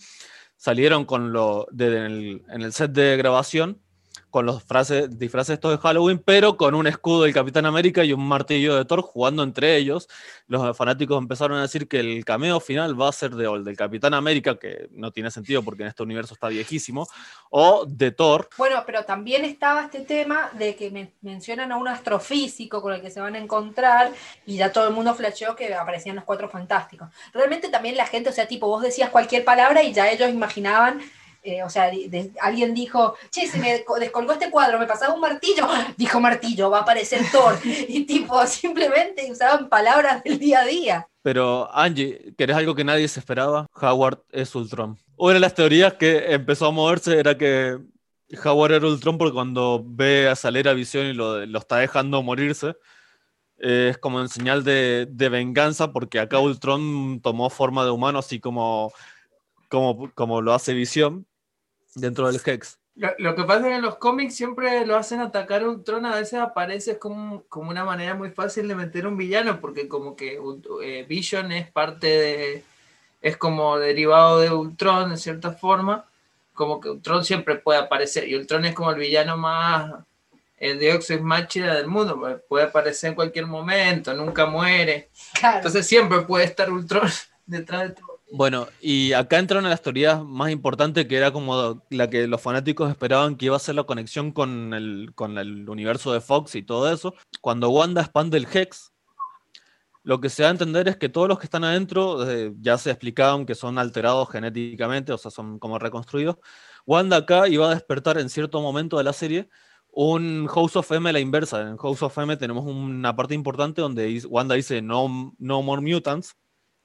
[0.55, 3.81] salieron con lo, en, el, en el set de grabación
[4.29, 8.13] con los frases, disfraces estos de Halloween, pero con un escudo del Capitán América y
[8.13, 10.07] un martillo de Thor jugando entre ellos.
[10.47, 14.13] Los fanáticos empezaron a decir que el cameo final va a ser de del Capitán
[14.13, 17.07] América, que no tiene sentido porque en este universo está viejísimo,
[17.49, 18.49] o de Thor.
[18.57, 23.01] Bueno, pero también estaba este tema de que me- mencionan a un astrofísico con el
[23.01, 24.11] que se van a encontrar
[24.45, 27.09] y ya todo el mundo flasheó que aparecían los cuatro fantásticos.
[27.33, 31.01] Realmente también la gente, o sea, tipo, vos decías cualquier palabra y ya ellos imaginaban,
[31.43, 31.91] eh, o sea,
[32.41, 35.67] alguien dijo, che, se me co- descolgó este cuadro, me pasaba un martillo,
[35.97, 37.57] dijo martillo, va a aparecer Thor.
[37.63, 41.07] Y tipo, simplemente usaban palabras del día a día.
[41.21, 43.67] Pero Angie, ¿querés algo que nadie se esperaba?
[43.73, 44.97] Howard es Ultron.
[45.17, 47.77] Una de las teorías que empezó a moverse era que
[48.43, 52.75] Howard era Ultron porque cuando ve a salir a Visión y lo, está dejando morirse,
[53.57, 58.19] eh, es como en señal de, de venganza porque acá Ultron tomó forma de humano
[58.19, 58.93] así como,
[59.69, 61.27] como, como lo hace Visión
[61.95, 62.77] dentro del Hex.
[62.95, 66.05] Lo, lo que pasa es que en los cómics siempre lo hacen atacar a Ultron,
[66.05, 70.15] a veces aparece como, como una manera muy fácil de meter un villano, porque como
[70.15, 70.37] que
[70.83, 72.63] eh, Vision es parte de,
[73.21, 76.05] es como derivado de Ultron de cierta forma,
[76.53, 79.93] como que Ultron siempre puede aparecer, y Ultron es como el villano más
[80.57, 85.09] el Deus Ex Machina del mundo, pues, puede aparecer en cualquier momento, nunca muere,
[85.39, 85.57] Claro.
[85.57, 87.09] entonces siempre puede estar Ultron
[87.45, 88.08] detrás de todo.
[88.31, 92.27] Bueno, y acá entra una de las teorías más importantes que era como la que
[92.27, 96.21] los fanáticos esperaban que iba a ser la conexión con el, con el universo de
[96.21, 97.15] Fox y todo eso.
[97.41, 98.93] Cuando Wanda expande el Hex,
[100.03, 102.77] lo que se da a entender es que todos los que están adentro eh, ya
[102.77, 106.37] se explicaban que son alterados genéticamente, o sea, son como reconstruidos.
[106.85, 109.49] Wanda acá iba a despertar en cierto momento de la serie
[109.91, 111.61] un House of M a la inversa.
[111.61, 116.35] En House of M tenemos una parte importante donde Wanda dice no, no more mutants,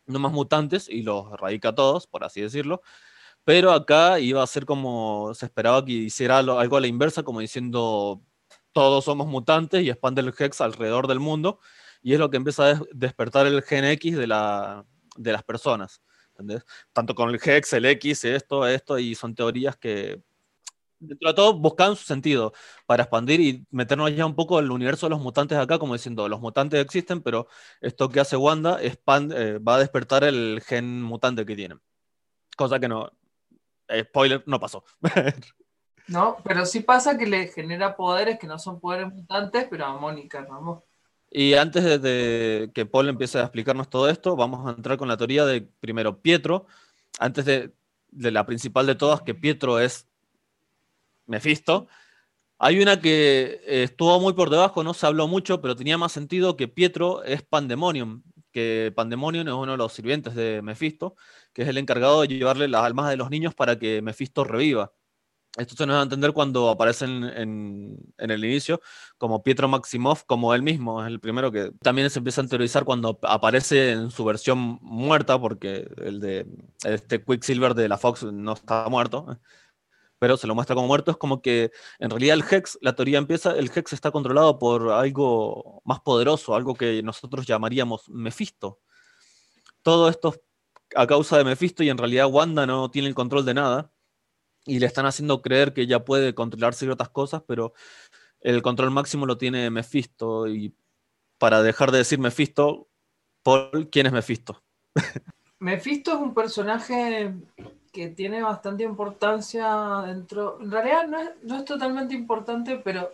[0.07, 2.83] no más mutantes y los erradica a todos, por así decirlo.
[3.45, 7.41] Pero acá iba a ser como se esperaba que hiciera algo a la inversa, como
[7.41, 8.23] diciendo
[8.73, 11.61] todos somos mutantes y expande el Hex alrededor del mundo.
[12.03, 14.85] Y es lo que empieza a des- despertar el gen X de, la,
[15.17, 16.03] de las personas.
[16.93, 20.21] Tanto con el Hex, el X, esto, esto, y son teorías que
[21.07, 22.53] dentro de todo buscan su sentido
[22.87, 25.95] para expandir y meternos ya un poco en el universo de los mutantes acá, como
[25.95, 27.49] diciendo, los mutantes existen, pero
[27.81, 28.99] esto que hace Wanda eh,
[29.59, 31.81] va a despertar el gen mutante que tienen.
[32.57, 33.11] Cosa que no,
[33.89, 34.85] eh, spoiler, no pasó.
[36.07, 39.97] No, pero sí pasa que le genera poderes que no son poderes mutantes, pero a
[39.97, 40.83] Mónica Ramón.
[41.31, 45.09] Y antes de, de que Paul empiece a explicarnos todo esto, vamos a entrar con
[45.09, 46.67] la teoría de, primero, Pietro,
[47.19, 47.73] antes de,
[48.11, 50.07] de la principal de todas, que Pietro es
[51.27, 51.89] Mephisto.
[52.59, 56.13] Hay una que eh, estuvo muy por debajo, no se habló mucho, pero tenía más
[56.13, 58.23] sentido que Pietro es Pandemonium,
[58.53, 61.17] que Pandemonium es uno de los sirvientes de Mephisto,
[61.53, 64.93] que es el encargado de llevarle las almas de los niños para que Mephisto reviva.
[65.57, 68.81] Esto se nos da a entender cuando aparece en, el inicio,
[69.19, 72.85] como Pietro Maximoff, como él mismo, es el primero que también se empieza a teorizar
[72.85, 76.47] cuando aparece en su versión muerta, porque el de
[76.85, 79.39] este Quicksilver de la Fox no está muerto,
[80.25, 81.11] pero se lo muestra como muerto.
[81.11, 84.91] Es como que en realidad el Hex, la teoría empieza, el Hex está controlado por
[84.91, 88.81] algo más poderoso, algo que nosotros llamaríamos Mephisto.
[89.83, 90.35] Todo esto
[90.97, 93.93] a causa de Mephisto y en realidad Wanda no tiene el control de nada
[94.65, 97.75] y le están haciendo creer que ella puede controlar ciertas cosas, pero
[98.41, 100.49] el control máximo lo tiene Mephisto.
[100.49, 100.75] Y
[101.37, 102.89] para dejar de decir Mephisto,
[103.43, 104.65] Paul, ¿quién es Mephisto?
[105.59, 107.35] Mephisto es un personaje
[107.95, 110.59] que tiene bastante importancia dentro.
[110.61, 113.13] En realidad no es, no es totalmente importante, pero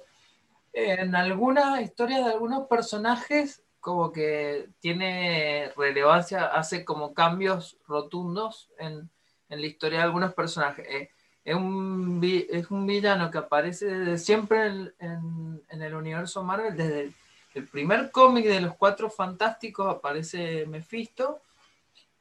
[0.73, 9.09] en algunas historias de algunos personajes, como que tiene relevancia, hace como cambios rotundos en,
[9.51, 10.87] en la historia de algunos personajes.
[10.89, 11.11] Eh,
[11.45, 17.01] es, un, es un villano que aparece siempre en, en- en el universo Marvel, desde
[17.03, 17.15] el,
[17.55, 21.41] el primer cómic de los Cuatro Fantásticos aparece Mephisto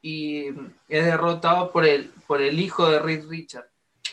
[0.02, 0.48] y
[0.88, 3.68] es derrotado por el, por el hijo de Reed Richard.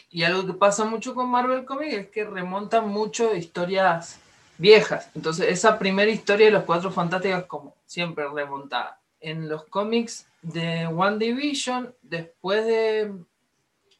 [0.09, 4.19] Y algo que pasa mucho con Marvel Comics es que remontan mucho historias
[4.57, 5.09] viejas.
[5.15, 8.99] Entonces, esa primera historia de los Cuatro Fantásticos, como siempre remontada.
[9.19, 13.13] En los cómics de One Division, después de,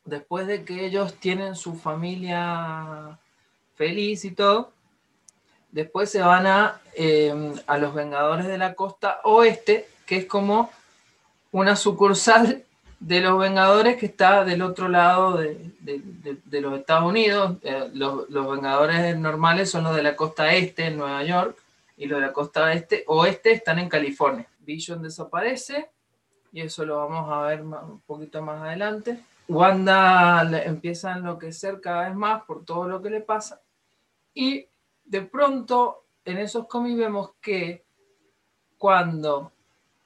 [0.05, 3.19] después de que ellos tienen su familia
[3.75, 4.71] feliz y todo,
[5.71, 10.71] después se van a, eh, a los Vengadores de la Costa Oeste, que es como
[11.51, 12.63] una sucursal
[12.99, 15.71] de los Vengadores que está del otro lado de,
[16.51, 17.57] los Estados Unidos.
[17.61, 21.57] Eh, los, Vengadores normales son los de la costa este en Nueva York
[21.95, 24.47] y los de la costa este, oeste están en California.
[24.59, 25.89] Vision desaparece
[26.51, 29.19] y eso lo vamos a ver un poquito más adelante.
[29.47, 33.61] Wanda empieza a enloquecer cada vez más por todo lo que le pasa
[34.33, 34.67] y
[35.05, 37.85] de pronto en esos cómics vemos que
[38.77, 39.53] cuando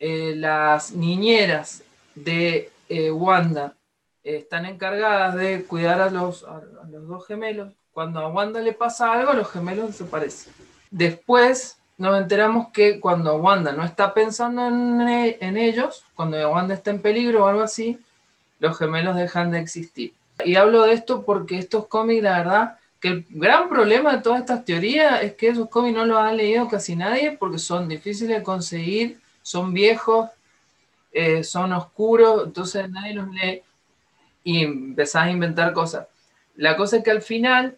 [0.03, 1.84] eh, las niñeras
[2.15, 3.76] de eh, Wanda
[4.23, 6.60] eh, están encargadas de cuidar a los, a,
[6.90, 10.53] los dos gemelos, cuando a Wanda le pasa algo, los gemelos desaparecen.
[10.90, 16.90] Después nos enteramos que cuando Wanda no está pensando en, en ellos, cuando Wanda está
[16.90, 17.99] en peligro o algo así,
[18.57, 20.15] los gemelos dejan de existir.
[20.44, 24.40] Y hablo de esto porque estos cómics, la verdad, que el gran problema de todas
[24.40, 28.40] estas teorías es que esos cómics no los ha leído casi nadie porque son difíciles
[28.40, 30.30] de conseguir, son viejos,
[31.11, 33.61] eh, son oscuros, entonces nadie los lee
[34.43, 36.07] y empezás a inventar cosas.
[36.55, 37.77] La cosa es que al final,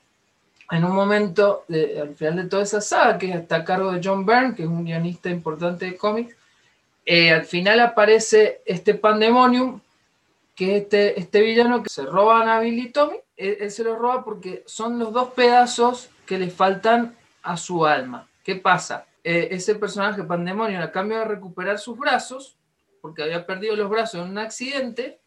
[0.71, 4.01] en un momento, de- al final de toda esa saga, que está a cargo de
[4.03, 6.35] John Byrne, que es un guionista importante de cómics,
[7.05, 9.79] eh, al final aparece este Pandemonium,
[10.55, 13.95] que es este, este villano que se roban a Billy Tommy, él, él se lo
[13.95, 18.27] roba porque son los dos pedazos que le faltan a su alma.
[18.43, 19.05] ¿Qué pasa?
[19.23, 22.57] Eh, ese personaje Pandemonium, a cambio de recuperar sus brazos,
[23.01, 25.21] porque había perdido los brazos en un accidente,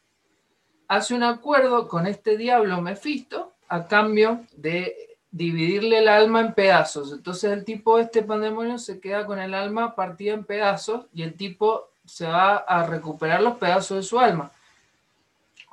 [0.89, 7.13] hace un acuerdo con este diablo Mephisto a cambio de dividirle el alma en pedazos.
[7.13, 11.35] Entonces el tipo este pandemonio se queda con el alma partida en pedazos y el
[11.35, 14.53] tipo se va a recuperar los pedazos de su alma.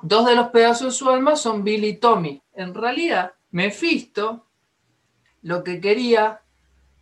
[0.02, 2.42] Dos de los pedazos de su alma son Billy y Tommy.
[2.54, 4.44] En realidad, Mephisto
[5.42, 6.42] lo que quería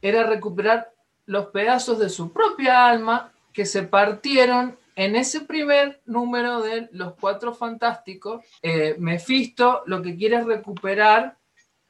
[0.01, 0.92] era recuperar
[1.33, 7.15] los pedazos de su propia alma que se partieron en ese primer número de Los
[7.15, 8.45] Cuatro Fantásticos.
[8.61, 11.39] Eh, Mephisto lo que quiere es recuperar,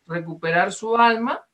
[0.07, 1.45] recuperar su alma.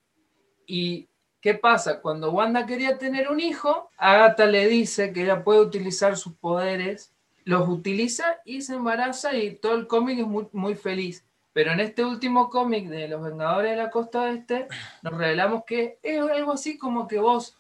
[0.67, 1.09] ¿Y
[1.41, 2.03] qué pasa?
[2.03, 7.15] Cuando Wanda quería tener un hijo, Agatha le dice que ella puede utilizar sus poderes,
[7.45, 11.25] los utiliza y se embaraza y todo el cómic es muy, muy feliz.
[11.55, 14.69] Pero en este último cómic de Los Vengadores de la Costa Oeste,
[15.03, 17.58] nos revelamos que es algo así como que vos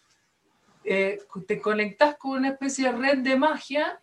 [0.88, 4.00] eh, te conectás con una especie de red de magia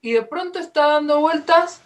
[0.00, 1.82] y de pronto está dando vueltas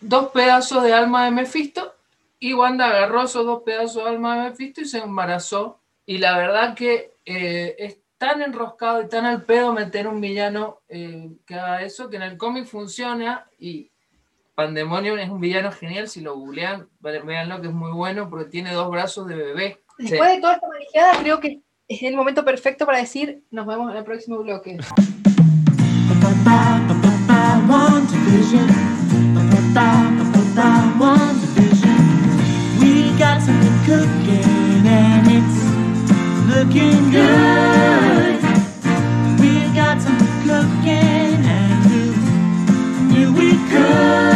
[0.00, 1.94] dos pedazos de alma de Mephisto
[2.38, 5.80] y Wanda agarró esos dos pedazos de alma de Mephisto y se embarazó.
[6.04, 10.82] Y la verdad que eh, es tan enroscado y tan al pedo meter un villano
[10.88, 13.90] eh, que haga eso, que en el cómic funciona y
[14.54, 18.72] Pandemonium es un villano genial, si lo googlean, veanlo que es muy bueno porque tiene
[18.72, 19.82] dos brazos de bebé.
[19.98, 23.90] Después de toda esta manejada, creo que es el momento perfecto para decir nos vemos
[23.90, 24.78] en el próximo bloque.
[36.56, 38.40] Looking good.
[39.40, 44.35] We got something cooking and who knew we could?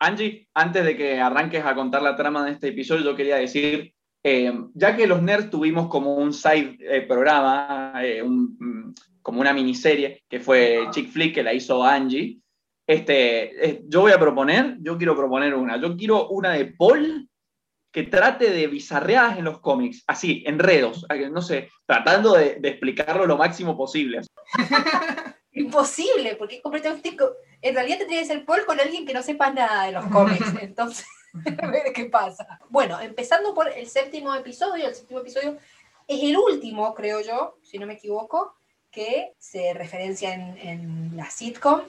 [0.00, 3.94] Angie, antes de que arranques a contar la trama de este episodio, yo quería decir,
[4.22, 8.92] eh, ya que los nerds tuvimos como un side eh, programa, eh, mm,
[9.22, 12.38] como una miniserie, que fue Chick Flick, que la hizo Angie,
[12.86, 17.28] este, eh, yo voy a proponer, yo quiero proponer una, yo quiero una de Paul
[17.90, 22.68] que trate de bizarreadas en los cómics, así, enredos, eh, no sé, tratando de, de
[22.68, 24.20] explicarlo lo máximo posible.
[25.54, 27.16] Imposible, porque es completamente.
[27.16, 30.04] co- En realidad tendría que ser Paul con alguien que no sepa nada de los
[30.06, 30.46] cómics.
[30.60, 31.06] Entonces,
[31.62, 32.60] a ver qué pasa.
[32.68, 34.86] Bueno, empezando por el séptimo episodio.
[34.88, 35.56] El séptimo episodio
[36.06, 38.54] es el último, creo yo, si no me equivoco,
[38.90, 41.80] que se referencia en, en la sitcom.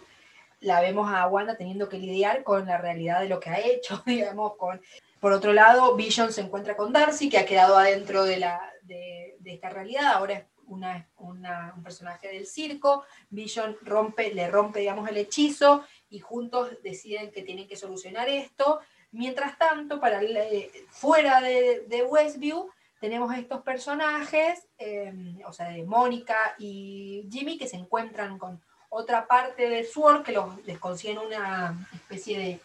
[0.62, 4.02] La vemos a Wanda teniendo que lidiar con la realidad de lo que ha hecho,
[4.06, 4.82] digamos, con.
[5.20, 9.36] Por otro lado, Vision se encuentra con Darcy, que ha quedado adentro de, la, de,
[9.40, 10.14] de esta realidad.
[10.14, 13.04] Ahora es una, un personaje del circo.
[13.30, 18.80] Vision rompe, le rompe, digamos, el hechizo y juntos deciden que tienen que solucionar esto.
[19.12, 22.70] Mientras tanto, para eh, fuera de, Westview,
[23.00, 29.28] tenemos estos personajes, eh, o sea, de Mónica y Jimmy, que se encuentran con otra
[29.28, 32.60] parte de Sword, que les consiguen una especie de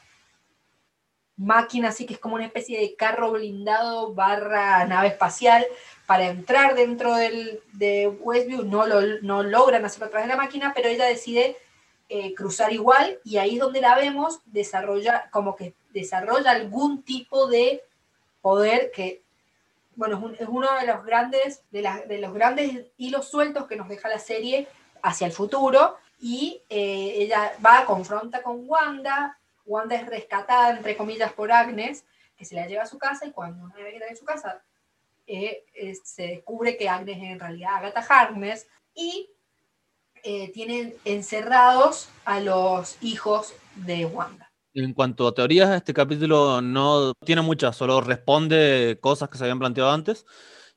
[1.41, 5.65] máquina así que es como una especie de carro blindado barra nave espacial
[6.11, 8.65] para entrar dentro del, de Westview.
[8.65, 11.57] No, lo, no logran hacerlo a través de la máquina, pero ella decide
[12.09, 17.47] eh, cruzar igual y ahí es donde la vemos desarrolla como que desarrolla algún tipo
[17.47, 17.85] de
[18.43, 19.23] poder que
[19.95, 23.89] bueno es, un- es uno de los grandes de los grandes hilos sueltos que nos
[23.89, 24.67] deja la serie
[25.03, 31.33] hacia el futuro y eh, ella va confronta con Wanda Wanda es rescatada entre comillas
[31.33, 32.05] por Agnes
[32.37, 34.25] que se la lleva a su casa y cuando una vez que está en su
[34.25, 34.61] casa
[35.31, 35.65] eh,
[36.03, 39.31] se descubre que Agnes es en realidad Agatha Harkness y
[40.25, 44.51] eh, tienen encerrados a los hijos de Wanda.
[44.75, 49.59] En cuanto a teorías, este capítulo no tiene muchas, solo responde cosas que se habían
[49.59, 50.27] planteado antes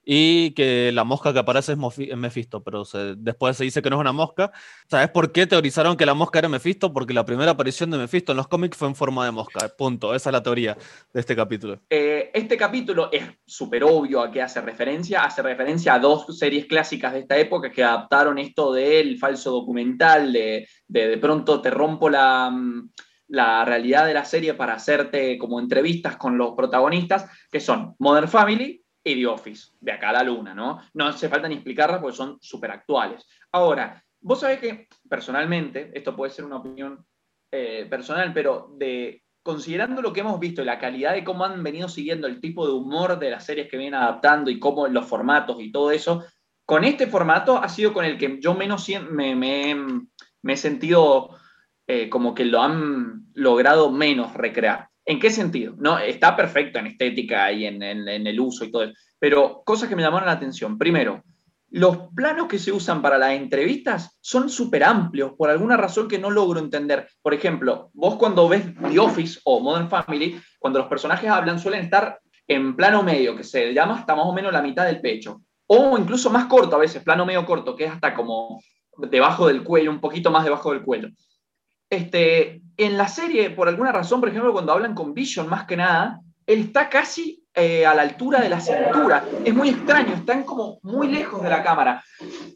[0.05, 3.95] y que la mosca que aparece es, Mephisto, pero se- después se dice que no
[3.95, 4.51] es una mosca.
[4.89, 6.91] ¿Sabes por qué teorizaron que la mosca era Mephisto?
[6.91, 9.69] Porque la primera aparición de Mephisto en los cómics fue en forma de mosca.
[9.77, 10.13] Punto.
[10.13, 10.77] Esa es la teoría
[11.13, 11.79] de este capítulo.
[11.89, 15.23] Eh, este capítulo es súper obvio a qué hace referencia.
[15.23, 20.33] Hace referencia a dos series clásicas de esta época que adaptaron esto del falso documental,
[20.33, 22.89] de de, de pronto te rompo la, mm,
[23.29, 28.27] la realidad de la serie para hacerte como entrevistas con los protagonistas, que son Modern
[28.27, 30.79] Family y The Office, de acá a la luna, ¿no?
[30.93, 33.25] No hace falta ni explicarlas porque son súper actuales.
[33.51, 37.05] Ahora, vos sabés que personalmente, esto puede ser una opinión
[37.51, 41.61] eh, personal, pero de considerando lo que hemos visto y la calidad de cómo han
[41.63, 45.05] venido siguiendo el tipo de humor de las series que vienen adaptando y cómo los
[45.05, 46.23] formatos y todo eso,
[46.65, 49.75] con este formato ha sido con el que yo menos me, me-
[50.41, 51.31] me he sentido
[51.87, 54.87] eh, como que lo han logrado menos recrear.
[55.05, 55.75] ¿En qué sentido?
[55.77, 59.89] No, está perfecto en estética y en, en- el uso y todo eso, pero cosas
[59.89, 60.77] que me llamaron la atención.
[60.77, 61.23] Primero,
[61.71, 66.19] los planos que se usan para las entrevistas son súper amplios, por alguna razón que
[66.19, 67.07] no logro entender.
[67.21, 71.81] Por ejemplo, vos cuando ves The Office o Modern Family, cuando los personajes hablan suelen
[71.83, 75.41] estar en plano medio, que se llama hasta más o menos la mitad del pecho,
[75.65, 78.61] o incluso más corto a veces, plano medio corto, que es hasta como
[78.97, 81.09] debajo del cuello, un poquito más debajo del cuello.
[81.89, 85.77] Este, en la serie, por alguna razón, por ejemplo, cuando hablan con Vision, más que
[85.77, 89.23] nada, él está casi eh, a la altura de la cintura.
[89.45, 92.03] Es muy extraño, están como muy lejos de la cámara.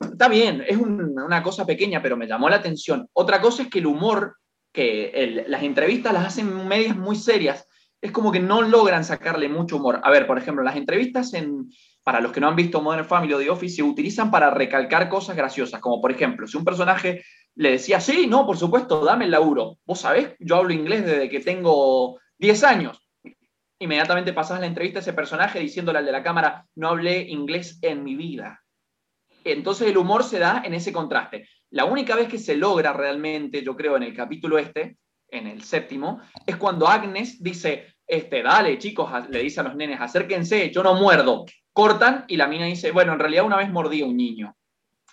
[0.02, 3.07] Está bien, es un- una cosa pequeña, pero me llamó la atención.
[3.14, 4.38] Otra cosa es que el humor,
[4.73, 7.68] que el- las entrevistas las hacen medias muy serias,
[8.02, 9.99] es como que no logran sacarle mucho humor.
[10.03, 11.69] A ver, por ejemplo, las entrevistas en,
[12.03, 15.10] para los que no han visto Modern Family o The Office, se utilizan para recalcar
[15.10, 17.23] cosas graciosas, como por ejemplo, si un personaje
[17.58, 19.80] le decía, sí, no, por supuesto, dame el laburo.
[19.84, 23.10] Vos sabés, yo hablo inglés desde que tengo 10 años.
[23.80, 27.80] Inmediatamente pasás la entrevista a ese personaje diciéndole al de la cámara, no hablé inglés
[27.82, 28.64] en mi vida.
[29.44, 31.50] Entonces el humor se da en ese contraste.
[31.72, 34.98] La única vez que se logra realmente, yo creo, en el capítulo este,
[35.30, 40.00] en el séptimo, es cuando Agnes dice, este, dale, chicos, le dice a los nenes,
[40.00, 41.46] acérquense, yo no muerdo.
[41.74, 44.56] Cortan y la mina dice, bueno, en realidad una vez mordí a un niño.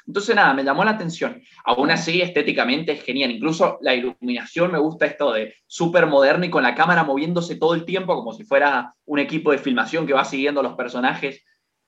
[0.07, 1.43] Entonces, nada, me llamó la atención.
[1.65, 3.31] Aún así, estéticamente es genial.
[3.31, 7.75] Incluso la iluminación me gusta esto de súper moderno y con la cámara moviéndose todo
[7.75, 11.43] el tiempo como si fuera un equipo de filmación que va siguiendo a los personajes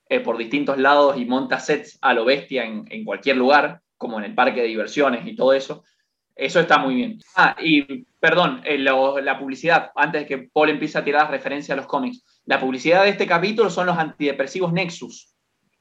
[0.08, 4.24] eh, por distintos lados y monta sets a lo bestia en, cualquier lugar, como en
[4.24, 5.84] el parque de diversiones y todo eso.
[6.34, 7.18] Eso está muy bien.
[7.34, 11.76] Ah, y perdón, eh, la publicidad, antes de que Paul empiece a tirar las referencias
[11.76, 12.24] a los cómics.
[12.44, 15.35] La publicidad de este capítulo son los antidepresivos Nexus.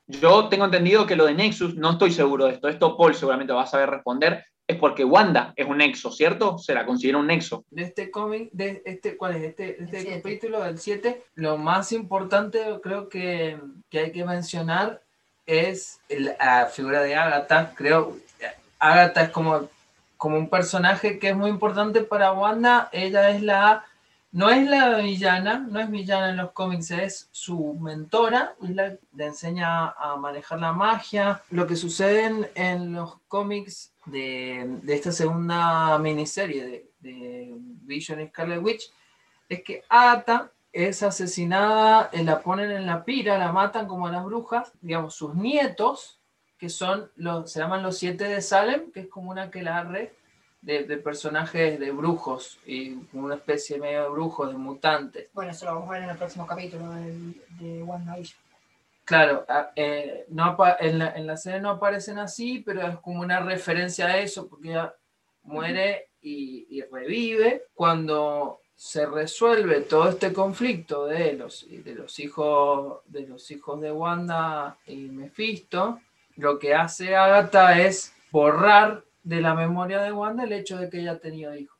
[0.07, 3.53] Yo tengo entendido que lo de Nexus, no estoy seguro de esto, esto Paul seguramente
[3.53, 6.57] va a saber responder, es porque Wanda es un nexo, ¿cierto?
[6.57, 7.65] Se la considera un nexo.
[7.69, 9.44] de este cómic, de este, ¿cuál es?
[9.44, 10.22] Este, este siete.
[10.22, 13.60] capítulo del 7, lo más importante creo que,
[13.90, 15.02] que hay que mencionar
[15.45, 17.73] es la figura de Agatha.
[17.76, 18.18] Creo
[18.80, 19.69] Agatha es como,
[20.18, 22.90] como un personaje que es muy importante para Wanda.
[22.91, 23.86] Ella es la,
[24.36, 29.26] no es la villana, no es villana en los cómics, es su mentora la, le
[29.26, 31.41] enseña a manejar la magia.
[31.52, 38.91] Lo que sucede en, los cómics de, esta segunda miniserie de, de Vision Scarlet Witch
[39.48, 44.12] es que Agatha es asesinada, eh, la ponen en la pira, la matan como a
[44.12, 46.20] las brujas, digamos, sus nietos,
[46.57, 50.14] que son los, se llaman los siete de Salem, que es como una aquelarre
[50.66, 55.28] de, de personajes de brujos, y una especie medio de brujos, de mutantes.
[55.34, 58.40] Bueno, eso lo vamos a ver en el próximo capítulo del- de WandaVision.
[59.04, 63.22] Claro, a- eh, no en, la, en la serie no aparecen así, pero es como
[63.22, 64.94] una referencia a eso, porque ella
[65.44, 67.66] muere y, y revive.
[67.76, 73.92] Cuando se resuelve todo este conflicto de los, de los hijos de los hijos de
[73.92, 76.02] Wanda y Mephisto,
[76.38, 81.00] lo que hace Agatha es borrar de la memoria de Wanda el hecho de que
[81.00, 81.78] ella tenido hijos.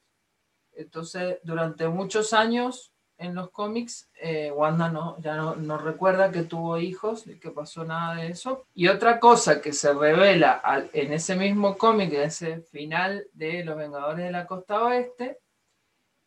[0.74, 6.42] Entonces, durante muchos años en los cómics, eh, Wanda no, ya no, no recuerda que
[6.42, 8.66] tuvo hijos, ni que pasó nada de eso.
[8.74, 10.62] Y otra cosa que se revela
[10.92, 15.40] en ese mismo cómic, en ese final de Los Vengadores de la Costa Oeste,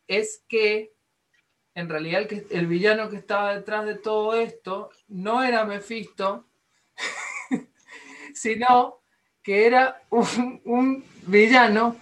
[0.07, 0.93] es que
[1.75, 6.47] en realidad el, que, el villano que estaba detrás de todo esto no era Mephisto,
[8.33, 8.98] sino
[9.43, 11.95] que era un, villano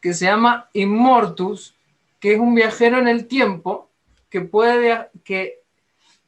[0.00, 1.74] que se llama Immortus,
[2.20, 3.90] que es un viajero en el tiempo
[4.28, 5.62] que puede que,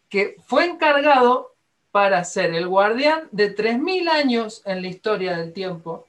[0.09, 1.55] que fue encargado
[1.91, 6.07] para ser el guardián de 3.000 años en la historia del tiempo,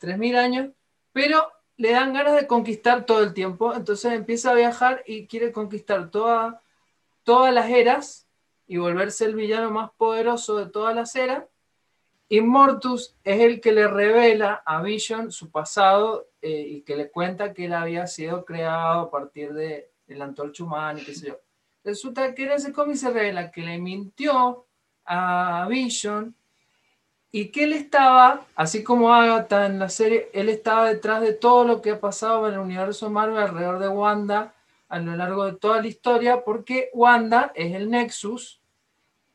[0.00, 0.70] 3.000 años,
[1.12, 5.52] pero le dan ganas de conquistar todo el tiempo, entonces empieza a viajar y quiere
[5.52, 6.62] conquistar toda,
[7.24, 8.26] todas las eras
[8.66, 11.44] y volverse el villano más poderoso de todas las eras.
[12.36, 17.52] Immortus es el que le revela a Vision su pasado eh, y que le cuenta
[17.52, 21.28] que él había sido creado a partir de, de la antorcha humana y qué sé
[21.28, 21.40] yo.
[21.84, 24.66] Resulta que en ese cómic se revela que le mintió
[25.04, 26.34] a Vision
[27.30, 31.64] y que él estaba, así como Agatha en la serie, él estaba detrás de todo
[31.64, 34.54] lo que ha pasado en el universo Marvel alrededor de Wanda
[34.88, 38.62] a lo largo de toda la historia, porque Wanda es el Nexus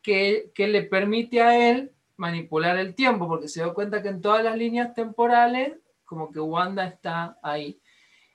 [0.02, 4.22] que, que le permite a él manipular el tiempo, porque se dio cuenta que en
[4.22, 5.74] todas las líneas temporales,
[6.06, 7.80] como que Wanda está ahí.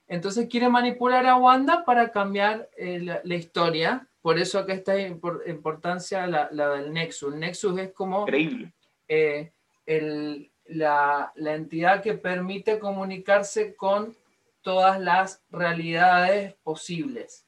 [0.09, 4.06] Entonces quiere manipular a Wanda para cambiar eh, la, la historia.
[4.23, 7.35] Por eso acá está impor- importancia la, la del Nexus.
[7.35, 8.73] El Nexus es como Increíble.
[9.09, 9.52] eh,
[9.86, 14.15] el- la, la entidad que permite comunicarse con
[14.62, 17.44] todas las realidades posibles.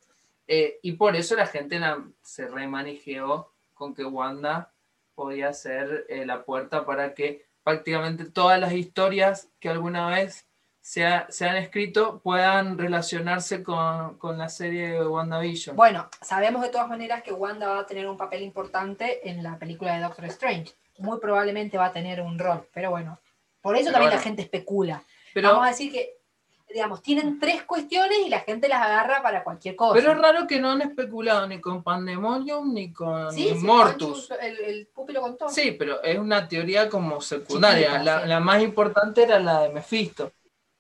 [0.49, 4.71] Eh, y por eso la gente la- se remanijeó con que Wanda
[5.17, 10.47] podía ser eh, la puerta para que prácticamente todas las historias que alguna vez
[10.81, 15.75] se, ha- se han escrito puedan relacionarse con, con la serie de WandaVision.
[15.75, 19.59] Bueno, sabemos de todas maneras que Wanda va a tener un papel importante en la
[19.59, 20.73] película de Doctor Strange.
[20.99, 23.19] Muy probablemente va a tener un rol, pero bueno,
[23.61, 24.21] por eso Pero también bueno.
[24.21, 25.03] la gente especula.
[25.35, 26.16] Pero- Vamos a decir que,
[26.69, 29.95] digamos, tienen tres cuestiones y la gente las agarra para cualquier cosa.
[29.95, 34.31] Pero es raro que no han especulado ni con Pandemonium ni con Sí, sí, Mortus.
[34.41, 35.49] El, el Pupi lo contó.
[35.49, 37.93] Sí, pero es una teoría como secundaria.
[37.93, 38.29] Chiquita, la, sí.
[38.29, 40.33] la más importante era la de Mephisto.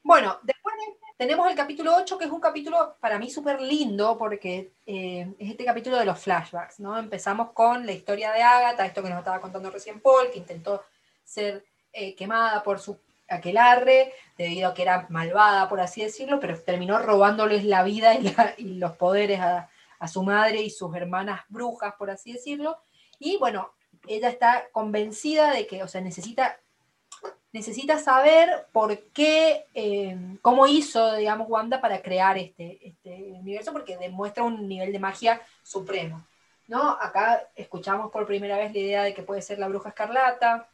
[0.02, 4.18] Bueno, después de tenemos el capítulo 8, que es un capítulo para mí súper lindo,
[4.18, 6.98] porque eh, es este capítulo de los flashbacks, ¿no?
[6.98, 10.84] Empezamos con la historia de Agatha, esto que nos estaba contando recién Paul, que intentó
[11.24, 12.98] ser eh, quemada por su
[13.28, 18.74] aquelarre, debido a que era malvada, por así decirlo, pero terminó robándoles la vida y,
[18.78, 22.78] los poderes a, a su madre y sus hermanas brujas, por así decirlo.
[23.18, 23.72] Y bueno,
[24.06, 26.58] ella está convencida de que, o sea, necesita
[27.56, 33.96] necesita saber por qué, eh, cómo hizo, digamos, Wanda para crear este, este universo, porque
[33.96, 36.22] demuestra un nivel de magia supremo.
[36.68, 36.98] ¿no?
[37.00, 40.68] Acá escuchamos por primera vez la idea de que puede ser la bruja escarlata,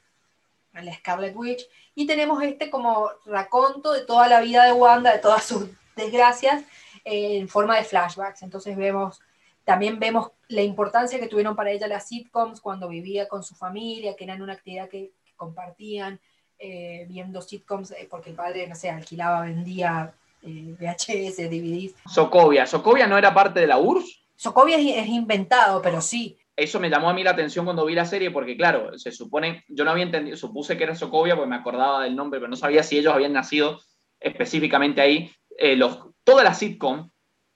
[0.81, 5.19] la Scarlet Witch, y tenemos este como raconto de toda la vida de Wanda, de
[5.19, 6.63] todas sus desgracias,
[7.05, 8.43] eh, en forma de flashbacks.
[8.43, 9.21] Entonces vemos,
[9.65, 14.17] también vemos la importancia que tuvieron para ella las sitcoms cuando vivía con su familia,
[14.17, 16.19] que eran una actividad que, que compartían,
[16.59, 21.95] eh, viendo sitcoms, eh, porque el padre, no sé, alquilaba, vendía VHS, DVDs.
[22.07, 22.67] Sokovia.
[22.67, 24.23] ¿Sokovia no era parte de la URSS?
[24.37, 26.37] Sokovia es, es inventado, pero sí.
[26.57, 29.65] Eso me llamó a mí la atención cuando vi la serie, porque claro, se supone,
[29.69, 32.57] yo no había entendido, supuse que era Sokovia porque me acordaba del nombre, pero no
[32.57, 33.81] sabía si ellos habían nacido
[34.21, 35.31] específicamente ahí.
[35.57, 37.11] Eh, los, todas las sitcom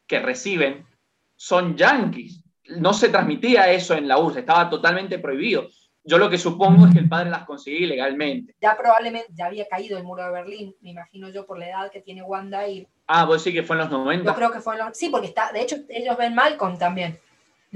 [0.06, 0.86] que reciben
[1.34, 2.42] son yankees.
[2.68, 5.68] No se transmitía eso en la URSS, estaba totalmente prohibido.
[6.02, 8.54] Yo lo que supongo es que el padre las conseguía ilegalmente.
[8.60, 11.90] Ya probablemente ya había caído el muro de Berlín, me imagino yo, por la edad
[11.90, 14.30] que tiene Wanda y Ah, vos decís que fue en los 90.
[14.30, 14.96] Yo creo que fue en los...
[14.96, 17.18] Sí, porque está, de hecho, ellos ven Malcolm también.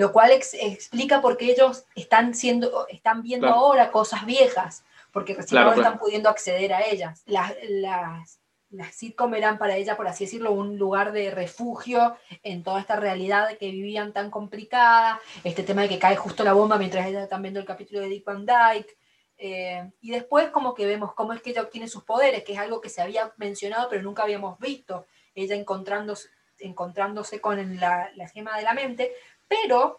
[0.01, 3.60] Lo cual ex- explica por qué ellos están, siendo, están viendo Claro.
[3.60, 4.82] ahora cosas viejas,
[5.12, 5.89] porque recién Claro, ahora claro.
[5.90, 7.22] están pudiendo acceder a ellas.
[7.27, 8.40] Las, las,
[8.70, 12.97] las sitcom eran para ella, por así decirlo, un lugar de refugio en toda esta
[12.97, 17.24] realidad que vivían tan complicada, este tema de que cae justo la bomba mientras ellas
[17.24, 18.97] están viendo el capítulo de Dick Van Dyke.
[19.43, 22.59] eh, y después como que vemos cómo es que ella obtiene sus poderes, que es
[22.59, 26.28] algo que se había mencionado pero nunca habíamos visto, ella encontrándose,
[26.59, 29.12] encontrándose con la, la gema de la mente,
[29.51, 29.98] pero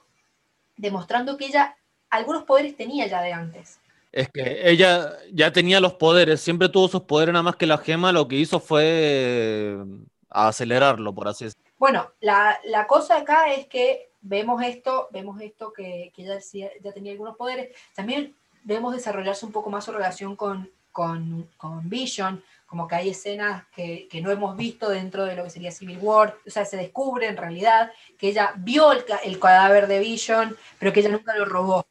[0.77, 1.75] demostrando que ella
[2.09, 3.79] algunos poderes tenía ya de antes.
[4.11, 7.77] Es que ella ya tenía los poderes, siempre tuvo sus poderes, nada más que la
[7.77, 9.85] gema lo que hizo fue eh,
[10.29, 11.71] acelerarlo, por así decirlo.
[11.77, 16.39] Bueno, la, la cosa acá es que vemos esto, vemos esto que, que ella
[16.81, 17.75] ya tenía algunos poderes.
[17.95, 23.09] También vemos desarrollarse un poco más su relación con, con, con Vision, como que hay
[23.09, 26.63] escenas que, que no hemos visto dentro de lo que sería Civil War, o sea,
[26.63, 31.01] se descubre en realidad que ella vio el, ca- el cadáver de Vision, pero que
[31.01, 31.85] ella nunca lo robó.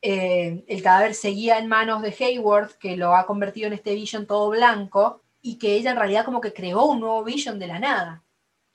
[0.00, 4.24] Eh, el cadáver seguía en manos de Hayward, que lo ha convertido en este Vision
[4.24, 7.80] todo blanco, y que ella en realidad como que creó un nuevo Vision de la
[7.80, 8.22] nada.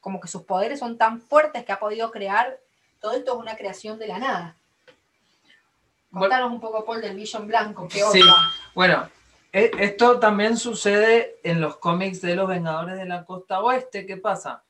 [0.02, 2.60] Como que sus poderes son tan fuertes que ha podido crear,
[3.00, 4.58] todo esto es una creación de la nada.
[6.10, 6.28] Bueno.
[6.28, 8.22] Contanos un poco, Paul, del Vision blanco, qué Sí.
[8.76, 9.10] Bueno,
[9.54, 14.08] esto también sucede en los cómics de los Vengadores de la Costa Oeste.
[14.08, 14.64] ¿Qué pasa?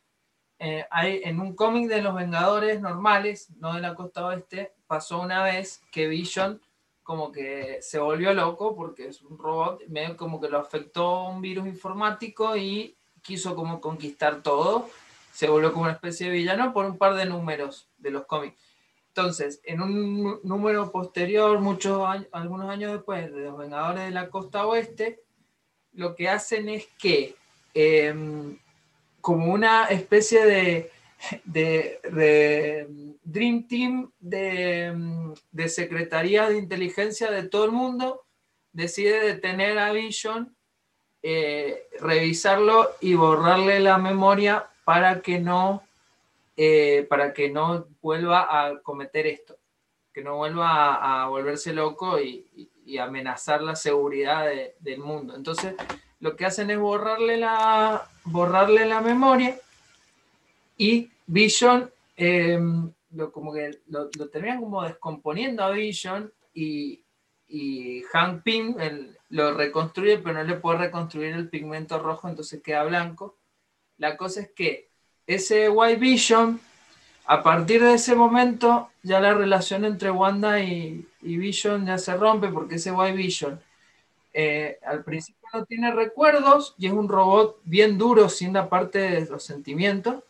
[0.60, 5.22] Eh, hay, en un cómic de los Vengadores normales, no de la Costa Oeste, pasó
[5.22, 6.61] una vez que Vision
[7.01, 11.41] como que se volvió loco porque es un robot, medio como que lo afectó un
[11.41, 14.89] virus informático y quiso como conquistar todo.
[15.31, 18.61] Se volvió como una especie de villano por un par de números de los cómics.
[19.15, 24.31] Entonces, en un número posterior, muchos años, algunos años después, de los Vengadores de la
[24.31, 25.22] Costa Oeste,
[25.91, 27.35] lo que hacen es que,
[27.76, 28.57] em,
[29.22, 30.90] como una especie de,
[33.23, 38.26] Dream Team de, em, de Secretaría de Inteligencia de todo el mundo,
[38.72, 40.56] decide detener a Vision,
[41.22, 45.84] eh, revisarlo y borrarle la memoria para que no
[46.56, 49.58] eh, para que no vuelva a cometer esto,
[50.14, 52.70] que no vuelva a, volverse loco y,
[53.00, 55.36] amenazar la seguridad de- del mundo.
[55.36, 55.74] Entonces,
[56.20, 59.58] lo que hacen es borrarle la, borrarle la memoria
[60.78, 62.60] y Vision, eh,
[63.12, 67.04] lo, como que lo, terminan como descomponiendo a Vision y,
[67.48, 68.76] y Hank Pym
[69.30, 73.38] lo reconstruye, pero no le puede reconstruir el pigmento rojo, entonces queda blanco.
[73.98, 74.93] La cosa es que
[75.28, 76.60] ese White Vision,
[77.26, 82.50] a partir de ese momento, ya la relación entre Wanda y, Vision ya se rompe
[82.50, 83.62] porque ese White Vision
[84.34, 89.00] eh, al principio no tiene recuerdos y es un robot bien duro sin la parte
[89.00, 90.24] de los sentimientos.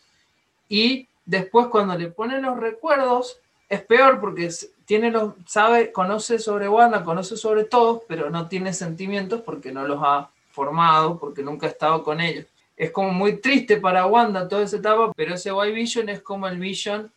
[0.69, 3.39] Y después cuando le ponen los recuerdos
[3.69, 4.49] es peor porque
[4.85, 9.87] tiene los, sabe, conoce sobre Wanda, conoce sobre todos, pero no tiene sentimientos porque no
[9.87, 12.45] los ha formado, porque nunca ha estado con ellos
[12.75, 16.47] es como muy triste para Wanda toda esa etapa, pero ese White Vision es como
[16.47, 17.11] el Vision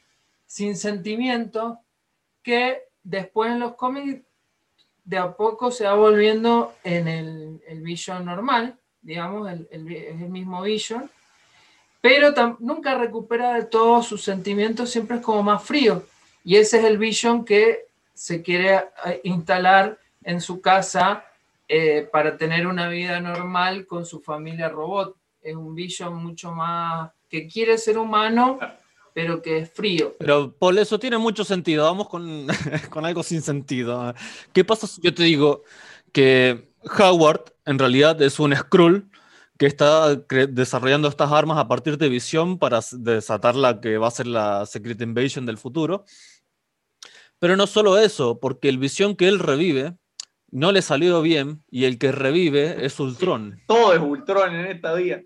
[0.46, 1.80] sin sentimiento
[2.42, 4.22] que después en los cómics
[5.04, 10.62] de a poco se va volviendo en el, el Vision normal, digamos, el, el mismo
[10.62, 11.10] Vision,
[12.00, 16.04] pero nunca recupera de todos sus sentimientos, siempre es como más frío.
[16.44, 21.24] Y ese es el Vision que se quiere eh, instalar en su casa
[21.66, 25.16] eh, para tener una vida normal con su familia robot.
[25.46, 28.58] Es un Vision mucho más que quiere ser humano,
[29.14, 30.16] pero que es frío.
[30.18, 31.84] Pero por eso tiene mucho sentido.
[31.84, 32.48] Vamos con,
[32.90, 34.12] con algo sin sentido.
[34.52, 35.62] ¿Qué pasa si yo te digo
[36.12, 39.08] que Howard en realidad es un Skrull
[39.56, 44.10] que está desarrollando estas armas a partir de visión para desatar la que va a
[44.10, 46.04] ser la Secret Invasion del futuro?
[47.38, 49.96] Pero no solo eso, porque el visión que él revive
[50.50, 53.60] no le salió bien y el que revive es Ultron.
[53.66, 55.20] Todo es Ultron en esta vida.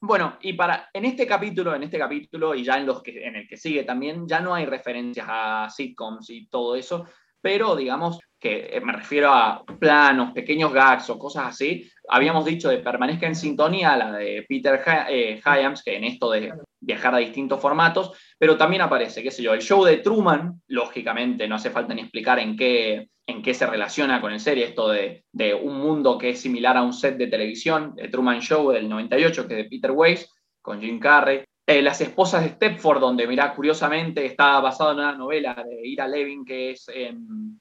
[0.00, 3.34] Bueno, y para en este capítulo, en este capítulo y ya en los que en
[3.34, 7.06] el que sigue también ya no hay referencias a sitcoms y todo eso,
[7.40, 11.90] pero digamos que eh, me refiero a planos, pequeños gags o cosas así.
[12.08, 16.52] Habíamos dicho de permanezca en sintonía la de Peter eh, Hyams, que en esto de
[16.80, 21.48] viajar a distintos formatos, pero también aparece, qué sé yo, el show de Truman, lógicamente
[21.48, 24.88] no hace falta ni explicar en qué, en qué se relaciona con el serie, esto
[24.88, 28.70] de, de un mundo que es similar a un set de televisión, el Truman Show
[28.70, 30.32] del 98, que es de Peter Weiss,
[30.62, 31.44] con Jim Carrey.
[31.66, 36.08] Eh, Las esposas de Stepford, donde, mirá, curiosamente está basado en una novela de Ira
[36.08, 37.58] Levin, que es em,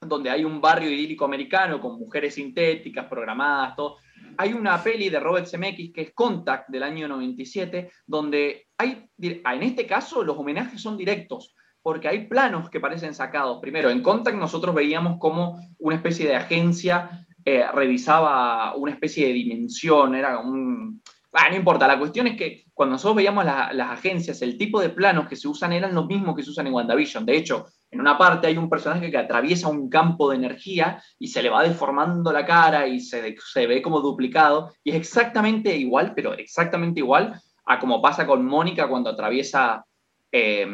[0.00, 3.98] donde hay un barrio idílico americano con mujeres sintéticas, programadas, todo.
[4.38, 9.62] Hay una peli de Robert Zemeckis que es Contact del año 97, donde hay, en
[9.62, 13.58] este caso, los homenajes son directos, porque hay planos que parecen sacados.
[13.60, 19.32] Primero, en Contact nosotros veíamos como una especie de agencia eh, revisaba una especie de
[19.32, 21.00] dimensión, era un...
[21.38, 24.80] Ah, no importa, la cuestión es que cuando nosotros veíamos la- las agencias, el tipo
[24.80, 27.26] de planos que se usan eran los mismos que se usan en WandaVision.
[27.26, 31.28] De hecho, en una parte hay un personaje que atraviesa un campo de energía y
[31.28, 34.72] se le va deformando la cara y se, se ve como duplicado.
[34.82, 39.84] Y es exactamente igual, pero exactamente igual a como pasa con Mónica cuando atraviesa
[40.32, 40.66] eh,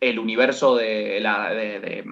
[0.00, 2.04] el universo de la, de-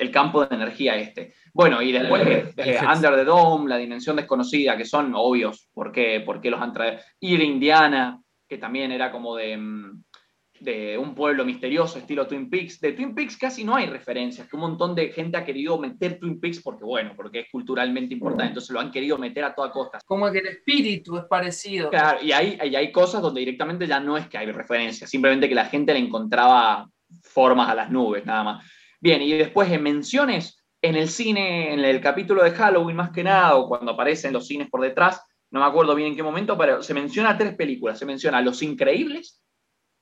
[0.00, 1.34] el campo de energía este.
[1.52, 2.78] Bueno, y después eh, eh.
[2.82, 6.72] Under the Dome, la dimensión desconocida, que son obvios por qué, por qué los han
[6.72, 7.00] traído.
[7.20, 9.56] Ir a Indiana, que también era como de...
[9.56, 10.02] mm,
[10.60, 12.80] de un pueblo misterioso, estilo Twin Peaks.
[12.80, 16.18] De Twin Peaks casi no hay referencias, que un montón de gente ha querido meter
[16.18, 19.70] Twin Peaks porque, bueno, porque es culturalmente importante, entonces lo han querido meter a toda
[19.70, 19.98] costa.
[20.04, 21.88] Como que el espíritu es parecido.
[21.88, 25.48] Claro, y hay, y hay cosas donde directamente ya no es que hay referencias, simplemente
[25.48, 26.86] que la gente le encontraba
[27.22, 28.64] formas a las nubes, nada más.
[29.00, 33.24] Bien, y después en menciones, en el cine, en el capítulo de Halloween más que
[33.24, 36.56] nada, o cuando aparecen los cines por detrás, no me acuerdo bien en qué momento,
[36.56, 37.98] pero se menciona tres películas.
[37.98, 39.42] Se menciona Los Increíbles,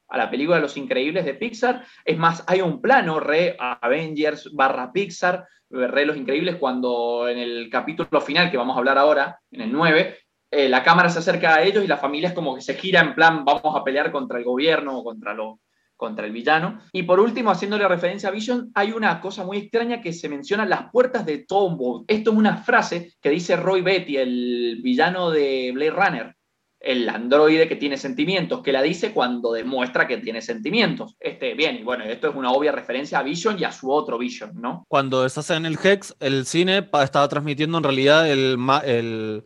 [0.08, 1.84] a la película Los Increíbles de Pixar.
[2.04, 7.70] Es más, hay un plano re Avengers barra Pixar, re Los Increíbles, cuando en el
[7.70, 10.18] capítulo final, que vamos a hablar ahora, en el 9,
[10.50, 13.00] eh, la cámara se acerca a ellos y la familia es como que se gira
[13.00, 15.58] en plan, vamos a pelear contra el gobierno o contra los
[15.98, 16.78] contra el villano.
[16.92, 20.64] Y por último, haciéndole referencia a Vision, hay una cosa muy extraña que se menciona
[20.64, 22.06] las puertas de Tombow.
[22.08, 26.36] Esto es una frase que dice Roy Betty, el villano de Blade Runner,
[26.80, 31.16] el androide que tiene sentimientos, que la dice cuando demuestra que tiene sentimientos.
[31.18, 34.16] Este, bien, y bueno, esto es una obvia referencia a Vision y a su otro
[34.16, 34.84] Vision, ¿no?
[34.88, 39.44] Cuando estás en el Hex, el cine estaba transmitiendo en realidad el, el,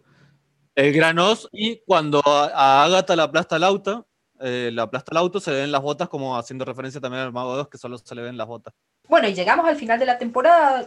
[0.74, 4.06] el Granos y cuando a Agatha la aplasta el auto,
[4.42, 7.56] eh, la aplasta el auto, se ven las botas como haciendo referencia también al Mago
[7.56, 8.74] 2, que solo se le ven las botas.
[9.08, 10.86] Bueno, y llegamos al final de la temporada,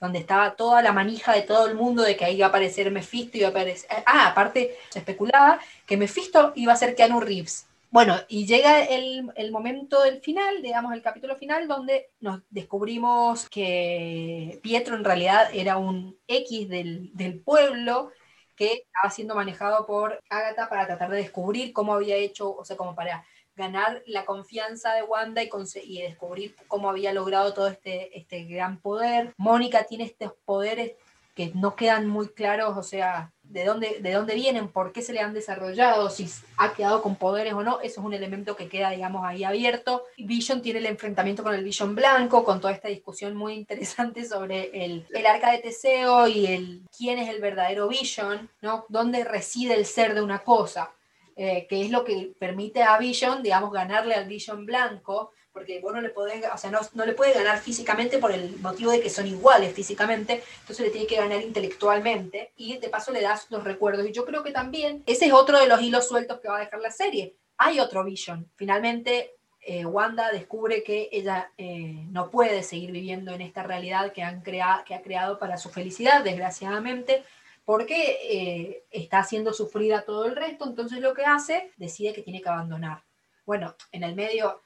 [0.00, 2.90] donde estaba toda la manija de todo el mundo de que ahí iba a aparecer
[2.90, 3.90] Mephisto, iba a aparecer...
[4.06, 7.66] Ah, aparte, se especulaba que Mephisto iba a ser Keanu Reeves.
[7.90, 13.48] Bueno, y llega el, el, momento del final, digamos, el capítulo final, donde nos descubrimos
[13.48, 18.10] que Pietro en realidad era un X del, del pueblo,
[18.56, 22.76] que estaba siendo manejado por Agatha para tratar de descubrir cómo había hecho, o sea,
[22.76, 23.24] como para
[23.56, 25.50] ganar la confianza de Wanda y,
[25.84, 29.32] y descubrir cómo había logrado todo este, este gran poder.
[29.36, 30.92] Mónica tiene estos poderes
[31.34, 35.12] que no quedan muy claros, o sea, de dónde, de dónde vienen, por qué se
[35.12, 38.68] le han desarrollado, si ha quedado con poderes o no, eso es un elemento que
[38.68, 40.04] queda, digamos, ahí abierto.
[40.18, 44.84] Vision tiene el enfrentamiento con el Vision blanco, con toda esta discusión muy interesante sobre
[44.84, 48.86] el, el arca de Teseo y el quién es el verdadero Vision, ¿no?
[48.88, 50.90] ¿Dónde reside el ser de una cosa?
[51.36, 55.94] Eh, que es lo que permite a Vision, digamos, ganarle al Vision blanco, porque vos
[55.94, 59.08] no le podés, o sea, no, le puede ganar físicamente por el motivo de que
[59.08, 63.62] son iguales físicamente, entonces le tiene que ganar intelectualmente y de paso le das los
[63.62, 64.04] recuerdos.
[64.04, 66.60] Y yo creo que también ese es otro de los hilos sueltos que va a
[66.60, 67.36] dejar la serie.
[67.56, 68.50] Hay otro Vision.
[68.56, 74.24] Finalmente, eh, Wanda descubre que ella eh, no puede seguir viviendo en esta realidad que,
[74.24, 77.22] han crea que ha creado para su felicidad, desgraciadamente,
[77.64, 82.22] porque eh, está haciendo sufrir a todo el resto, entonces lo que hace, decide que
[82.22, 83.04] tiene que abandonar.
[83.46, 84.63] Bueno, en el medio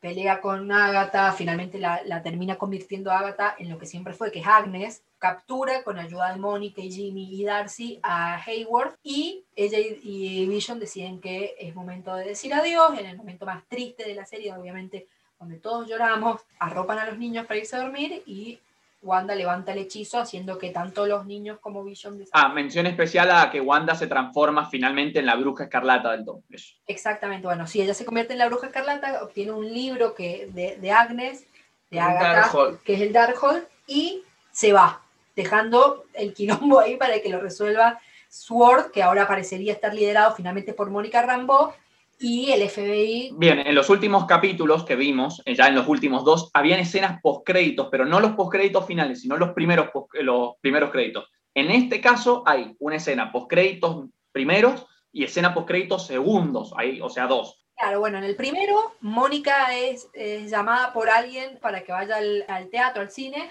[0.00, 4.40] pelea con Agatha, finalmente la, termina convirtiendo a Agatha en lo que siempre fue, que
[4.40, 9.78] es Agnes, captura con ayuda de Mónica y Jimmy y Darcy a Hayward y ella
[9.78, 14.14] y, Vision deciden que es momento de decir adiós, en el momento más triste de
[14.14, 15.06] la serie, obviamente,
[15.38, 18.58] donde todos lloramos, arropan a los niños para irse a dormir y
[19.02, 22.22] Wanda levanta el hechizo haciendo que tanto los niños como Vision...
[22.32, 26.42] Ah, mención especial a que Wanda se transforma finalmente en la bruja escarlata del todo.
[26.50, 26.74] Eso.
[26.86, 30.76] Exactamente, bueno, si ella se convierte en la bruja escarlata, obtiene un libro que, de,
[30.76, 31.46] de Agnes,
[31.90, 34.22] de Agatha, que es el Darkhold, y
[34.52, 35.02] se va,
[35.34, 40.74] dejando el quilombo ahí para que lo resuelva Sword, que ahora parecería estar liderado finalmente
[40.74, 41.72] por Mónica Rambeau,
[42.20, 43.32] y el FBI.
[43.36, 47.20] Bien, en los últimos capítulos que vimos, eh, ya en los últimos dos, habían escenas
[47.22, 51.28] postcréditos, pero no los postcréditos finales, sino los primeros, eh, los primeros créditos.
[51.54, 57.26] En este caso hay una escena postcréditos primeros y escena postcréditos segundos, ahí, o sea,
[57.26, 57.64] dos.
[57.76, 60.10] Claro, bueno, en el primero, Mónica es,
[60.46, 63.48] llamada por alguien para que vaya al, al teatro, al cine,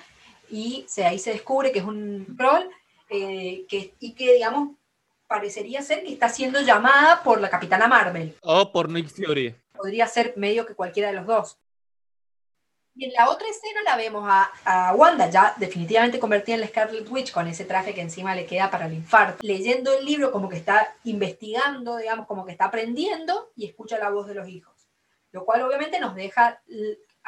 [0.51, 2.63] y se, ahí se descubre que es un troll
[3.09, 4.77] eh, que, y que, digamos,
[5.29, 8.35] parecería ser que está siendo llamada por la Capitana Marvel.
[8.41, 9.55] O por Nick Fury.
[9.77, 11.59] Podría ser medio que cualquiera de los dos.
[12.95, 16.67] Y en la otra escena la vemos a, a, Wanda, ya definitivamente convertida en la
[16.67, 20.31] Scarlet Witch, con ese traje que encima le queda para el infarto, leyendo el libro
[20.31, 24.49] como que está investigando, digamos, como que está aprendiendo y escucha la voz de los
[24.49, 24.89] hijos.
[25.31, 26.59] Lo cual obviamente nos deja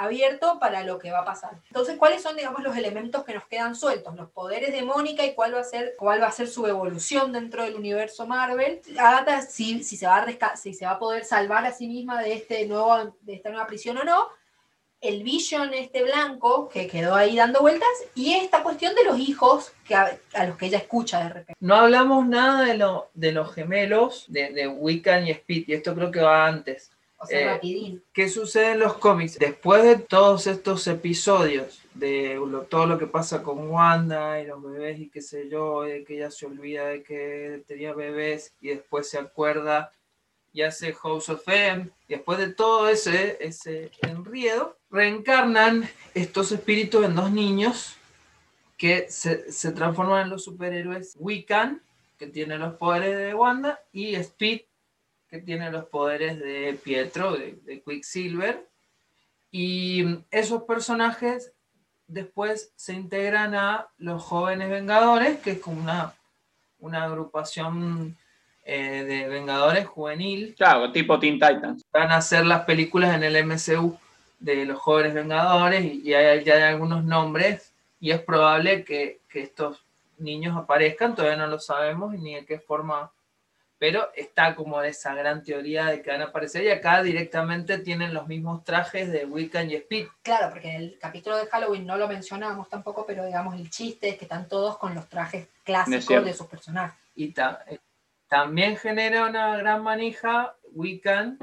[0.03, 1.51] abierto para lo que va a pasar.
[1.67, 4.15] Entonces, ¿cuáles son, digamos, los elementos que nos quedan sueltos?
[4.15, 7.31] Los poderes de Mónica y cuál va a ser, cuál va a ser su evolución
[7.31, 8.81] dentro del universo Marvel.
[8.97, 12.21] Agatha, si, si, se va a si se va a poder salvar a sí misma
[12.21, 14.27] de, este nuevo, de esta nueva prisión o no.
[14.99, 19.73] El Vision este blanco que quedó ahí dando vueltas y esta cuestión de los hijos
[19.83, 21.53] que a, a los que ella escucha de repente.
[21.59, 25.95] No hablamos nada de, lo, de los gemelos de, de Wiccan y Speed y esto
[25.95, 26.90] creo que va antes.
[27.21, 28.03] O sea, eh, rapidín.
[28.11, 29.37] ¿Qué sucede en los cómics?
[29.37, 34.61] Después de todos estos episodios, de lo, todo lo que pasa con Wanda y los
[34.63, 38.69] bebés y qué sé yo, de que ella se olvida de que tenía bebés y
[38.69, 39.93] después se acuerda
[40.51, 41.89] y hace House of M.
[42.07, 47.97] Y después de todo ese, ese enriedo, reencarnan estos espíritus en dos niños
[48.77, 51.83] que se, se transforman en los superhéroes Wiccan,
[52.17, 54.61] que tiene los poderes de Wanda, y Speed,
[55.31, 58.67] que tiene los poderes de Pietro, de, de Quicksilver.
[59.49, 61.53] Y esos personajes
[62.07, 66.13] después se integran a los jóvenes Vengadores, que es como una,
[66.79, 68.17] una agrupación
[68.65, 70.53] eh, de Vengadores juvenil.
[70.55, 71.83] Claro, tipo Teen Titans.
[71.91, 73.97] Van a hacer las películas en el MCU
[74.39, 79.21] de los jóvenes Vengadores y, y hay, ya hay algunos nombres y es probable que,
[79.29, 79.85] que estos
[80.17, 83.11] niños aparezcan, todavía no lo sabemos ni de qué forma,
[83.81, 88.13] pero está como esa gran teoría de que van a aparecer y acá directamente tienen
[88.13, 90.05] los mismos trajes de Wiccan y Speed.
[90.21, 94.09] Claro, porque en el capítulo de Halloween no lo mencionamos tampoco, pero digamos el chiste
[94.09, 96.95] es que están todos con los trajes clásicos de sus personajes.
[97.15, 97.79] Y ta- eh,
[98.27, 101.39] también genera una gran manija, Wiccan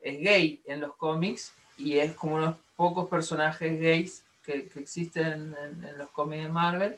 [0.00, 5.56] es gay en los cómics y es como unos pocos personajes gays que, que existen
[5.60, 6.96] en, en los cómics de Marvel.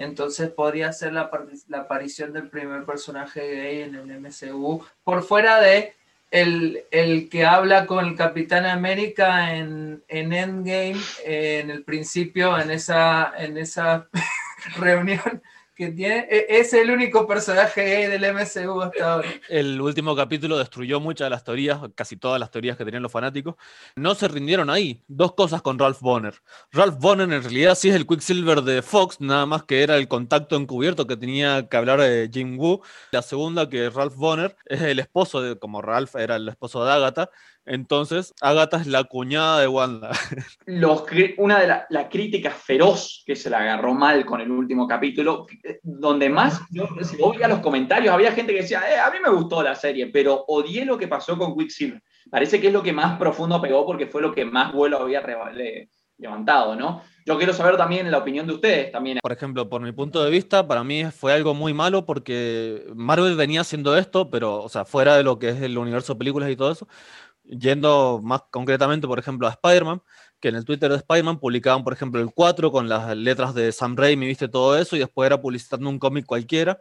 [0.00, 1.30] Entonces podría ser la,
[1.68, 5.94] la aparición del primer personaje gay en el MCU, por fuera de
[6.30, 10.96] el, el que habla con el Capitán América en, en Endgame,
[11.26, 14.08] eh, en el principio, en esa, en esa
[14.78, 15.42] reunión
[15.84, 19.28] e- Es el único personaje gay del MCU hasta ahora.
[19.48, 23.12] El último capítulo destruyó muchas de las teorías, casi todas las teorías que tenían los
[23.12, 23.56] fanáticos.
[23.96, 25.02] No se rindieron ahí.
[25.08, 26.34] Dos cosas con Ralph Bonner.
[26.72, 30.08] Ralph Bonner en realidad sí es el Quicksilver de Fox, nada más que era el
[30.08, 32.82] contacto encubierto que tenía que hablar de Jim Woo.
[33.12, 36.92] La segunda, que Ralph Bonner es el esposo de, como Ralph era el esposo de
[36.92, 37.30] Agatha,
[37.66, 40.10] entonces Agatha es la cuñada de Wanda.
[40.66, 41.04] Los,
[41.38, 45.46] una de la, la crítica feroz que se la agarró mal con el último capítulo,
[45.64, 46.88] eh, donde más, yo,
[47.32, 50.44] veías los comentarios, había gente que decía, "Eh, a mí me gustó la serie, pero
[50.48, 52.02] odié lo que pasó con Quicksilver.
[52.30, 55.22] Parece que es lo que más profundo pegó porque fue lo que más vuelo había
[56.18, 57.02] levantado, ¿no?
[57.26, 59.18] Yo quiero saber también la opinión de ustedes también.
[59.22, 63.36] Por ejemplo, por mi punto de vista, para mí fue algo muy malo porque Marvel
[63.36, 66.50] venía haciendo esto, pero, o sea, fuera de lo que es el universo de películas
[66.50, 66.88] y todo eso,
[67.50, 70.02] yendo más concretamente, por ejemplo, a Spider-Man,
[70.40, 73.72] que en el Twitter de Spider-Man publicaban, por ejemplo, el 4 con las letras de
[73.72, 76.78] Sam Raimi, viste todo eso, y después era publicitando un cómic cualquiera,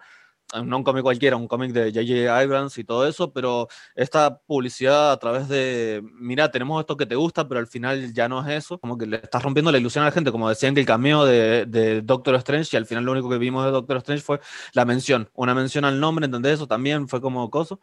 [0.53, 2.39] eh, no un cómic cualquiera, un cómic de J.J.
[2.39, 7.15] Abrams y todo eso, pero esta publicidad a través de, mira, tenemos esto que te
[7.15, 10.03] gusta, pero al final ya no es eso, como que le estás rompiendo la ilusión
[10.03, 13.03] a la gente, como decían que el cameo de, de Doctor Strange, y al final
[13.03, 14.39] lo único que vimos de Doctor Strange fue
[14.73, 16.53] la mención, una mención al nombre, ¿entendés?
[16.53, 17.79] Eso también fue como coso.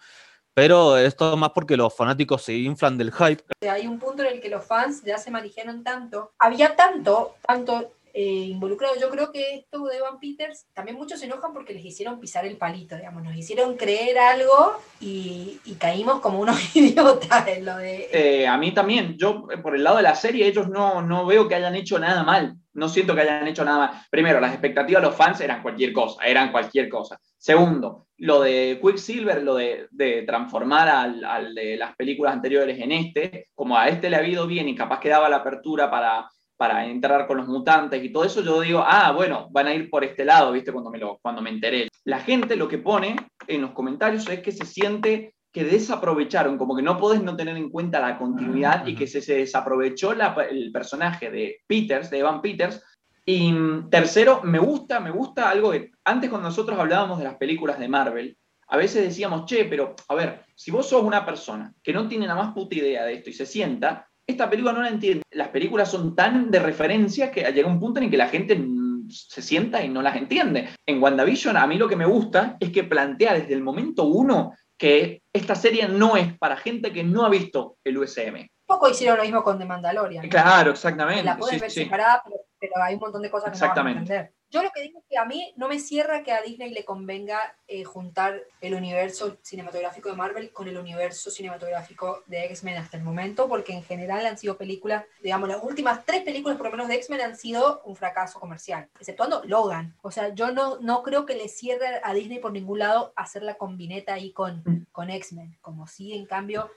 [0.56, 3.44] Pero esto más porque los fanáticos se inflan del hype.
[3.70, 7.92] Hay un punto en el que los fans ya se manejaron tanto, había tanto, tanto
[8.18, 8.94] eh, involucrado.
[8.98, 12.46] Yo creo que esto de Evan Peters, también muchos se enojan porque les hicieron pisar
[12.46, 17.76] el palito, digamos, nos hicieron creer algo y, y caímos como unos idiotas en lo
[17.76, 18.08] de...
[18.10, 21.26] Eh, a mí también, yo eh, por el lado de la serie, ellos no, no
[21.26, 22.56] veo que hayan hecho nada mal.
[22.72, 23.90] No siento que hayan hecho nada mal.
[24.10, 27.20] Primero, las expectativas de los fans eran cualquier cosa, eran cualquier cosa.
[27.36, 29.88] Segundo, lo de Quicksilver, lo de,
[30.26, 34.70] transformar al de las películas anteriores en este, como a este le ha ido bien
[34.70, 36.26] y capaz que daba la apertura para,
[36.56, 39.90] para entrar con los mutantes y todo eso, yo digo, ah, bueno, van a ir
[39.90, 40.72] por este lado, ¿viste?
[40.72, 41.88] Cuando me, lo, cuando me enteré.
[42.04, 43.16] La gente lo que pone
[43.46, 47.56] en los comentarios es que se siente que desaprovecharon, como que no podés no tener
[47.56, 52.18] en cuenta la continuidad y que se, se desaprovechó la- el personaje de Peters, de
[52.18, 52.82] Evan Peters.
[53.24, 57.36] Y mm, tercero, me gusta, me gusta algo que antes cuando nosotros hablábamos de las
[57.36, 58.36] películas de Marvel,
[58.68, 62.26] a veces decíamos, che, pero a ver, si vos sos una persona que no tiene
[62.26, 65.22] la más puta idea de esto y se sienta, esta película no la entiende.
[65.30, 68.60] Las películas son tan de referencia que llega un punto en el que la gente
[69.08, 70.70] se sienta y no las entiende.
[70.84, 74.52] En WandaVision, a mí lo que me gusta es que plantea desde el momento uno
[74.76, 78.48] que esta serie no es para gente que no ha visto el USM.
[78.66, 80.28] Poco hicieron lo mismo con The Mandalorian.
[80.28, 81.22] Claro, exactamente.
[81.22, 81.84] La puedes sí, ver sí.
[81.84, 84.32] separada, pero, pero hay un montón de cosas que no vas a entender.
[84.50, 86.84] Yo lo que digo es que a mí no me cierra que a Disney le
[86.84, 92.96] convenga eh, juntar el universo cinematográfico de Marvel con el universo cinematográfico de X-Men hasta
[92.96, 96.72] el momento, porque en general han sido películas, digamos, las últimas tres películas por lo
[96.72, 99.96] menos de X-Men han sido un fracaso comercial, exceptuando Logan.
[100.02, 103.42] O sea, yo no, no creo que le cierre a Disney por ningún lado hacer
[103.42, 106.70] la combineta ahí con, con X-Men, como si en cambio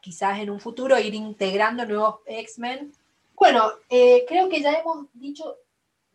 [0.00, 2.92] quizás en un futuro ir integrando nuevos X-Men.
[3.34, 5.56] Bueno, eh, creo que ya hemos dicho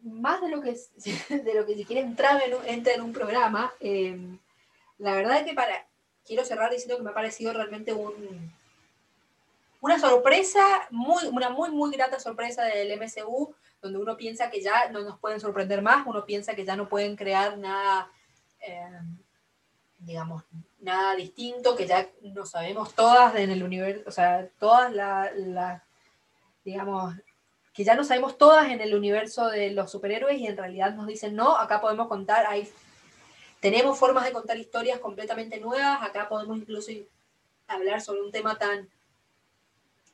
[0.07, 0.71] más de lo que,
[1.35, 3.71] de lo que si quiere entrar en un, entra en un programa.
[3.79, 4.17] Eh,
[4.97, 5.87] la verdad es que para,
[6.25, 8.51] quiero cerrar diciendo que me ha parecido realmente un,
[9.81, 14.89] una sorpresa, muy, una muy, muy grata sorpresa del MCU, donde uno piensa que ya
[14.89, 18.11] no nos pueden sorprender más, uno piensa que ya no pueden crear nada,
[18.59, 18.99] eh,
[19.99, 20.43] digamos,
[20.79, 25.83] nada distinto, que ya no sabemos todas en el universo, o sea, todas las, la,
[26.65, 27.15] digamos,
[27.77, 31.05] que ya no sabemos todas en el universo de los superhéroes y en realidad nos
[31.05, 32.67] dicen, no, acá podemos contar, hay,
[33.59, 36.91] tenemos formas de contar historias completamente nuevas, acá podemos incluso
[37.67, 38.89] hablar sobre un tema tan,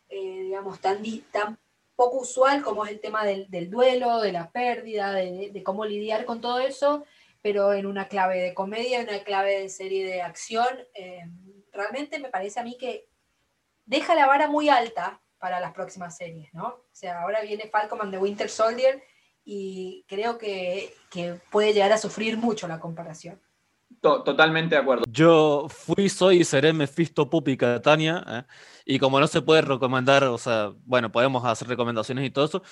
[0.10, 1.58] eh, digamos, tan, tan
[1.96, 6.26] poco usual como es el tema del, duelo, de la pérdida, de, de, cómo lidiar
[6.26, 7.06] con todo eso,
[7.42, 10.68] pero en una clave de comedia, en una clave de serie de acción.
[10.96, 11.24] Eh,
[11.72, 13.08] realmente me parece a mí que
[13.86, 16.68] deja la vara muy alta para las próximas series, ¿no?
[16.68, 19.04] O sea, ahora viene Falcon and the Winter Soldier
[19.44, 23.42] y creo que, que puede llegar a sufrir mucho la comparación.
[24.00, 25.04] Totalmente de acuerdo.
[25.10, 28.24] Yo fui, soy y seré Mephisto Pupi Catania.
[28.26, 28.44] ¿eh?
[28.86, 32.64] Y como no se puede recomendar, o sea, bueno, podemos hacer recomendaciones y todo eso,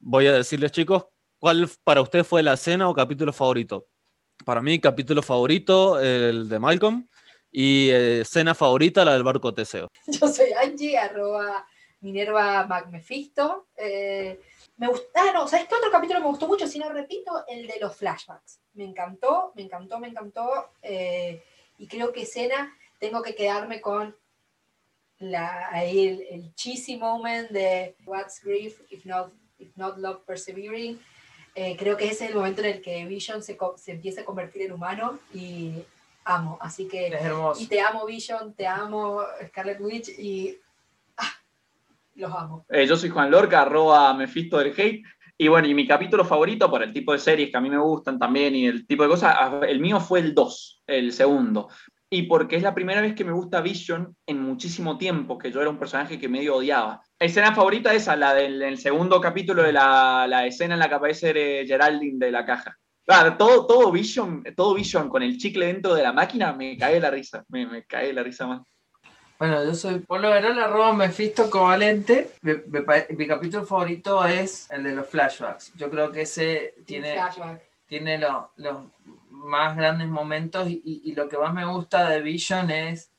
[0.00, 1.06] voy a decirles, chicos,
[1.38, 3.86] ¿cuál para ustedes fue la escena o capítulo favorito?
[4.44, 7.06] Para mí, capítulo favorito, el de Malcolm.
[7.52, 9.86] Y eh, escena favorita, la del barco Teseo.
[10.08, 11.64] Yo soy Angie, arroba
[12.00, 13.68] Minerva MacMephisto.
[13.76, 14.40] Eh,
[14.76, 16.66] me gustaron, ¿sabes qué otro capítulo me gustó mucho?
[16.66, 18.60] Si no repito, el de los flashbacks.
[18.74, 20.70] Me encantó, me encantó, me encantó.
[20.82, 21.42] Eh,
[21.78, 24.16] y creo que escena, tengo que quedarme con
[25.18, 31.00] la, ahí el, el, cheesy moment de What's grief if not, if not love persevering.
[31.54, 34.24] Eh, creo que ese es el momento en el que Vision se, se empieza a
[34.26, 35.82] convertir en humano y
[36.24, 36.58] amo.
[36.60, 37.06] Así que.
[37.06, 37.62] Es hermoso.
[37.62, 40.58] Y te amo, Vision, te amo, Scarlet Witch y.
[42.16, 42.66] Ah, los amo.
[42.68, 45.02] Eh, yo soy Juan Lorca, arroba Mephisto del Hate.
[45.38, 47.78] Y bueno, y mi capítulo favorito, por el tipo de series que a mí me
[47.78, 49.36] gustan también y el tipo de cosas,
[49.68, 51.68] el mío fue el 2, el segundo.
[52.08, 55.60] Y porque es la primera vez que me gusta Vision en muchísimo tiempo, que yo
[55.60, 57.02] era un personaje que medio odiaba.
[57.18, 60.94] Escena favorita esa, la del el segundo capítulo de la, la, escena en la que
[60.94, 62.78] aparece Geraldine de la caja.
[63.04, 66.98] Claro, todo, todo, Vision, todo Vision con el chicle dentro de la máquina, me cae
[66.98, 68.62] la risa, me, me cae la risa más.
[69.38, 72.30] Bueno, yo soy Polo Verón, arroba Mephisto Covalente.
[72.40, 72.80] Mi, mi,
[73.16, 75.74] mi, capítulo favorito es el de los flashbacks.
[75.74, 77.18] Yo creo que ese tiene,
[77.86, 78.90] tiene los lo
[79.28, 83.10] más grandes momentos y, y, lo que más me gusta de Vision es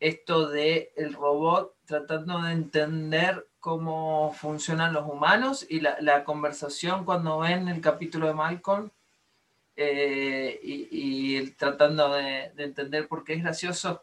[0.00, 7.04] esto de el robot tratando de entender cómo funcionan los humanos y la, la conversación
[7.04, 8.90] cuando ven el capítulo de Malcolm
[9.76, 14.02] eh, y, y, tratando de, de entender por qué es gracioso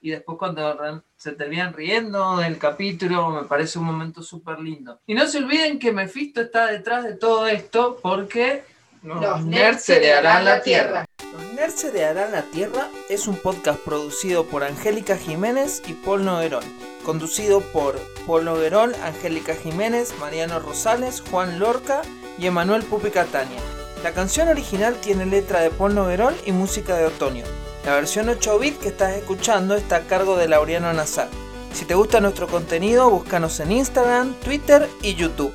[0.00, 5.00] y después cuando se terminan riendo del capítulo, me parece un momento súper lindo.
[5.06, 8.64] Y no se olviden que Mephisto está detrás de todo esto porque
[9.02, 11.04] los, los nerds se le harán la tierra.
[11.32, 15.92] Los nerds se le harán la tierra es un podcast producido por Angélica Jiménez y
[15.92, 16.64] Paul Noguerón.
[17.04, 22.02] Conducido por Paul Noguerón, Angélica Jiménez, Mariano Rosales, Juan Lorca
[22.38, 23.60] y Emanuel Pupi Catania.
[24.02, 27.44] La canción original tiene letra de Paul Noguerón y música de Otoño.
[27.84, 31.28] La versión 8 bit que estás escuchando está a cargo de Laureano Nazar.
[31.72, 35.54] Si te gusta nuestro contenido, búscanos en Instagram, Twitter y YouTube.